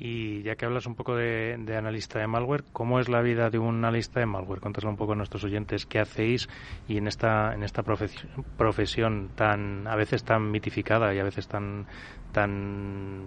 Y 0.00 0.42
ya 0.42 0.54
que 0.54 0.64
hablas 0.64 0.86
un 0.86 0.94
poco 0.94 1.16
de, 1.16 1.56
analista 1.76 2.20
de 2.20 2.28
malware, 2.28 2.62
¿cómo 2.72 3.00
es 3.00 3.08
la 3.08 3.20
vida 3.20 3.50
de 3.50 3.58
un 3.58 3.84
analista 3.84 4.20
de 4.20 4.26
malware? 4.26 4.60
Contáselo 4.60 4.90
un 4.90 4.96
poco 4.96 5.12
a 5.12 5.16
nuestros 5.16 5.42
oyentes 5.42 5.86
qué 5.86 5.98
hacéis 5.98 6.48
y 6.86 6.98
en 6.98 7.08
esta 7.08 7.52
en 7.52 7.64
esta 7.64 7.82
profesión, 7.82 9.30
tan 9.34 9.88
a 9.88 9.96
veces 9.96 10.22
tan 10.22 10.52
mitificada 10.52 11.12
y 11.12 11.18
a 11.18 11.24
veces 11.24 11.48
tan 11.48 11.86
tan 12.30 13.24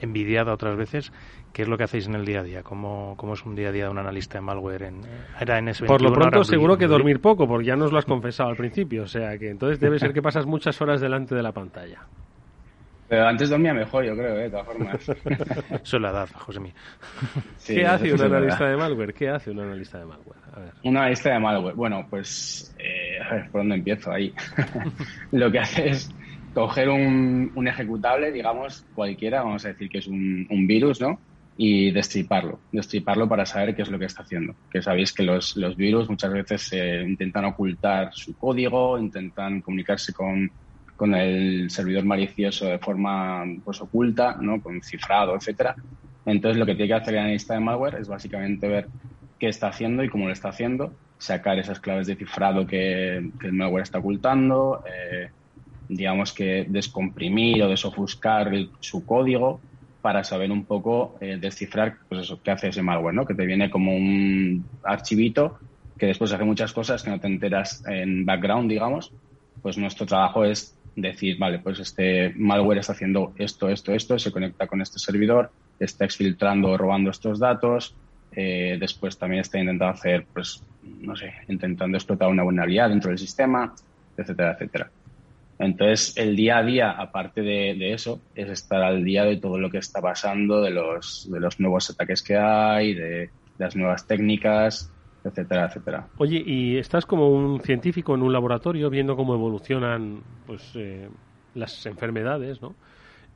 envidiada 0.00 0.52
otras 0.52 0.76
veces, 0.76 1.12
¿qué 1.52 1.62
es 1.62 1.68
lo 1.68 1.76
que 1.76 1.84
hacéis 1.84 2.06
en 2.06 2.14
el 2.14 2.24
día 2.24 2.40
a 2.40 2.42
día? 2.42 2.62
¿Cómo, 2.62 3.14
cómo 3.16 3.34
es 3.34 3.44
un 3.44 3.56
día 3.56 3.70
a 3.70 3.72
día 3.72 3.84
de 3.84 3.90
un 3.90 3.98
analista 3.98 4.38
de 4.38 4.42
malware? 4.42 4.82
En, 4.84 5.00
era 5.40 5.58
en 5.58 5.68
ese 5.68 5.86
Por 5.86 6.02
lo 6.02 6.12
pronto 6.12 6.44
seguro 6.44 6.76
que 6.76 6.86
dormir 6.86 7.20
poco, 7.20 7.48
porque 7.48 7.66
ya 7.66 7.76
nos 7.76 7.92
lo 7.92 7.98
has 7.98 8.04
confesado 8.04 8.50
al 8.50 8.56
principio, 8.56 9.04
o 9.04 9.08
sea 9.08 9.38
que 9.38 9.50
entonces 9.50 9.80
debe 9.80 9.98
ser 9.98 10.12
que 10.12 10.22
pasas 10.22 10.46
muchas 10.46 10.80
horas 10.80 11.00
delante 11.00 11.34
de 11.34 11.42
la 11.42 11.52
pantalla. 11.52 12.02
Pero 13.08 13.26
antes 13.26 13.48
dormía 13.48 13.72
mejor, 13.72 14.04
yo 14.04 14.16
creo, 14.16 14.36
¿eh? 14.36 14.42
de 14.44 14.50
todas 14.50 14.66
formas. 14.66 15.08
Eso 15.08 15.96
es 15.96 16.02
la 16.02 16.10
edad, 16.10 16.28
José 16.34 16.60
mío. 16.60 16.72
¿Qué 17.64 17.86
hace 17.86 18.12
un 18.12 18.20
analista 18.20 18.68
de 18.68 18.76
malware? 18.76 19.14
¿Qué 19.14 19.28
hace 19.28 19.50
un 19.50 19.60
analista 19.60 19.98
de 19.98 20.06
malware? 20.06 20.38
A 20.52 20.60
ver. 20.60 20.72
Un 20.82 20.96
analista 20.96 21.32
de 21.32 21.38
malware. 21.38 21.74
Bueno, 21.74 22.06
pues, 22.10 22.74
eh, 22.78 23.18
a 23.24 23.34
ver, 23.34 23.50
¿por 23.50 23.60
dónde 23.60 23.76
empiezo 23.76 24.10
ahí? 24.10 24.34
Lo 25.32 25.52
que 25.52 25.58
hace 25.60 25.88
es 25.88 26.10
coger 26.52 26.88
un, 26.88 27.52
un, 27.54 27.68
ejecutable, 27.68 28.32
digamos, 28.32 28.84
cualquiera, 28.94 29.42
vamos 29.42 29.64
a 29.66 29.68
decir 29.68 29.88
que 29.88 29.98
es 29.98 30.06
un, 30.08 30.46
un, 30.50 30.66
virus, 30.66 31.00
¿no? 31.00 31.20
Y 31.56 31.92
destriparlo. 31.92 32.58
Destriparlo 32.72 33.28
para 33.28 33.46
saber 33.46 33.76
qué 33.76 33.82
es 33.82 33.90
lo 33.90 33.98
que 33.98 34.06
está 34.06 34.22
haciendo. 34.22 34.54
Que 34.70 34.82
sabéis 34.82 35.12
que 35.12 35.22
los, 35.22 35.56
los 35.56 35.76
virus 35.76 36.08
muchas 36.08 36.32
veces 36.32 36.72
eh, 36.72 37.04
intentan 37.06 37.44
ocultar 37.44 38.10
su 38.12 38.36
código, 38.36 38.98
intentan 38.98 39.60
comunicarse 39.60 40.12
con 40.12 40.50
con 40.96 41.14
el 41.14 41.70
servidor 41.70 42.04
malicioso 42.04 42.66
de 42.66 42.78
forma 42.78 43.44
pues 43.64 43.80
oculta, 43.80 44.36
¿no? 44.40 44.60
con 44.60 44.82
cifrado, 44.82 45.36
etcétera. 45.36 45.76
Entonces 46.24 46.58
lo 46.58 46.66
que 46.66 46.74
tiene 46.74 46.88
que 46.88 46.94
hacer 46.94 47.14
el 47.14 47.20
analista 47.20 47.54
de 47.54 47.60
malware 47.60 47.96
es 47.96 48.08
básicamente 48.08 48.66
ver 48.66 48.88
qué 49.38 49.48
está 49.48 49.68
haciendo 49.68 50.02
y 50.02 50.08
cómo 50.08 50.26
lo 50.26 50.32
está 50.32 50.48
haciendo, 50.48 50.92
sacar 51.18 51.58
esas 51.58 51.78
claves 51.80 52.06
de 52.06 52.16
cifrado 52.16 52.66
que, 52.66 53.16
el 53.16 53.52
malware 53.52 53.82
está 53.82 53.98
ocultando, 53.98 54.82
eh, 54.86 55.30
digamos 55.88 56.32
que 56.32 56.66
descomprimir 56.68 57.62
o 57.62 57.68
desofuscar 57.68 58.50
su 58.80 59.04
código 59.04 59.60
para 60.02 60.24
saber 60.24 60.50
un 60.50 60.64
poco 60.64 61.16
eh, 61.20 61.36
descifrar 61.40 61.96
pues 62.08 62.22
eso, 62.22 62.40
qué 62.42 62.50
hace 62.50 62.68
ese 62.68 62.82
malware, 62.82 63.14
¿no? 63.14 63.24
que 63.24 63.34
te 63.34 63.46
viene 63.46 63.70
como 63.70 63.94
un 63.94 64.64
archivito 64.82 65.58
que 65.98 66.06
después 66.06 66.32
hace 66.32 66.44
muchas 66.44 66.72
cosas 66.72 67.02
que 67.02 67.10
no 67.10 67.20
te 67.20 67.26
enteras 67.26 67.82
en 67.86 68.24
background, 68.24 68.68
digamos, 68.68 69.12
pues 69.62 69.78
nuestro 69.78 70.06
trabajo 70.06 70.44
es 70.44 70.75
decir, 70.96 71.38
vale, 71.38 71.58
pues 71.58 71.78
este 71.78 72.32
malware 72.36 72.78
está 72.78 72.92
haciendo 72.92 73.34
esto, 73.36 73.68
esto, 73.68 73.92
esto, 73.92 74.18
se 74.18 74.32
conecta 74.32 74.66
con 74.66 74.80
este 74.80 74.98
servidor, 74.98 75.50
está 75.78 76.04
exfiltrando 76.04 76.70
o 76.70 76.76
robando 76.76 77.10
estos 77.10 77.38
datos, 77.38 77.94
eh, 78.32 78.76
después 78.80 79.18
también 79.18 79.42
está 79.42 79.58
intentando 79.58 79.92
hacer, 79.92 80.26
pues, 80.32 80.62
no 80.82 81.14
sé, 81.14 81.32
intentando 81.48 81.96
explotar 81.96 82.28
una 82.28 82.42
vulnerabilidad 82.42 82.88
dentro 82.88 83.10
del 83.10 83.18
sistema, 83.18 83.74
etcétera, 84.16 84.52
etcétera. 84.52 84.90
Entonces, 85.58 86.16
el 86.16 86.36
día 86.36 86.58
a 86.58 86.62
día, 86.62 86.90
aparte 86.90 87.40
de, 87.40 87.92
eso, 87.92 88.20
es 88.34 88.48
estar 88.50 88.82
al 88.82 89.04
día 89.04 89.24
de 89.24 89.36
todo 89.36 89.58
lo 89.58 89.70
que 89.70 89.78
está 89.78 90.02
pasando, 90.02 90.60
de 90.60 90.70
los, 90.70 91.30
de 91.30 91.40
los 91.40 91.60
nuevos 91.60 91.88
ataques 91.90 92.22
que 92.22 92.36
hay, 92.36 92.94
de 92.94 93.30
las 93.58 93.74
nuevas 93.74 94.06
técnicas, 94.06 94.92
etcétera, 95.28 95.66
etcétera. 95.66 96.08
Oye, 96.18 96.42
y 96.44 96.76
estás 96.78 97.06
como 97.06 97.30
un 97.30 97.60
científico 97.60 98.14
en 98.14 98.22
un 98.22 98.32
laboratorio 98.32 98.90
viendo 98.90 99.16
cómo 99.16 99.34
evolucionan 99.34 100.22
pues, 100.46 100.72
eh, 100.74 101.08
las 101.54 101.86
enfermedades, 101.86 102.60
¿no? 102.62 102.74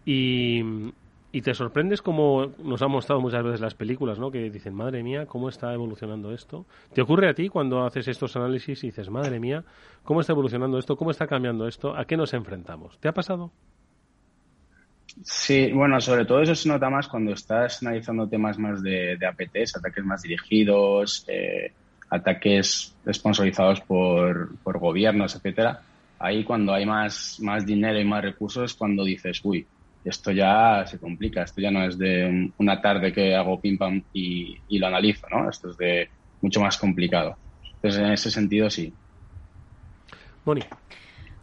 Y, 0.04 0.62
y 1.32 1.42
te 1.42 1.54
sorprendes 1.54 2.02
como 2.02 2.52
nos 2.62 2.82
han 2.82 2.90
mostrado 2.90 3.20
muchas 3.20 3.44
veces 3.44 3.60
las 3.60 3.74
películas, 3.74 4.18
¿no? 4.18 4.30
Que 4.30 4.50
dicen, 4.50 4.74
madre 4.74 5.02
mía, 5.02 5.26
¿cómo 5.26 5.48
está 5.48 5.72
evolucionando 5.72 6.32
esto? 6.32 6.66
¿Te 6.92 7.02
ocurre 7.02 7.28
a 7.28 7.34
ti 7.34 7.48
cuando 7.48 7.84
haces 7.84 8.08
estos 8.08 8.34
análisis 8.36 8.82
y 8.82 8.88
dices, 8.88 9.10
madre 9.10 9.38
mía, 9.38 9.64
¿cómo 10.02 10.20
está 10.20 10.32
evolucionando 10.32 10.78
esto? 10.78 10.96
¿Cómo 10.96 11.10
está 11.10 11.26
cambiando 11.26 11.68
esto? 11.68 11.96
¿A 11.96 12.04
qué 12.04 12.16
nos 12.16 12.34
enfrentamos? 12.34 12.98
¿Te 12.98 13.08
ha 13.08 13.12
pasado? 13.12 13.52
Sí, 15.22 15.72
bueno, 15.72 16.00
sobre 16.00 16.24
todo 16.24 16.40
eso 16.40 16.54
se 16.54 16.68
nota 16.68 16.88
más 16.88 17.08
cuando 17.08 17.32
estás 17.32 17.82
analizando 17.82 18.28
temas 18.28 18.58
más 18.58 18.82
de, 18.82 19.16
de 19.16 19.26
APTs, 19.26 19.76
ataques 19.76 20.04
más 20.04 20.22
dirigidos, 20.22 21.24
eh, 21.28 21.72
ataques 22.10 22.94
sponsorizados 23.10 23.80
por, 23.80 24.58
por 24.58 24.78
gobiernos, 24.78 25.34
etcétera, 25.36 25.82
ahí 26.18 26.44
cuando 26.44 26.74
hay 26.74 26.84
más, 26.84 27.38
más 27.40 27.64
dinero 27.64 27.98
y 27.98 28.04
más 28.04 28.22
recursos 28.22 28.70
es 28.70 28.76
cuando 28.76 29.04
dices, 29.04 29.40
uy, 29.44 29.66
esto 30.04 30.30
ya 30.32 30.84
se 30.86 30.98
complica, 30.98 31.42
esto 31.42 31.60
ya 31.60 31.70
no 31.70 31.84
es 31.84 31.98
de 31.98 32.52
una 32.58 32.80
tarde 32.80 33.12
que 33.12 33.34
hago 33.34 33.60
pim 33.60 33.78
pam 33.78 34.02
y, 34.12 34.56
y 34.68 34.78
lo 34.78 34.86
analizo, 34.86 35.26
¿no? 35.30 35.48
Esto 35.48 35.70
es 35.70 35.76
de 35.76 36.08
mucho 36.40 36.60
más 36.60 36.78
complicado. 36.78 37.36
Entonces, 37.74 38.00
en 38.00 38.12
ese 38.12 38.30
sentido, 38.30 38.68
sí. 38.70 38.92
Moni. 40.44 40.62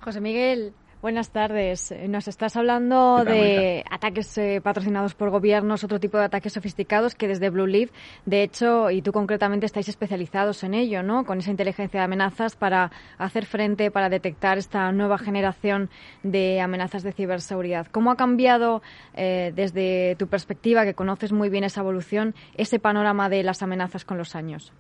José 0.02 0.22
Miguel, 0.22 0.74
Buenas 1.00 1.30
tardes. 1.30 1.94
Nos 2.10 2.28
estás 2.28 2.56
hablando 2.56 3.24
de 3.24 3.86
ataques 3.88 4.36
eh, 4.40 4.62
patrocinados 4.64 5.14
por 5.14 5.30
gobiernos, 5.30 5.84
otro 5.84 6.00
tipo 6.00 6.18
de 6.18 6.24
ataques 6.24 6.54
sofisticados 6.54 7.14
que 7.14 7.28
desde 7.28 7.52
Blue 7.52 7.68
Leaf, 7.68 7.92
de 8.26 8.42
hecho, 8.42 8.90
y 8.90 9.04
tú 9.04 9.12
concretamente 9.12 9.68
estáis 9.68 9.90
especializados 9.90 10.64
en 10.64 10.74
ello, 10.74 11.04
¿no? 11.04 11.24
Con 11.24 11.38
esa 11.38 11.52
inteligencia 11.52 12.00
de 12.00 12.06
amenazas 12.06 12.56
para 12.56 12.92
hacer 13.20 13.46
frente, 13.46 13.92
para 13.92 14.10
detectar 14.10 14.58
esta 14.58 14.92
nueva 14.92 15.20
generación 15.20 15.92
de 16.24 16.62
amenazas 16.62 17.04
de 17.04 17.12
ciberseguridad. 17.12 17.86
¿Cómo 17.92 18.10
ha 18.10 18.16
cambiado 18.16 18.82
eh, 19.14 19.54
desde 19.56 20.16
tu 20.18 20.28
perspectiva, 20.28 20.84
que 20.84 20.96
conoces 20.96 21.32
muy 21.32 21.50
bien 21.50 21.64
esa 21.64 21.82
evolución, 21.82 22.34
ese 22.56 22.80
panorama 22.80 23.30
de 23.30 23.44
las 23.44 23.62
amenazas 23.62 24.04
con 24.04 24.18
los 24.18 24.36
años? 24.36 24.74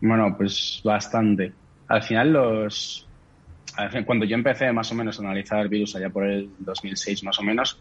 Bueno, 0.00 0.34
pues 0.34 0.80
bastante. 0.82 1.52
Al 1.88 2.02
final 2.02 2.32
los 2.32 3.07
cuando 4.06 4.24
yo 4.24 4.34
empecé 4.34 4.72
más 4.72 4.90
o 4.92 4.94
menos 4.94 5.18
a 5.18 5.22
analizar 5.22 5.68
virus 5.68 5.96
allá 5.96 6.10
por 6.10 6.24
el 6.24 6.50
2006 6.58 7.24
más 7.24 7.38
o 7.38 7.42
menos, 7.42 7.80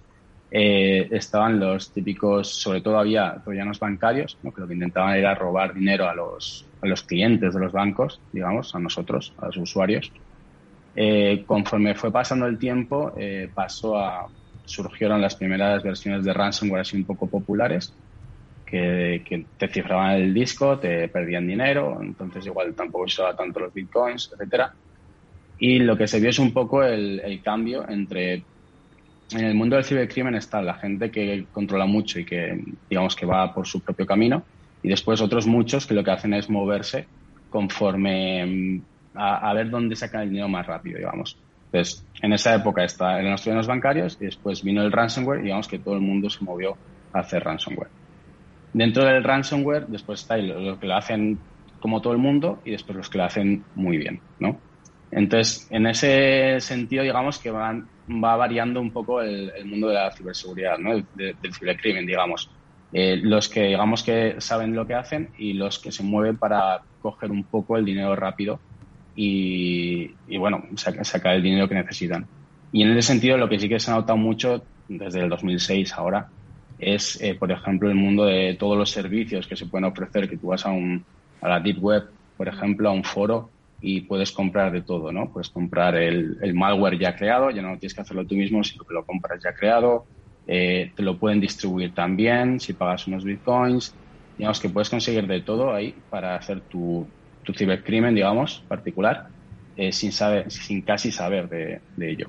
eh, 0.49 1.07
estaban 1.11 1.59
los 1.59 1.91
típicos, 1.91 2.49
sobre 2.49 2.81
todo 2.81 2.97
había 2.97 3.41
troyanos 3.43 3.79
bancarios, 3.79 4.38
que 4.41 4.61
lo 4.61 4.67
que 4.67 4.73
intentaban 4.73 5.15
era 5.15 5.35
robar 5.35 5.73
dinero 5.73 6.07
a 6.07 6.15
los, 6.15 6.65
a 6.81 6.88
los 6.88 7.03
clientes 7.03 7.53
de 7.53 7.59
los 7.59 7.71
bancos, 7.73 8.21
digamos, 8.31 8.73
a 8.73 8.79
nosotros, 8.79 9.33
a 9.39 9.47
los 9.47 9.57
usuarios. 9.57 10.11
Eh, 10.95 11.43
conforme 11.45 11.95
fue 11.95 12.11
pasando 12.11 12.47
el 12.47 12.57
tiempo, 12.57 13.13
eh, 13.17 13.49
pasó 13.53 13.97
a, 13.97 14.27
surgieron 14.65 15.21
las 15.21 15.35
primeras 15.35 15.83
versiones 15.83 16.23
de 16.23 16.33
ransomware 16.33 16.81
así 16.81 16.95
un 16.95 17.05
poco 17.05 17.27
populares, 17.27 17.93
que, 18.65 19.23
que, 19.25 19.45
te 19.57 19.67
cifraban 19.67 20.13
el 20.13 20.33
disco, 20.33 20.77
te 20.77 21.07
perdían 21.07 21.47
dinero, 21.47 21.99
entonces 22.01 22.45
igual 22.45 22.73
tampoco 22.73 23.05
usaba 23.05 23.35
tanto 23.35 23.59
los 23.59 23.73
bitcoins, 23.73 24.31
etcétera. 24.33 24.73
Y 25.59 25.79
lo 25.79 25.97
que 25.97 26.07
se 26.07 26.19
vio 26.19 26.29
es 26.29 26.39
un 26.39 26.53
poco 26.53 26.83
el, 26.83 27.41
cambio 27.43 27.87
entre 27.89 28.43
en 29.31 29.43
el 29.43 29.55
mundo 29.55 29.75
del 29.75 29.83
cibercrimen 29.83 30.35
está 30.35 30.61
la 30.61 30.75
gente 30.75 31.11
que 31.11 31.45
controla 31.51 31.85
mucho 31.85 32.19
y 32.19 32.25
que 32.25 32.63
digamos 32.89 33.15
que 33.15 33.25
va 33.25 33.53
por 33.53 33.67
su 33.67 33.81
propio 33.81 34.05
camino 34.05 34.43
y 34.81 34.89
después 34.89 35.19
otros 35.19 35.47
muchos 35.47 35.85
que 35.85 35.93
lo 35.93 36.03
que 36.03 36.11
hacen 36.11 36.33
es 36.33 36.49
moverse 36.49 37.07
conforme 37.49 38.45
mm, 38.45 38.81
a, 39.15 39.53
ver 39.53 39.69
dónde 39.69 39.95
sacan 39.95 40.21
el 40.21 40.29
dinero 40.29 40.47
más 40.47 40.65
rápido, 40.65 40.99
digamos. 40.99 41.37
Entonces, 41.71 42.05
en 42.21 42.33
esa 42.33 42.55
época 42.55 42.83
está, 42.83 43.19
eran 43.19 43.31
los 43.31 43.41
ciudadanos 43.41 43.67
bancarios 43.67 44.17
y 44.21 44.25
después 44.25 44.63
vino 44.63 44.81
el 44.81 44.91
ransomware 44.91 45.39
y 45.39 45.43
digamos 45.43 45.67
que 45.67 45.79
todo 45.79 45.95
el 45.95 46.01
mundo 46.01 46.29
se 46.29 46.43
movió 46.43 46.77
a 47.11 47.19
hacer 47.19 47.43
ransomware. 47.43 47.89
Dentro 48.73 49.03
del 49.03 49.23
ransomware, 49.23 49.87
después 49.87 50.21
está 50.21 50.37
los 50.37 50.77
que 50.77 50.87
lo 50.87 50.95
hacen 50.95 51.39
como 51.79 52.01
todo 52.01 52.13
el 52.13 52.19
mundo 52.19 52.61
y 52.63 52.71
después 52.71 52.95
los 52.95 53.09
que 53.09 53.17
lo 53.17 53.25
hacen 53.25 53.63
muy 53.75 53.97
bien, 53.97 54.21
¿no? 54.39 54.59
Entonces, 55.11 55.67
en 55.71 55.87
ese 55.87 56.59
sentido, 56.59 57.03
digamos 57.03 57.39
que 57.39 57.49
van, 57.49 57.87
va 58.09 58.35
variando 58.35 58.81
un 58.81 58.91
poco 58.91 59.21
el, 59.21 59.51
mundo 59.65 59.87
de 59.87 59.95
la 59.95 60.11
ciberseguridad, 60.11 60.77
¿no? 60.77 60.95
del 61.15 61.53
cibercrimen, 61.53 62.05
digamos. 62.05 62.49
Eh, 62.93 63.17
los 63.21 63.49
que, 63.49 63.63
digamos 63.63 64.03
que 64.03 64.35
saben 64.39 64.73
lo 64.73 64.87
que 64.87 64.93
hacen 64.93 65.29
y 65.37 65.53
los 65.53 65.79
que 65.79 65.91
se 65.91 66.03
mueven 66.03 66.37
para 66.37 66.81
coger 67.01 67.31
un 67.31 67.43
poco 67.43 67.77
el 67.77 67.85
dinero 67.85 68.15
rápido 68.15 68.59
y, 69.15 70.11
bueno, 70.37 70.63
sacar 70.75 71.35
el 71.35 71.43
dinero 71.43 71.67
que 71.67 71.75
necesitan. 71.75 72.27
Y 72.71 72.83
en 72.83 72.91
ese 72.91 73.07
sentido, 73.07 73.37
lo 73.37 73.49
que 73.49 73.59
sí 73.59 73.67
que 73.67 73.79
se 73.79 73.91
ha 73.91 73.95
notado 73.95 74.17
mucho 74.17 74.63
desde 74.87 75.21
el 75.21 75.29
2006 75.29 75.93
ahora 75.93 76.29
es, 76.77 77.19
eh, 77.21 77.33
por 77.33 77.51
ejemplo, 77.51 77.89
el 77.89 77.95
mundo 77.95 78.25
de 78.25 78.55
todos 78.59 78.77
los 78.77 78.91
servicios 78.91 79.47
que 79.47 79.55
se 79.55 79.65
pueden 79.65 79.85
ofrecer, 79.85 80.29
que 80.29 80.37
tú 80.37 80.47
vas 80.47 80.65
a, 80.65 80.69
un, 80.69 81.03
a 81.41 81.49
la 81.49 81.59
Deep 81.59 81.83
Web, 81.83 82.09
por 82.37 82.47
ejemplo, 82.47 82.89
a 82.89 82.91
un 82.91 83.03
foro 83.03 83.49
y 83.82 84.01
puedes 84.01 84.32
comprar 84.32 84.71
de 84.71 84.82
todo, 84.82 85.11
¿no? 85.11 85.32
Puedes 85.32 85.49
comprar 85.49 85.95
el, 85.95 86.38
el, 86.41 86.53
malware 86.53 86.97
ya 86.97 87.15
creado, 87.15 87.51
ya 87.51 87.61
no 87.61 87.78
tienes 87.78 87.93
que 87.93 88.01
hacerlo 88.01 88.25
tú 88.25 88.36
mismo, 88.36 88.63
sino 88.63 88.84
que 88.84 88.93
lo 88.93 89.05
compras 89.05 89.41
ya 89.43 89.53
creado. 89.53 90.05
Eh, 90.47 90.93
te 90.95 91.03
lo 91.03 91.17
pueden 91.17 91.39
distribuir 91.39 91.93
también 91.93 92.59
si 92.59 92.73
pagas 92.73 93.05
unos 93.07 93.23
bitcoins. 93.23 93.93
Digamos 94.38 94.59
que 94.59 94.69
puedes 94.69 94.89
conseguir 94.89 95.28
de 95.28 95.41
todo 95.41 95.73
ahí 95.73 95.95
para 96.09 96.36
hacer 96.36 96.61
tu, 96.61 97.07
tu 97.43 97.53
cibercrimen, 97.53 98.15
digamos, 98.15 98.63
particular, 98.67 99.28
eh, 99.75 99.91
sin, 99.91 100.11
saber, 100.11 100.49
sin 100.51 100.82
casi 100.82 101.11
saber 101.11 101.49
de, 101.49 101.82
de 101.95 102.11
ello. 102.11 102.28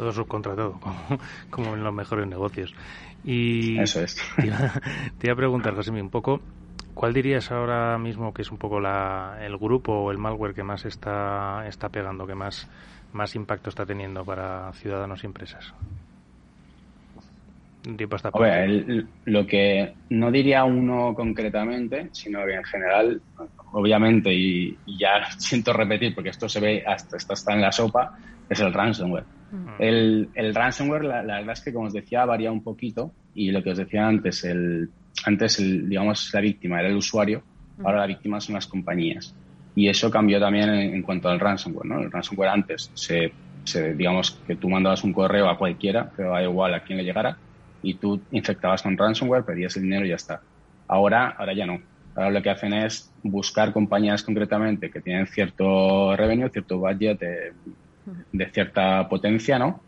Todo 0.00 0.12
subcontratado, 0.12 0.72
como, 0.80 1.18
como 1.50 1.74
en 1.74 1.84
los 1.84 1.92
mejores 1.92 2.26
negocios. 2.26 2.74
Y 3.22 3.78
Eso 3.78 4.00
es. 4.00 4.16
Te 4.36 4.46
iba, 4.46 4.72
te 5.18 5.26
iba 5.26 5.34
a 5.34 5.36
preguntar, 5.36 5.74
José, 5.74 5.90
un 5.90 6.08
poco 6.08 6.40
¿Cuál 6.94 7.12
dirías 7.12 7.50
ahora 7.50 7.98
mismo 7.98 8.34
que 8.34 8.42
es 8.42 8.50
un 8.50 8.58
poco 8.58 8.80
la, 8.80 9.38
el 9.40 9.56
grupo 9.58 9.92
o 9.92 10.10
el 10.10 10.18
malware 10.18 10.54
que 10.54 10.62
más 10.62 10.84
está, 10.84 11.66
está 11.66 11.88
pegando, 11.88 12.26
que 12.26 12.34
más, 12.34 12.68
más 13.12 13.34
impacto 13.36 13.70
está 13.70 13.86
teniendo 13.86 14.24
para 14.24 14.72
ciudadanos 14.72 15.22
y 15.22 15.26
empresas? 15.26 15.72
Hasta 18.12 18.64
el, 18.64 19.08
lo 19.24 19.46
que 19.46 19.94
no 20.10 20.30
diría 20.30 20.64
uno 20.64 21.14
concretamente, 21.14 22.10
sino 22.12 22.44
que 22.44 22.54
en 22.54 22.64
general, 22.64 23.22
obviamente, 23.72 24.34
y, 24.34 24.76
y, 24.84 24.98
ya 24.98 25.30
siento 25.38 25.72
repetir 25.72 26.14
porque 26.14 26.30
esto 26.30 26.48
se 26.48 26.60
ve 26.60 26.84
hasta, 26.86 27.16
esto 27.16 27.34
está 27.34 27.54
en 27.54 27.62
la 27.62 27.72
sopa, 27.72 28.18
es 28.48 28.60
el 28.60 28.72
ransomware. 28.72 29.39
El, 29.78 30.28
el, 30.34 30.54
ransomware, 30.54 31.04
la, 31.04 31.22
la, 31.22 31.38
verdad 31.38 31.52
es 31.52 31.60
que, 31.60 31.72
como 31.72 31.86
os 31.86 31.92
decía, 31.92 32.24
varía 32.24 32.52
un 32.52 32.62
poquito 32.62 33.12
y 33.34 33.50
lo 33.50 33.62
que 33.62 33.70
os 33.70 33.78
decía 33.78 34.06
antes, 34.06 34.44
el, 34.44 34.88
antes, 35.24 35.58
el, 35.58 35.88
digamos, 35.88 36.32
la 36.32 36.40
víctima 36.40 36.80
era 36.80 36.88
el 36.88 36.96
usuario, 36.96 37.42
ahora 37.82 38.00
la 38.00 38.06
víctima 38.06 38.40
son 38.40 38.54
las 38.54 38.66
compañías. 38.66 39.34
Y 39.74 39.88
eso 39.88 40.10
cambió 40.10 40.38
también 40.40 40.68
en, 40.68 40.94
en 40.94 41.02
cuanto 41.02 41.28
al 41.28 41.40
ransomware, 41.40 41.86
¿no? 41.86 42.00
El 42.00 42.10
ransomware 42.10 42.50
antes 42.50 42.90
se, 42.94 43.32
se, 43.64 43.94
digamos, 43.94 44.32
que 44.46 44.56
tú 44.56 44.68
mandabas 44.68 45.04
un 45.04 45.12
correo 45.12 45.48
a 45.48 45.56
cualquiera, 45.56 46.10
pero 46.16 46.30
da 46.30 46.42
igual 46.42 46.74
a 46.74 46.82
quién 46.82 46.98
le 46.98 47.04
llegara, 47.04 47.36
y 47.82 47.94
tú 47.94 48.20
infectabas 48.30 48.82
con 48.82 48.96
ransomware, 48.96 49.44
pedías 49.44 49.76
el 49.76 49.84
dinero 49.84 50.04
y 50.04 50.10
ya 50.10 50.16
está. 50.16 50.40
Ahora, 50.88 51.34
ahora 51.38 51.54
ya 51.54 51.66
no. 51.66 51.80
Ahora 52.14 52.30
lo 52.30 52.42
que 52.42 52.50
hacen 52.50 52.72
es 52.72 53.12
buscar 53.22 53.72
compañías 53.72 54.22
concretamente 54.22 54.90
que 54.90 55.00
tienen 55.00 55.26
cierto 55.26 56.16
revenue, 56.16 56.50
cierto 56.50 56.78
budget 56.78 57.18
de, 57.18 57.52
de 58.32 58.46
cierta 58.50 59.08
potencia, 59.08 59.58
¿no? 59.58 59.80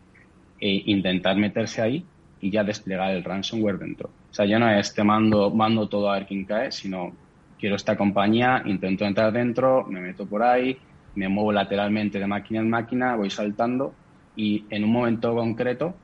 E 0.59 0.83
intentar 0.85 1.35
meterse 1.35 1.81
ahí 1.81 2.05
y 2.39 2.51
ya 2.51 2.63
desplegar 2.63 3.11
el 3.11 3.23
ransomware 3.23 3.77
dentro. 3.77 4.09
O 4.09 4.33
sea, 4.33 4.45
ya 4.45 4.59
no 4.59 4.69
es 4.69 4.93
te 4.93 5.03
mando, 5.03 5.49
mando 5.49 5.87
todo 5.87 6.09
a 6.09 6.15
ver 6.15 6.27
quién 6.27 6.45
cae, 6.45 6.71
sino 6.71 7.13
quiero 7.59 7.75
esta 7.75 7.95
compañía, 7.95 8.61
intento 8.65 9.05
entrar 9.05 9.31
dentro, 9.31 9.85
me 9.85 10.01
meto 10.01 10.25
por 10.25 10.43
ahí, 10.43 10.77
me 11.15 11.29
muevo 11.29 11.51
lateralmente 11.51 12.19
de 12.19 12.27
máquina 12.27 12.59
en 12.59 12.69
máquina, 12.69 13.15
voy 13.15 13.29
saltando 13.29 13.93
y 14.35 14.65
en 14.69 14.83
un 14.83 14.91
momento 14.91 15.33
concreto, 15.35 15.95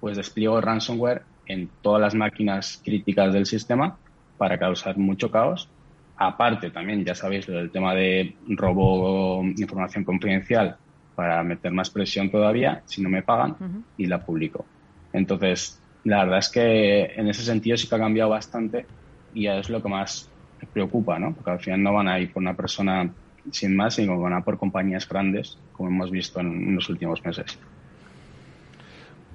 pues 0.00 0.16
despliego 0.16 0.56
el 0.56 0.62
ransomware 0.62 1.22
en 1.46 1.68
todas 1.82 2.00
las 2.00 2.14
máquinas 2.14 2.80
críticas 2.84 3.32
del 3.32 3.46
sistema 3.46 3.96
para 4.38 4.58
causar 4.58 4.96
mucho 4.98 5.30
caos. 5.30 5.68
Aparte, 6.16 6.70
también 6.70 7.04
ya 7.04 7.14
sabéis 7.14 7.46
del 7.46 7.70
tema 7.70 7.94
de 7.94 8.34
robo 8.48 9.44
información 9.44 10.02
confidencial 10.02 10.78
para 11.16 11.42
meter 11.42 11.72
más 11.72 11.90
presión 11.90 12.30
todavía 12.30 12.82
si 12.84 13.02
no 13.02 13.08
me 13.08 13.22
pagan 13.22 13.52
uh 13.52 13.64
-huh. 13.64 13.82
y 13.96 14.06
la 14.06 14.24
publico. 14.24 14.64
Entonces, 15.12 15.80
la 16.04 16.22
verdad 16.22 16.38
es 16.38 16.50
que 16.50 17.04
en 17.16 17.28
ese 17.28 17.42
sentido 17.42 17.76
sí 17.76 17.88
que 17.88 17.94
ha 17.96 17.98
cambiado 17.98 18.30
bastante 18.30 18.86
y 19.34 19.48
es 19.48 19.68
lo 19.68 19.82
que 19.82 19.88
más 19.88 20.30
preocupa, 20.72 21.18
¿no? 21.18 21.34
Porque 21.34 21.50
al 21.50 21.58
final 21.58 21.82
no 21.82 21.92
van 21.94 22.08
a 22.08 22.20
ir 22.20 22.32
por 22.32 22.42
una 22.42 22.54
persona 22.54 23.10
sin 23.50 23.76
más, 23.76 23.94
sino 23.94 24.18
van 24.20 24.34
a 24.34 24.42
por 24.42 24.58
compañías 24.58 25.08
grandes, 25.08 25.58
como 25.72 25.88
hemos 25.88 26.10
visto 26.10 26.40
en, 26.40 26.74
los 26.74 26.88
últimos 26.88 27.24
meses. 27.24 27.58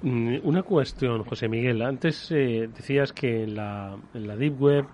Mm, 0.02 0.36
una 0.42 0.62
cuestión, 0.62 1.24
José 1.24 1.48
Miguel. 1.48 1.82
Antes 1.82 2.30
eh, 2.30 2.68
decías 2.74 3.12
que 3.12 3.44
en 3.44 3.54
la, 3.54 3.96
en 4.14 4.26
la 4.26 4.36
Deep 4.36 4.60
Web 4.60 4.86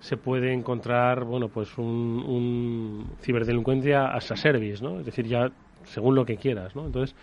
se 0.00 0.16
puede 0.16 0.52
encontrar, 0.52 1.24
bueno, 1.24 1.48
pues 1.48 1.76
un, 1.78 1.86
un 1.86 3.12
ciberdelincuencia 3.20 4.08
as 4.14 4.30
a 4.30 4.36
service, 4.36 4.82
¿no? 4.82 5.00
Es 5.00 5.06
decir, 5.06 5.26
ya 5.26 5.50
según 5.84 6.14
lo 6.14 6.24
que 6.24 6.36
quieras, 6.36 6.74
¿no? 6.76 6.86
Entonces, 6.86 7.16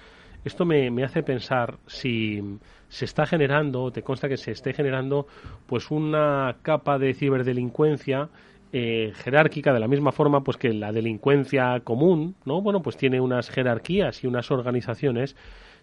esto 0.45 0.65
me, 0.65 0.91
me, 0.91 1.03
hace 1.03 1.23
pensar 1.23 1.77
si 1.87 2.41
se 2.89 3.05
está 3.05 3.25
generando, 3.25 3.91
te 3.91 4.03
consta 4.03 4.29
que 4.29 4.37
se 4.37 4.51
esté 4.51 4.73
generando, 4.73 5.27
pues 5.65 5.91
una 5.91 6.57
capa 6.61 6.97
de 6.97 7.13
ciberdelincuencia 7.13 8.29
eh, 8.73 9.13
jerárquica 9.15 9.73
de 9.73 9.79
la 9.79 9.87
misma 9.87 10.11
forma 10.11 10.43
pues 10.43 10.57
que 10.57 10.73
la 10.73 10.91
delincuencia 10.91 11.79
común, 11.85 12.35
¿no? 12.43 12.61
Bueno, 12.61 12.81
pues 12.81 12.97
tiene 12.97 13.21
unas 13.21 13.49
jerarquías 13.49 14.23
y 14.23 14.27
unas 14.27 14.51
organizaciones 14.51 15.37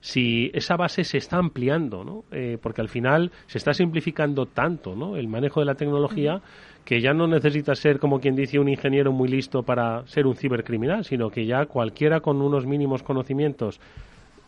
si 0.04 0.50
esa 0.52 0.76
base 0.76 1.02
se 1.02 1.16
está 1.16 1.38
ampliando, 1.38 2.04
¿no? 2.04 2.24
Eh, 2.30 2.58
porque 2.60 2.82
al 2.82 2.90
final 2.90 3.32
se 3.46 3.56
está 3.56 3.72
simplificando 3.72 4.44
tanto, 4.44 4.94
¿no? 4.94 5.16
El 5.16 5.28
manejo 5.28 5.60
de 5.60 5.66
la 5.66 5.76
tecnología 5.76 6.42
que 6.84 7.00
ya 7.00 7.14
no 7.14 7.26
necesita 7.26 7.74
ser, 7.74 7.98
como 7.98 8.20
quien 8.20 8.36
dice, 8.36 8.58
un 8.58 8.68
ingeniero 8.68 9.12
muy 9.12 9.30
listo 9.30 9.62
para 9.62 10.06
ser 10.06 10.26
un 10.26 10.36
cibercriminal, 10.36 11.06
sino 11.06 11.30
que 11.30 11.46
ya 11.46 11.64
cualquiera 11.64 12.20
con 12.20 12.42
unos 12.42 12.66
mínimos 12.66 13.02
conocimientos 13.02 13.80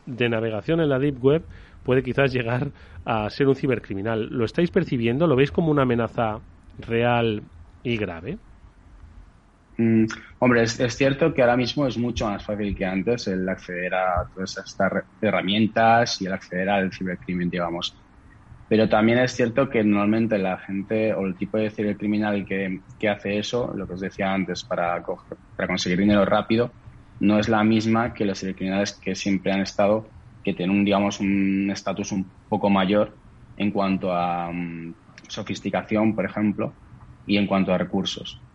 de 0.05 0.29
navegación 0.29 0.83
en 0.83 0.91
la 0.91 0.99
Deep 0.99 1.25
Web 1.25 1.43
puede 1.85 2.03
quizás 2.03 2.35
llegar 2.35 2.69
a 3.07 3.31
ser 3.31 3.49
un 3.49 3.55
cibercriminal. 3.55 4.29
¿Lo 4.29 4.45
estáis 4.45 4.71
percibiendo? 4.71 5.27
¿Lo 5.27 5.37
veis 5.37 5.53
como 5.53 5.71
una 5.71 5.85
amenaza 5.85 6.41
real 6.87 7.45
y 7.83 7.97
grave? 7.97 8.37
Mm, 9.79 10.07
hombre, 10.39 10.63
es, 10.63 10.79
cierto 10.97 11.35
que 11.35 11.43
ahora 11.43 11.57
mismo 11.57 11.87
es 11.87 11.99
mucho 11.99 12.29
más 12.29 12.45
fácil 12.45 12.75
que 12.75 12.87
antes 12.87 13.27
el 13.29 13.47
acceder 13.49 13.95
a 13.95 14.27
todas 14.33 14.57
estas 14.57 15.05
herramientas 15.21 16.21
y 16.21 16.27
el 16.27 16.33
acceder 16.33 16.69
al 16.71 16.93
cibercrimen, 16.93 17.51
digamos. 17.51 17.95
Pero 18.69 18.89
también 18.89 19.19
es 19.19 19.33
cierto 19.33 19.69
que 19.69 19.85
normalmente 19.85 20.39
la 20.39 20.59
gente 20.59 21.15
o 21.15 21.27
el 21.27 21.37
tipo 21.37 21.59
de 21.59 21.71
cibercriminal 21.71 22.45
que, 22.45 22.81
que 22.99 23.09
hace 23.09 23.39
eso, 23.39 23.73
lo 23.77 23.87
que 23.87 23.95
os 23.95 24.01
decía 24.01 24.33
antes, 24.33 24.65
para, 24.65 25.03
para 25.57 25.69
conseguir 25.69 25.99
dinero 25.99 26.25
rápido, 26.25 26.73
no 27.21 27.39
es 27.39 27.49
la 27.49 27.63
misma 27.63 28.13
que 28.15 28.25
los 28.25 28.41
cibercriminales 28.41 28.95
que 28.95 29.15
siempre 29.15 29.53
han 29.53 29.61
estado, 29.61 30.09
que 30.43 30.55
tienen, 30.55 30.77
un, 30.77 30.85
digamos, 30.85 31.21
un 31.21 31.71
estatus 31.71 32.13
un 32.13 32.31
poco 32.49 32.71
mayor 32.71 33.17
en 33.57 33.71
cuanto 33.71 34.13
a 34.13 34.51
mm, 34.53 34.95
sofisticación, 35.29 36.15
por 36.15 36.25
ejemplo, 36.25 36.73
y 37.27 37.37
en 37.37 37.47
cuanto 37.47 37.73
a 37.73 37.79
recursos. 37.79 38.46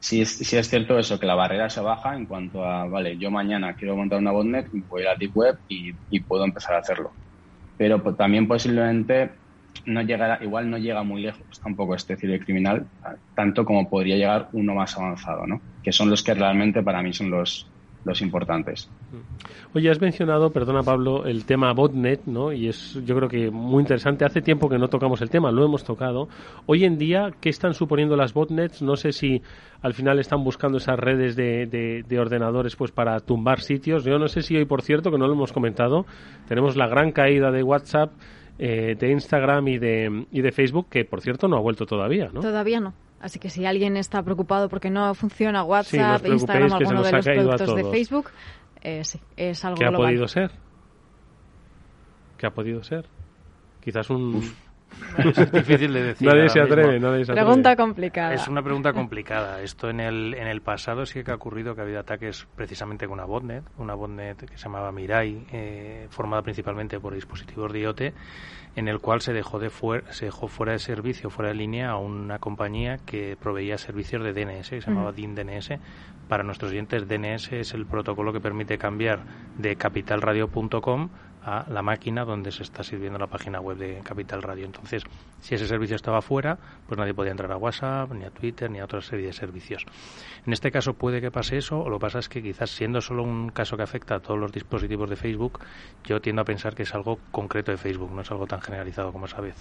Si 0.00 0.22
es, 0.22 0.40
es 0.52 0.68
cierto 0.68 0.98
eso, 0.98 1.20
que 1.20 1.26
la 1.26 1.34
barrera 1.34 1.68
se 1.68 1.80
baja 1.80 2.16
en 2.16 2.26
cuanto 2.26 2.64
a, 2.64 2.86
vale, 2.86 3.18
yo 3.18 3.30
mañana 3.30 3.74
quiero 3.74 3.96
montar 3.96 4.18
una 4.18 4.32
botnet, 4.32 4.68
voy 4.88 5.02
a 5.02 5.12
la 5.12 5.16
Deep 5.16 5.36
Web 5.36 5.58
y, 5.68 6.20
puedo 6.20 6.44
empezar 6.44 6.74
a 6.74 6.78
hacerlo. 6.78 7.12
Pero 7.76 8.00
también 8.14 8.48
posiblemente 8.48 9.30
no 9.84 10.00
llegará, 10.02 10.42
igual 10.42 10.70
no 10.70 10.78
llega 10.78 11.02
muy 11.02 11.22
lejos 11.22 11.60
tampoco 11.62 11.94
este 11.94 12.16
cibercriminal, 12.16 12.86
tanto 13.34 13.64
como 13.64 13.88
podría 13.88 14.16
llegar 14.16 14.48
uno 14.52 14.74
más 14.74 14.96
avanzado, 14.96 15.46
¿no? 15.46 15.60
Que 15.82 15.92
son 15.92 16.08
los 16.08 16.22
que 16.22 16.34
realmente 16.34 16.82
para 16.82 17.02
mí 17.02 17.12
son 17.12 17.30
los, 17.30 17.70
los 18.04 18.22
importantes. 18.22 18.88
Oye, 19.74 19.90
has 19.90 20.00
mencionado, 20.00 20.50
perdona 20.50 20.82
Pablo, 20.82 21.26
el 21.26 21.44
tema 21.44 21.72
botnet, 21.72 22.22
¿no? 22.26 22.52
Y 22.52 22.68
es 22.68 22.98
yo 23.04 23.14
creo 23.16 23.28
que 23.28 23.50
muy 23.50 23.82
interesante. 23.82 24.24
Hace 24.24 24.40
tiempo 24.40 24.68
que 24.68 24.78
no 24.78 24.88
tocamos 24.88 25.20
el 25.20 25.30
tema, 25.30 25.50
lo 25.50 25.64
hemos 25.64 25.84
tocado. 25.84 26.28
Hoy 26.66 26.84
en 26.84 26.98
día, 26.98 27.30
¿qué 27.40 27.50
están 27.50 27.74
suponiendo 27.74 28.16
las 28.16 28.32
botnets? 28.32 28.82
No 28.82 28.96
sé 28.96 29.12
si 29.12 29.42
al 29.82 29.94
final 29.94 30.18
están 30.18 30.42
buscando 30.44 30.78
esas 30.78 30.98
redes 30.98 31.36
de, 31.36 31.66
de, 32.06 32.18
ordenadores 32.18 32.76
pues 32.76 32.90
para 32.90 33.20
tumbar 33.20 33.60
sitios. 33.60 34.04
Yo 34.04 34.18
no 34.18 34.28
sé 34.28 34.42
si 34.42 34.56
hoy, 34.56 34.64
por 34.64 34.82
cierto, 34.82 35.10
que 35.10 35.18
no 35.18 35.26
lo 35.26 35.34
hemos 35.34 35.52
comentado, 35.52 36.06
tenemos 36.48 36.76
la 36.76 36.86
gran 36.86 37.12
caída 37.12 37.50
de 37.50 37.62
WhatsApp, 37.62 38.12
eh, 38.58 38.96
de 38.98 39.10
Instagram 39.10 39.68
y 39.68 39.78
de, 39.78 40.26
y 40.30 40.42
de 40.42 40.52
Facebook, 40.52 40.88
que 40.90 41.04
por 41.04 41.20
cierto 41.20 41.48
no 41.48 41.56
ha 41.56 41.60
vuelto 41.60 41.86
todavía, 41.86 42.30
¿no? 42.32 42.40
Todavía 42.40 42.80
no. 42.80 42.94
Así 43.20 43.38
que 43.38 43.50
si 43.50 43.66
alguien 43.66 43.96
está 43.96 44.22
preocupado 44.22 44.68
porque 44.68 44.90
no 44.90 45.14
funciona 45.14 45.62
WhatsApp, 45.62 46.26
Instagram, 46.26 46.72
alguno 46.72 47.02
de 47.02 47.12
los 47.12 47.24
productos 47.24 47.76
de 47.76 47.84
Facebook, 47.84 48.30
eh, 48.80 49.04
sí, 49.04 49.20
es 49.36 49.62
algo 49.64 49.76
¿Qué 49.78 49.84
ha 49.84 49.92
podido 49.92 50.26
ser? 50.26 50.50
¿Qué 52.38 52.46
ha 52.46 52.50
podido 52.50 52.82
ser? 52.82 53.06
Quizás 53.82 54.08
un... 54.08 54.40
es 55.18 55.52
difícil 55.52 55.92
de 55.92 56.02
decir. 56.02 56.28
Nadie 56.28 56.48
se, 56.48 56.60
atreve, 56.60 56.98
nadie 57.00 57.24
se 57.24 57.32
atreve, 57.32 57.46
Pregunta 57.46 57.76
complicada. 57.76 58.34
Es 58.34 58.48
una 58.48 58.62
pregunta 58.62 58.92
complicada. 58.92 59.60
Esto 59.62 59.90
en 59.90 60.00
el, 60.00 60.34
en 60.34 60.46
el 60.46 60.60
pasado 60.60 61.06
sí 61.06 61.22
que 61.22 61.30
ha 61.30 61.34
ocurrido 61.34 61.74
que 61.74 61.80
ha 61.80 61.84
habido 61.84 62.00
ataques 62.00 62.46
precisamente 62.56 63.06
con 63.06 63.14
una 63.14 63.24
botnet, 63.24 63.64
una 63.78 63.94
botnet 63.94 64.38
que 64.38 64.56
se 64.56 64.64
llamaba 64.64 64.92
Mirai, 64.92 65.46
eh, 65.52 66.06
formada 66.10 66.42
principalmente 66.42 67.00
por 67.00 67.14
dispositivos 67.14 67.72
de 67.72 67.80
IoT, 67.80 68.00
en 68.76 68.88
el 68.88 69.00
cual 69.00 69.20
se 69.20 69.32
dejó, 69.32 69.58
de 69.58 69.70
se 70.10 70.26
dejó 70.26 70.48
fuera 70.48 70.72
de 70.72 70.78
servicio, 70.78 71.30
fuera 71.30 71.48
de 71.48 71.56
línea, 71.56 71.90
a 71.90 71.96
una 71.96 72.38
compañía 72.38 72.98
que 72.98 73.36
proveía 73.40 73.78
servicios 73.78 74.22
de 74.22 74.32
DNS, 74.32 74.70
que 74.70 74.80
se 74.80 74.90
llamaba 74.90 75.12
DIN 75.12 75.34
DNS. 75.34 75.72
Para 76.28 76.44
nuestros 76.44 76.70
oyentes, 76.70 77.08
DNS 77.08 77.52
es 77.52 77.74
el 77.74 77.86
protocolo 77.86 78.32
que 78.32 78.40
permite 78.40 78.78
cambiar 78.78 79.20
de 79.58 79.74
capitalradio.com 79.76 81.08
a 81.44 81.64
la 81.70 81.82
máquina 81.82 82.24
donde 82.24 82.52
se 82.52 82.62
está 82.62 82.82
sirviendo 82.82 83.18
la 83.18 83.26
página 83.26 83.60
web 83.60 83.76
de 83.78 84.00
Capital 84.02 84.42
Radio. 84.42 84.66
Entonces, 84.66 85.04
si 85.40 85.54
ese 85.54 85.66
servicio 85.66 85.96
estaba 85.96 86.22
fuera, 86.22 86.58
pues 86.86 86.98
nadie 86.98 87.14
podía 87.14 87.30
entrar 87.30 87.50
a 87.52 87.56
WhatsApp, 87.56 88.12
ni 88.12 88.24
a 88.24 88.30
Twitter, 88.30 88.70
ni 88.70 88.80
a 88.80 88.84
otra 88.84 89.00
serie 89.00 89.26
de 89.26 89.32
servicios. 89.32 89.86
En 90.46 90.52
este 90.52 90.70
caso 90.70 90.94
puede 90.94 91.20
que 91.20 91.30
pase 91.30 91.56
eso, 91.56 91.80
o 91.80 91.88
lo 91.88 91.98
que 91.98 92.02
pasa 92.02 92.18
es 92.18 92.28
que 92.28 92.42
quizás 92.42 92.70
siendo 92.70 93.00
solo 93.00 93.22
un 93.22 93.50
caso 93.50 93.76
que 93.76 93.82
afecta 93.82 94.16
a 94.16 94.20
todos 94.20 94.38
los 94.38 94.52
dispositivos 94.52 95.08
de 95.08 95.16
Facebook, 95.16 95.60
yo 96.04 96.20
tiendo 96.20 96.42
a 96.42 96.44
pensar 96.44 96.74
que 96.74 96.82
es 96.82 96.94
algo 96.94 97.18
concreto 97.30 97.70
de 97.70 97.78
Facebook, 97.78 98.10
no 98.12 98.22
es 98.22 98.30
algo 98.30 98.46
tan 98.46 98.60
generalizado 98.60 99.12
como 99.12 99.26
esa 99.26 99.40
vez. 99.40 99.56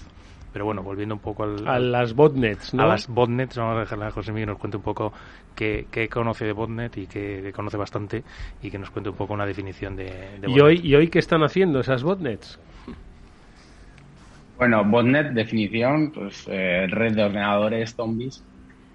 Pero 0.51 0.65
bueno, 0.65 0.81
volviendo 0.81 1.15
un 1.15 1.21
poco 1.21 1.43
al, 1.43 1.67
a 1.67 1.79
las 1.79 2.13
botnets, 2.13 2.73
¿no? 2.73 2.83
A 2.83 2.87
las 2.87 3.07
botnets, 3.07 3.57
vamos 3.57 3.77
a 3.77 3.79
dejarle 3.81 4.05
a 4.05 4.11
José 4.11 4.31
Miguel 4.31 4.47
que 4.47 4.51
nos 4.51 4.59
cuente 4.59 4.77
un 4.77 4.83
poco 4.83 5.13
qué, 5.55 6.09
conoce 6.11 6.45
de 6.45 6.53
botnet 6.53 6.97
y 6.97 7.07
qué, 7.07 7.51
conoce 7.53 7.77
bastante 7.77 8.23
y 8.61 8.71
que 8.71 8.77
nos 8.77 8.89
cuente 8.89 9.09
un 9.09 9.15
poco 9.15 9.33
una 9.33 9.45
definición 9.45 9.95
de, 9.95 10.39
¿Y 10.47 10.59
hoy, 10.59 10.81
¿Y 10.83 10.95
hoy 10.95 11.09
qué 11.09 11.19
están 11.19 11.43
haciendo 11.43 11.79
esas 11.79 12.03
botnets? 12.03 12.59
Bueno, 14.57 14.83
botnet, 14.83 15.31
definición, 15.31 16.11
pues 16.11 16.45
eh, 16.49 16.85
red 16.89 17.15
de 17.15 17.23
ordenadores 17.23 17.95
zombies 17.95 18.43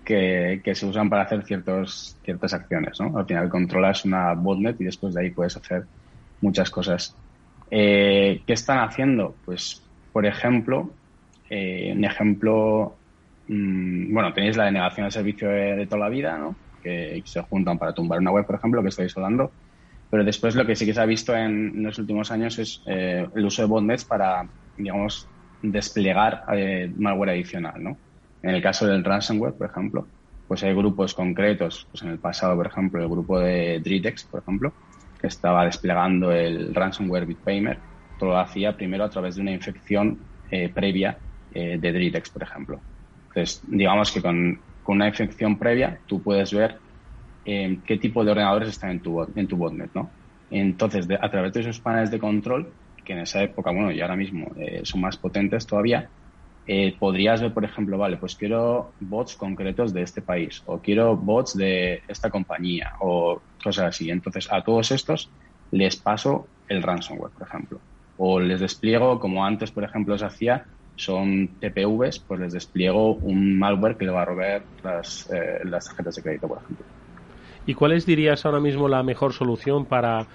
que, 0.05 0.61
se 0.75 0.87
usan 0.87 1.09
para 1.09 1.23
hacer 1.23 1.43
ciertos, 1.45 2.17
ciertas 2.23 2.53
acciones, 2.53 3.01
¿no? 3.01 3.17
Al 3.17 3.25
final 3.25 3.49
controlas 3.49 4.05
una 4.05 4.35
botnet 4.35 4.79
y 4.81 4.85
después 4.85 5.15
de 5.15 5.23
ahí 5.23 5.31
puedes 5.31 5.57
hacer 5.57 5.85
muchas 6.43 6.71
cosas. 6.71 7.17
Eh, 7.71 8.43
¿Qué 8.47 8.53
están 8.53 8.81
haciendo? 8.81 9.35
Pues, 9.47 9.83
por 10.13 10.27
ejemplo, 10.27 10.91
eh, 11.57 11.93
un 11.97 12.05
ejemplo, 12.05 12.97
mm, 13.47 14.13
bueno, 14.13 14.33
tenéis 14.33 14.57
la 14.57 14.65
denegación 14.65 15.07
de 15.07 15.11
servicio 15.13 15.49
de, 15.49 15.87
toda 15.87 16.01
la 16.01 16.09
vida, 16.09 16.37
¿no? 16.37 16.57
Que 16.83 17.23
se 17.25 17.41
juntan 17.43 17.79
para 17.79 17.95
tumbar 17.95 18.19
una 18.19 18.33
web, 18.33 18.45
por 18.45 18.57
ejemplo, 18.57 18.83
que 18.83 18.89
estáis 18.89 19.17
hablando. 19.17 19.53
Pero 20.11 20.25
después 20.25 20.57
lo 20.57 20.67
que 20.67 20.75
sí 20.75 20.85
que 20.85 20.93
se 20.93 21.01
ha 21.01 21.07
visto 21.07 21.33
en, 21.35 21.81
los 21.85 21.97
últimos 22.01 22.33
años 22.33 22.59
es 22.59 22.83
eh, 22.87 23.29
el 23.37 23.45
uso 23.45 23.63
de 23.63 23.69
botnets 23.69 24.05
para, 24.05 24.49
digamos, 24.77 25.29
desplegar 25.63 26.43
eh, 26.55 26.93
malware 26.97 27.31
adicional, 27.31 27.81
¿no? 27.81 27.97
En 28.43 28.51
el 28.51 28.61
caso 28.61 28.89
del 28.89 29.05
ransomware, 29.05 29.55
por 29.55 29.71
ejemplo, 29.71 30.09
pues 30.49 30.65
hay 30.65 30.75
grupos 30.75 31.15
concretos, 31.15 31.87
pues 31.89 32.03
en 32.03 32.11
el 32.11 32.19
pasado, 32.19 32.57
por 32.57 32.67
ejemplo, 32.67 33.01
el 33.01 33.09
grupo 33.09 33.39
de 33.39 33.79
Dritex, 33.79 34.25
por 34.25 34.43
ejemplo, 34.43 34.73
que 35.21 35.29
estaba 35.29 35.65
desplegando 35.65 36.33
el 36.33 36.75
ransomware 36.75 37.27
Bitpaymer, 37.27 37.79
todo 38.19 38.31
lo 38.31 38.39
hacía 38.39 38.77
primero 38.77 39.05
a 39.05 39.11
través 39.11 39.37
de 39.37 39.43
una 39.43 39.53
infección 39.53 40.19
previa 40.75 41.19
eh, 41.55 41.79
de 41.79 41.93
Dritex, 41.93 42.31
por 42.31 42.43
ejemplo. 42.43 42.85
Entonces, 43.29 43.61
digamos 43.63 44.13
que 44.13 44.21
con, 44.21 44.65
una 44.87 45.09
infección 45.09 45.59
previa 45.59 46.01
tú 46.07 46.23
puedes 46.23 46.53
ver 46.53 46.81
eh, 47.45 47.81
qué 47.87 47.97
tipo 47.97 48.25
de 48.25 48.33
ordenadores 48.33 48.69
están 48.69 48.91
en 48.91 49.03
tu, 49.03 49.23
en 49.35 49.49
tu 49.49 49.57
botnet, 49.57 49.91
¿no? 49.95 50.15
Entonces, 50.51 51.09
a 51.21 51.31
través 51.31 51.53
de 51.53 51.61
esos 51.61 51.81
paneles 51.81 52.11
de 52.11 52.19
control, 52.19 52.77
que 53.05 53.15
en 53.15 53.21
esa 53.21 53.43
época, 53.43 53.71
bueno, 53.71 53.91
y 53.93 54.01
ahora 54.01 54.17
mismo 54.17 54.53
eh, 54.57 54.83
son 54.85 55.01
más 55.01 55.17
potentes 55.17 55.67
todavía, 55.67 56.11
podrías 56.99 57.43
ver, 57.43 57.53
por 57.53 57.65
ejemplo, 57.65 57.99
vale, 57.99 58.17
pues 58.17 58.37
quiero 58.37 58.95
bots 58.99 59.37
concretos 59.37 59.93
de 59.93 60.03
este 60.03 60.23
país, 60.23 60.63
o 60.65 60.81
quiero 60.81 61.17
bots 61.17 61.55
de 61.57 62.03
esta 62.09 62.31
compañía, 62.31 62.93
o 63.01 63.43
cosas 63.63 63.87
así. 63.87 64.11
Entonces, 64.11 64.51
a 64.51 64.63
todos 64.63 64.91
estos 64.91 65.35
les 65.71 65.97
paso 66.01 66.51
el 66.69 66.83
ransomware, 66.83 67.33
por 67.33 67.47
ejemplo. 67.47 67.83
O 68.17 68.41
les 68.41 68.61
despliego, 68.61 69.19
como 69.19 69.45
antes, 69.45 69.73
por 69.73 69.85
ejemplo, 69.85 70.17
se 70.17 70.25
hacía, 70.25 70.67
son 70.97 71.49
TPVs, 71.61 72.21
pues 72.21 72.41
les 72.41 72.53
despliego 72.53 73.15
un 73.15 73.59
malware 73.59 73.97
que 73.97 74.05
le 74.05 74.13
va 74.13 74.23
a 74.23 74.25
robar 74.25 74.63
las, 74.83 75.31
eh, 75.33 75.61
las 75.65 75.87
tarjetas 75.87 76.17
de 76.17 76.23
crédito, 76.23 76.49
por 76.49 76.59
ejemplo. 76.59 76.85
¿Y 77.67 77.75
cuál 77.75 77.93
es, 77.93 78.07
dirías, 78.07 78.45
ahora 78.45 78.61
mismo 78.61 78.89
la 78.89 79.03
mejor 79.03 79.33
solución 79.33 79.87
para, 79.87 80.27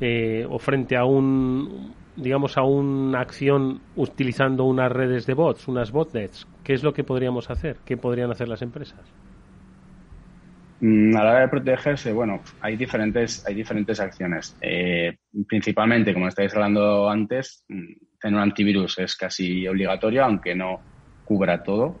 eh, 0.00 0.46
o 0.48 0.58
frente 0.58 0.96
a 0.96 1.04
un, 1.04 1.94
digamos, 2.16 2.58
a 2.58 2.62
una 2.62 3.20
acción 3.20 3.80
utilizando 3.96 4.64
unas 4.64 4.90
redes 4.90 5.26
de 5.26 5.34
bots, 5.34 5.68
unas 5.68 5.92
botnets? 5.92 6.46
¿Qué 6.64 6.74
es 6.74 6.82
lo 6.82 6.92
que 6.92 7.04
podríamos 7.04 7.50
hacer? 7.50 7.76
¿Qué 7.84 7.96
podrían 7.96 8.30
hacer 8.30 8.48
las 8.48 8.62
empresas? 8.62 9.00
Mm, 10.82 11.16
a 11.16 11.22
la 11.22 11.30
hora 11.30 11.40
de 11.42 11.48
protegerse, 11.48 12.12
bueno, 12.12 12.42
hay 12.60 12.76
diferentes, 12.76 13.46
hay 13.46 13.54
diferentes 13.54 14.00
acciones. 14.00 14.56
Eh, 14.60 15.16
principalmente, 15.46 16.12
como 16.12 16.26
estáis 16.26 16.52
hablando 16.54 17.08
antes, 17.08 17.64
mm, 17.68 17.92
tener 18.20 18.36
un 18.36 18.42
antivirus 18.42 18.98
es 18.98 19.16
casi 19.16 19.66
obligatorio, 19.68 20.24
aunque 20.24 20.56
no 20.56 20.80
cubra 21.22 21.62
todo. 21.62 22.00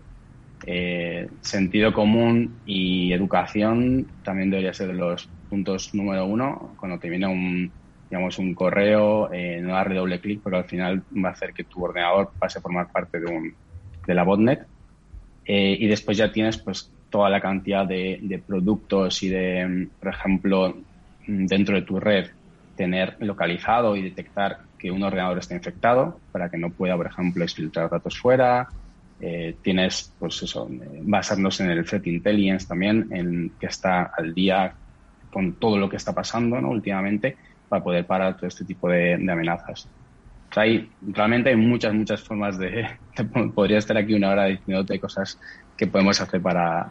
Eh, 0.66 1.28
sentido 1.42 1.92
común 1.92 2.60
y 2.64 3.12
educación 3.12 4.04
también 4.24 4.50
debería 4.50 4.74
ser 4.74 4.88
de 4.88 4.94
los 4.94 5.32
puntos 5.48 5.94
número 5.94 6.26
uno. 6.26 6.74
Cuando 6.76 6.98
te 6.98 7.08
viene 7.08 7.28
un, 7.28 7.72
digamos, 8.10 8.38
un 8.40 8.52
correo, 8.54 9.32
eh, 9.32 9.60
no 9.60 9.74
darle 9.74 9.96
doble 9.96 10.20
clic, 10.20 10.42
porque 10.42 10.58
al 10.58 10.68
final 10.68 11.04
va 11.24 11.28
a 11.30 11.32
hacer 11.32 11.52
que 11.54 11.64
tu 11.64 11.84
ordenador 11.84 12.32
pase 12.38 12.58
a 12.58 12.62
formar 12.62 12.90
parte 12.90 13.20
de, 13.20 13.26
un, 13.26 13.56
de 14.08 14.14
la 14.14 14.24
botnet. 14.24 14.66
Eh, 15.44 15.76
y 15.78 15.86
después 15.86 16.16
ya 16.16 16.32
tienes 16.32 16.58
pues 16.62 16.92
toda 17.12 17.30
la 17.30 17.40
cantidad 17.40 17.86
de, 17.86 18.18
de 18.20 18.38
productos 18.40 19.22
y 19.22 19.28
de, 19.28 19.88
por 20.00 20.12
ejemplo, 20.12 20.76
dentro 21.26 21.76
de 21.76 21.82
tu 21.82 22.00
red 22.00 22.30
tener 22.76 23.16
localizado 23.20 23.94
y 23.96 24.02
detectar 24.02 24.58
que 24.78 24.90
un 24.90 25.02
ordenador 25.02 25.38
está 25.38 25.54
infectado 25.54 26.18
para 26.32 26.48
que 26.48 26.58
no 26.58 26.70
pueda, 26.70 26.96
por 26.96 27.06
ejemplo, 27.06 27.44
exfiltrar 27.44 27.88
datos 27.88 28.18
fuera. 28.18 28.68
Eh, 29.20 29.54
tienes, 29.62 30.12
pues 30.18 30.42
eso, 30.42 30.68
basarnos 31.02 31.60
en 31.60 31.70
el 31.70 31.84
threat 31.84 32.06
intelligence 32.08 32.66
también, 32.66 33.06
en 33.12 33.52
que 33.60 33.66
está 33.66 34.10
al 34.16 34.34
día 34.34 34.74
con 35.32 35.52
todo 35.54 35.78
lo 35.78 35.88
que 35.88 35.96
está 35.96 36.12
pasando 36.12 36.60
¿no? 36.60 36.70
últimamente 36.70 37.36
para 37.68 37.84
poder 37.84 38.04
parar 38.04 38.36
todo 38.36 38.48
este 38.48 38.64
tipo 38.64 38.88
de, 38.88 39.14
amenazas. 39.14 39.88
hay, 40.56 40.90
realmente 41.00 41.50
hay 41.50 41.56
muchas, 41.56 41.94
muchas 41.94 42.20
formas 42.20 42.58
de, 42.58 42.88
Podría 43.54 43.78
estar 43.78 43.96
aquí 43.96 44.14
una 44.14 44.30
hora 44.30 44.46
diciéndote 44.46 44.98
cosas 44.98 45.38
que 45.76 45.86
podemos 45.86 46.20
hacer 46.20 46.40
para, 46.40 46.90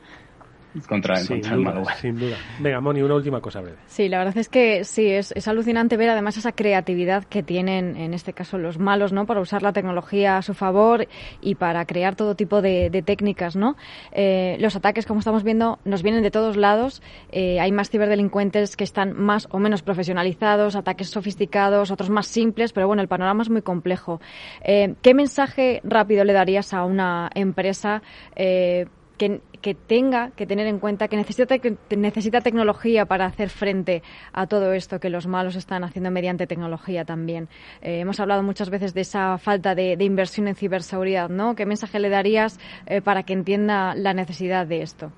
contra, 0.87 1.17
sin 1.17 1.41
duda, 1.41 1.95
Sin 1.95 2.17
duda. 2.17 2.37
Venga, 2.59 2.79
Moni, 2.79 3.01
una 3.01 3.15
última 3.15 3.41
cosa 3.41 3.61
breve. 3.61 3.77
Sí, 3.87 4.07
la 4.07 4.19
verdad 4.19 4.37
es 4.37 4.49
que 4.49 4.83
sí, 4.83 5.07
es, 5.07 5.31
es, 5.35 5.47
alucinante 5.47 5.97
ver 5.97 6.09
además 6.09 6.37
esa 6.37 6.53
creatividad 6.53 7.25
que 7.25 7.43
tienen, 7.43 7.97
en 7.97 8.13
este 8.13 8.33
caso, 8.33 8.57
los 8.57 8.79
malos, 8.79 9.11
¿no? 9.11 9.25
Para 9.25 9.41
usar 9.41 9.63
la 9.63 9.73
tecnología 9.73 10.37
a 10.37 10.41
su 10.41 10.53
favor 10.53 11.07
y 11.41 11.55
para 11.55 11.85
crear 11.85 12.15
todo 12.15 12.35
tipo 12.35 12.61
de, 12.61 12.89
técnicas, 13.05 13.55
¿no? 13.55 13.75
Eh, 14.11 14.57
los 14.59 14.75
ataques, 14.75 15.05
como 15.05 15.19
estamos 15.19 15.43
viendo, 15.43 15.79
nos 15.83 16.03
vienen 16.03 16.23
de 16.23 16.31
todos 16.31 16.55
lados. 16.55 17.01
Eh, 17.31 17.59
hay 17.59 17.71
más 17.71 17.89
ciberdelincuentes 17.89 18.77
que 18.77 18.83
están 18.83 19.13
más 19.13 19.47
o 19.51 19.59
menos 19.59 19.81
profesionalizados, 19.81 20.75
ataques 20.75 21.09
sofisticados, 21.09 21.91
otros 21.91 22.09
más 22.09 22.27
simples, 22.27 22.71
pero 22.73 22.87
bueno, 22.87 23.01
el 23.01 23.07
panorama 23.07 23.43
es 23.43 23.49
muy 23.49 23.61
complejo. 23.61 24.21
Eh, 24.63 24.95
¿Qué 25.01 25.13
mensaje 25.13 25.81
rápido 25.83 26.23
le 26.23 26.33
darías 26.33 26.73
a 26.73 26.85
una 26.85 27.29
empresa 27.35 28.01
que, 29.61 29.75
tenga 29.75 30.31
que 30.31 30.47
tener 30.47 30.67
en 30.67 30.79
cuenta 30.79 31.07
que 31.07 31.15
necesita, 31.15 31.55
necesita 31.95 32.41
tecnología 32.41 33.05
para 33.05 33.25
hacer 33.25 33.49
frente 33.49 34.01
a 34.33 34.47
todo 34.47 34.73
esto 34.73 34.99
que 34.99 35.09
los 35.09 35.27
malos 35.27 35.55
están 35.55 35.83
haciendo 35.83 36.09
mediante 36.09 36.47
tecnología 36.47 37.05
también. 37.05 37.47
Eh, 37.81 37.99
hemos 37.99 38.19
hablado 38.19 38.41
muchas 38.41 38.69
veces 38.69 38.93
de 38.93 39.01
esa 39.01 39.37
falta 39.37 39.75
de, 39.75 39.97
inversión 40.01 40.47
en 40.47 40.55
ciberseguridad, 40.55 41.29
¿no? 41.29 41.55
¿Qué 41.55 41.65
mensaje 41.65 41.99
le 41.99 42.09
darías 42.09 42.59
eh, 42.87 43.01
para 43.01 43.23
que 43.23 43.33
entienda 43.33 43.93
la 43.95 44.13
necesidad 44.13 44.65
de 44.65 44.81
esto? 44.81 45.11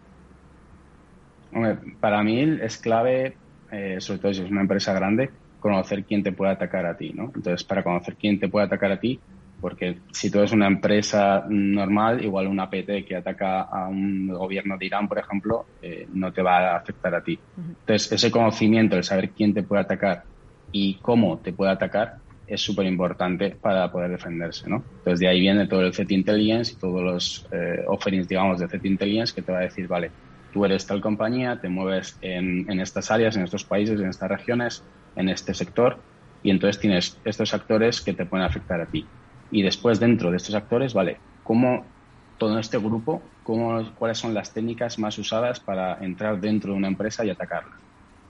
para 1.99 2.24
mí 2.24 2.58
es 2.64 2.80
clave, 2.80 3.38
eh, 3.72 3.97
sobre 3.99 4.20
todo 4.20 4.34
si 4.34 4.41
es 4.41 4.49
una 4.49 4.62
empresa 4.62 4.91
grande, 4.91 5.30
conocer 5.60 6.04
quién 6.04 6.24
te 6.24 6.32
puede 6.32 6.51
atacar 6.51 6.88
a 6.88 6.97
ti, 6.97 7.14
¿no? 7.14 7.26
Entonces, 7.26 7.64
para 7.64 7.84
conocer 7.84 8.16
quién 8.16 8.39
te 8.39 8.49
puede 8.49 8.66
atacar 8.66 8.91
a 8.91 8.99
ti, 8.99 9.20
porque 9.64 9.99
si 10.11 10.30
tú 10.30 10.39
eres 10.39 10.51
una 10.51 10.68
empresa 10.68 11.45
normal, 11.47 12.22
igual 12.22 12.47
una 12.47 12.70
PT 12.70 13.05
que 13.05 13.16
ataca 13.16 13.61
a 13.61 13.88
un 13.88 14.28
gobierno 14.28 14.78
de 14.78 14.88
Irán, 14.88 15.07
por 15.07 15.18
ejemplo, 15.18 15.66
eh, 15.82 16.05
no 16.14 16.34
te 16.34 16.41
va 16.41 16.74
a 16.74 16.76
afectar 16.76 17.16
a 17.16 17.24
ti. 17.24 17.39
Entonces, 17.55 18.11
ese 18.11 18.30
conocimiento, 18.30 18.97
el 18.97 19.05
saber 19.05 19.30
quién 19.30 19.53
te 19.53 19.64
puede 19.64 19.84
atacar 19.84 20.26
y 20.74 20.95
cómo 20.95 21.38
te 21.38 21.53
puede 21.53 21.72
atacar, 21.72 22.16
es 22.45 22.59
súper 22.59 22.88
importante 22.88 23.51
para 23.51 23.89
poder 23.89 24.11
defenderse, 24.11 24.70
¿no? 24.70 24.84
Entonces, 24.97 25.22
de 25.22 25.30
ahí 25.30 25.39
viene 25.39 25.66
todo 25.66 25.80
el 25.80 25.93
Threat 25.93 26.11
Intelligence 26.11 26.74
y 26.74 26.76
todos 26.76 27.01
los 27.01 27.47
eh, 27.53 27.86
offerings, 27.88 28.28
digamos, 28.28 28.59
de 28.59 28.68
Threat 28.68 28.84
Intelligence 28.84 29.34
que 29.34 29.43
te 29.43 29.53
va 29.53 29.59
a 29.59 29.61
decir, 29.61 29.88
vale, 29.88 30.11
tú 30.51 30.66
eres 30.66 30.86
tal 30.86 30.99
compañía, 30.99 31.57
te 31.61 31.70
mueves 31.70 32.18
en, 32.20 32.70
en 32.70 32.82
estas 32.82 33.09
áreas, 33.11 33.38
en 33.38 33.43
estos 33.43 33.64
países, 33.64 33.97
en 33.97 34.09
estas 34.09 34.30
regiones, 34.30 34.84
en 35.16 35.30
este 35.30 35.53
sector, 35.53 35.99
y 36.43 36.51
entonces 36.51 36.82
tienes 36.82 37.18
estos 37.24 37.53
actores 37.53 38.01
que 38.01 38.11
te 38.11 38.26
pueden 38.26 38.45
afectar 38.45 38.82
a 38.82 38.88
ti 38.88 39.07
y 39.54 39.62
después 39.64 39.99
dentro 39.99 40.32
de 40.32 40.38
estos 40.38 40.56
actores, 40.56 40.93
vale, 40.95 41.22
cómo 41.43 41.93
todo 42.38 42.60
este 42.60 42.80
grupo, 42.80 43.36
cómo, 43.43 43.93
cuáles 43.95 44.18
son 44.18 44.34
las 44.34 44.54
técnicas 44.54 44.99
más 44.99 45.18
usadas 45.20 45.60
para 45.62 46.04
entrar 46.04 46.39
dentro 46.41 46.72
de 46.74 46.78
una 46.80 46.88
empresa 46.88 47.26
y 47.26 47.30
atacarla. 47.30 47.72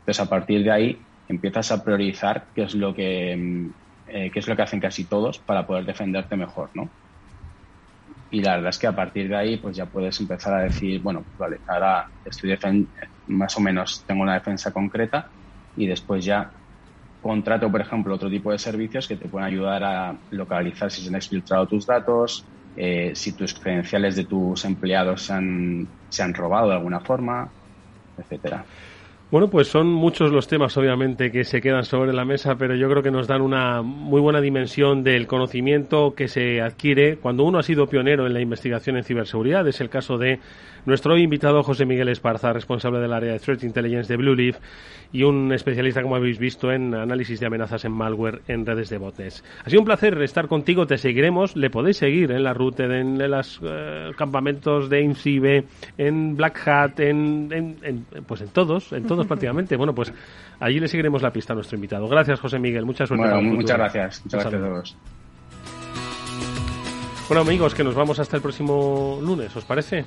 Entonces, 0.01 0.21
a 0.25 0.29
partir 0.29 0.63
de 0.63 0.71
ahí, 0.71 1.07
empiezas 1.27 1.71
a 1.71 1.83
priorizar 1.83 2.49
qué 2.53 2.63
es 2.63 2.75
lo 2.75 2.93
que, 2.93 3.35
mm, 3.37 3.71
eh, 4.07 4.31
qué 4.31 4.39
es 4.39 4.47
lo 4.47 4.55
que 4.55 4.63
hacen 4.63 4.81
casi 4.81 5.07
todos 5.09 5.39
para 5.45 5.65
poder 5.67 5.85
defenderte 5.85 6.35
mejor, 6.37 6.71
¿no? 6.75 6.93
Y 8.29 8.41
la 8.41 8.55
verdad 8.55 8.69
es 8.71 8.79
que 8.79 8.87
a 8.87 8.95
partir 8.95 9.29
de 9.29 9.35
ahí, 9.35 9.57
pues 9.57 9.75
ya 9.77 9.85
puedes 9.85 10.19
empezar 10.19 10.53
a 10.55 10.63
decir, 10.63 11.01
bueno, 11.01 11.27
vale, 11.37 11.59
ahora 11.67 12.05
estoy 12.23 12.57
más 13.27 13.57
o 13.57 13.61
menos 13.61 14.03
tengo 14.07 14.23
una 14.23 14.33
defensa 14.35 14.71
concreta 14.71 15.31
y 15.75 15.87
después 15.87 16.25
ya 16.25 16.51
contrato, 17.23 17.71
por 17.71 17.81
ejemplo, 17.81 18.15
otro 18.15 18.29
tipo 18.29 18.51
de 18.51 18.59
servicios 18.59 19.07
que 19.07 19.17
te 19.17 19.29
pueden 19.29 19.47
ayudar 19.47 19.83
a 19.83 20.21
localizar 20.31 20.91
si 20.91 21.03
se 21.03 21.09
han 21.09 21.15
exfiltrado 21.15 21.67
tus 21.67 21.87
datos, 21.87 22.51
eh, 22.75 23.13
si 23.15 23.35
tus 23.35 23.55
credenciales 23.59 24.15
de 24.17 24.25
tus 24.27 24.65
empleados 24.65 25.23
se 25.23 25.33
han, 25.33 25.95
se 26.09 26.23
han 26.23 26.35
robado 26.35 26.69
de 26.69 26.75
alguna 26.75 27.01
forma, 27.01 27.53
etcétera. 28.17 28.69
Bueno, 29.33 29.49
pues 29.49 29.67
son 29.67 29.87
muchos 29.87 30.31
los 30.31 30.47
temas, 30.47 30.77
obviamente, 30.77 31.31
que 31.31 31.43
se 31.43 31.59
quedan 31.59 31.85
sobre 31.85 32.13
la 32.13 32.23
mesa, 32.23 32.53
pero 32.55 32.75
yo 32.75 32.87
creo 32.87 33.01
que 33.01 33.09
nos 33.09 33.25
dan 33.25 33.41
una 33.41 33.81
muy 33.81 34.21
buena 34.21 34.39
dimensión 34.39 35.03
del 35.03 35.25
conocimiento 35.25 36.13
que 36.15 36.27
se 36.27 36.61
adquiere 36.61 37.17
cuando 37.17 37.43
uno 37.43 37.57
ha 37.57 37.63
sido 37.63 37.87
pionero 37.87 38.27
en 38.27 38.35
la 38.35 38.41
investigación 38.41 38.95
en 38.95 39.03
ciberseguridad. 39.03 39.67
Es 39.67 39.81
el 39.81 39.89
caso 39.89 40.19
de 40.19 40.37
nuestro 40.85 41.17
invitado 41.17 41.63
José 41.63 41.87
Miguel 41.87 42.09
Esparza, 42.09 42.53
responsable 42.53 42.99
del 42.99 43.11
área 43.11 43.31
de 43.31 43.39
Threat 43.39 43.63
Intelligence 43.63 44.13
de 44.13 44.17
Blue 44.17 44.35
Leaf 44.35 44.59
y 45.11 45.23
un 45.23 45.51
especialista, 45.53 46.01
como 46.01 46.15
habéis 46.15 46.39
visto, 46.39 46.71
en 46.71 46.93
análisis 46.93 47.39
de 47.39 47.45
amenazas 47.45 47.85
en 47.85 47.91
malware 47.91 48.41
en 48.47 48.65
redes 48.65 48.89
de 48.89 48.97
botnets. 48.97 49.43
Ha 49.63 49.69
sido 49.69 49.81
un 49.81 49.85
placer 49.85 50.21
estar 50.21 50.47
contigo, 50.47 50.85
te 50.85 50.97
seguiremos, 50.97 51.55
le 51.55 51.69
podéis 51.69 51.97
seguir 51.97 52.31
en 52.31 52.43
la 52.43 52.53
ruta, 52.53 52.83
en, 52.83 53.17
los 53.17 53.61
eh, 53.63 54.11
campamentos 54.17 54.89
de 54.89 55.01
IMCIBE, 55.01 55.65
en 55.97 56.35
Black 56.35 56.67
Hat, 56.67 56.99
en, 56.99 58.05
pues 58.27 58.41
en 58.41 58.49
todos, 58.49 58.91
en 58.91 59.05
todos 59.05 59.22
prácticamente. 59.25 59.75
Bueno, 59.75 59.93
pues 59.93 60.13
allí 60.59 60.79
le 60.79 60.87
seguiremos 60.87 61.21
la 61.21 61.31
pista 61.31 61.53
a 61.53 61.55
nuestro 61.55 61.75
invitado. 61.75 62.07
Gracias, 62.07 62.39
José 62.39 62.59
Miguel, 62.59 62.85
mucha 62.85 63.05
suerte. 63.05 63.27
Bueno, 63.27 63.41
muchas 63.41 63.77
gracias, 63.77 64.21
muchas 64.25 64.41
gracias 64.41 64.61
a 64.61 64.65
todos. 64.65 64.97
Bueno, 67.27 67.41
amigos, 67.41 67.73
que 67.73 67.83
nos 67.83 67.95
vamos 67.95 68.19
hasta 68.19 68.35
el 68.35 68.41
próximo 68.41 69.19
lunes, 69.21 69.55
¿os 69.55 69.63
parece? 69.63 70.05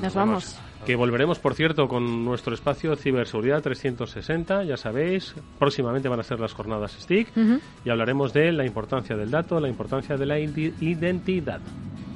Nos, 0.00 0.14
vamos. 0.14 0.58
Que 0.84 0.96
volveremos, 0.96 1.38
por 1.38 1.54
cierto, 1.54 1.88
con 1.88 2.24
nuestro 2.24 2.52
espacio 2.52 2.94
Ciberseguridad 2.96 3.62
360, 3.62 4.64
ya 4.64 4.76
sabéis. 4.76 5.34
Próximamente 5.58 6.08
van 6.08 6.20
a 6.20 6.22
ser 6.22 6.40
las 6.40 6.52
jornadas 6.52 6.92
STIC 6.92 7.28
y 7.84 7.90
hablaremos 7.90 8.32
de 8.32 8.52
la 8.52 8.66
importancia 8.66 9.16
del 9.16 9.30
dato, 9.30 9.58
la 9.60 9.68
importancia 9.68 10.16
de 10.16 10.26
la 10.26 10.38
identidad. 10.38 11.60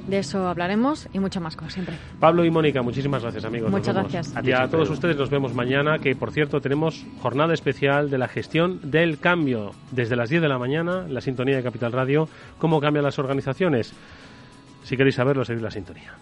De 0.09 0.17
eso 0.17 0.47
hablaremos 0.47 1.07
y 1.13 1.19
mucho 1.19 1.39
más, 1.39 1.55
como 1.55 1.69
siempre. 1.69 1.95
Pablo 2.19 2.43
y 2.43 2.49
Mónica, 2.49 2.81
muchísimas 2.81 3.21
gracias, 3.21 3.45
amigos. 3.45 3.69
Muchas 3.69 3.93
gracias. 3.93 4.33
y 4.43 4.51
a 4.51 4.67
todos 4.67 4.89
ustedes 4.89 5.15
nos 5.15 5.29
vemos 5.29 5.53
mañana, 5.53 5.99
que 5.99 6.15
por 6.15 6.31
cierto 6.31 6.61
tenemos 6.61 7.05
jornada 7.21 7.53
especial 7.53 8.09
de 8.09 8.17
la 8.17 8.27
gestión 8.27 8.79
del 8.81 9.19
cambio. 9.19 9.71
Desde 9.91 10.15
las 10.15 10.29
10 10.29 10.41
de 10.41 10.49
la 10.49 10.57
mañana, 10.57 11.05
la 11.07 11.21
sintonía 11.21 11.57
de 11.57 11.63
Capital 11.63 11.91
Radio, 11.91 12.27
cómo 12.57 12.81
cambian 12.81 13.05
las 13.05 13.19
organizaciones. 13.19 13.93
Si 14.83 14.97
queréis 14.97 15.15
saberlo, 15.15 15.45
seguid 15.45 15.61
la 15.61 15.69
sintonía. 15.69 16.13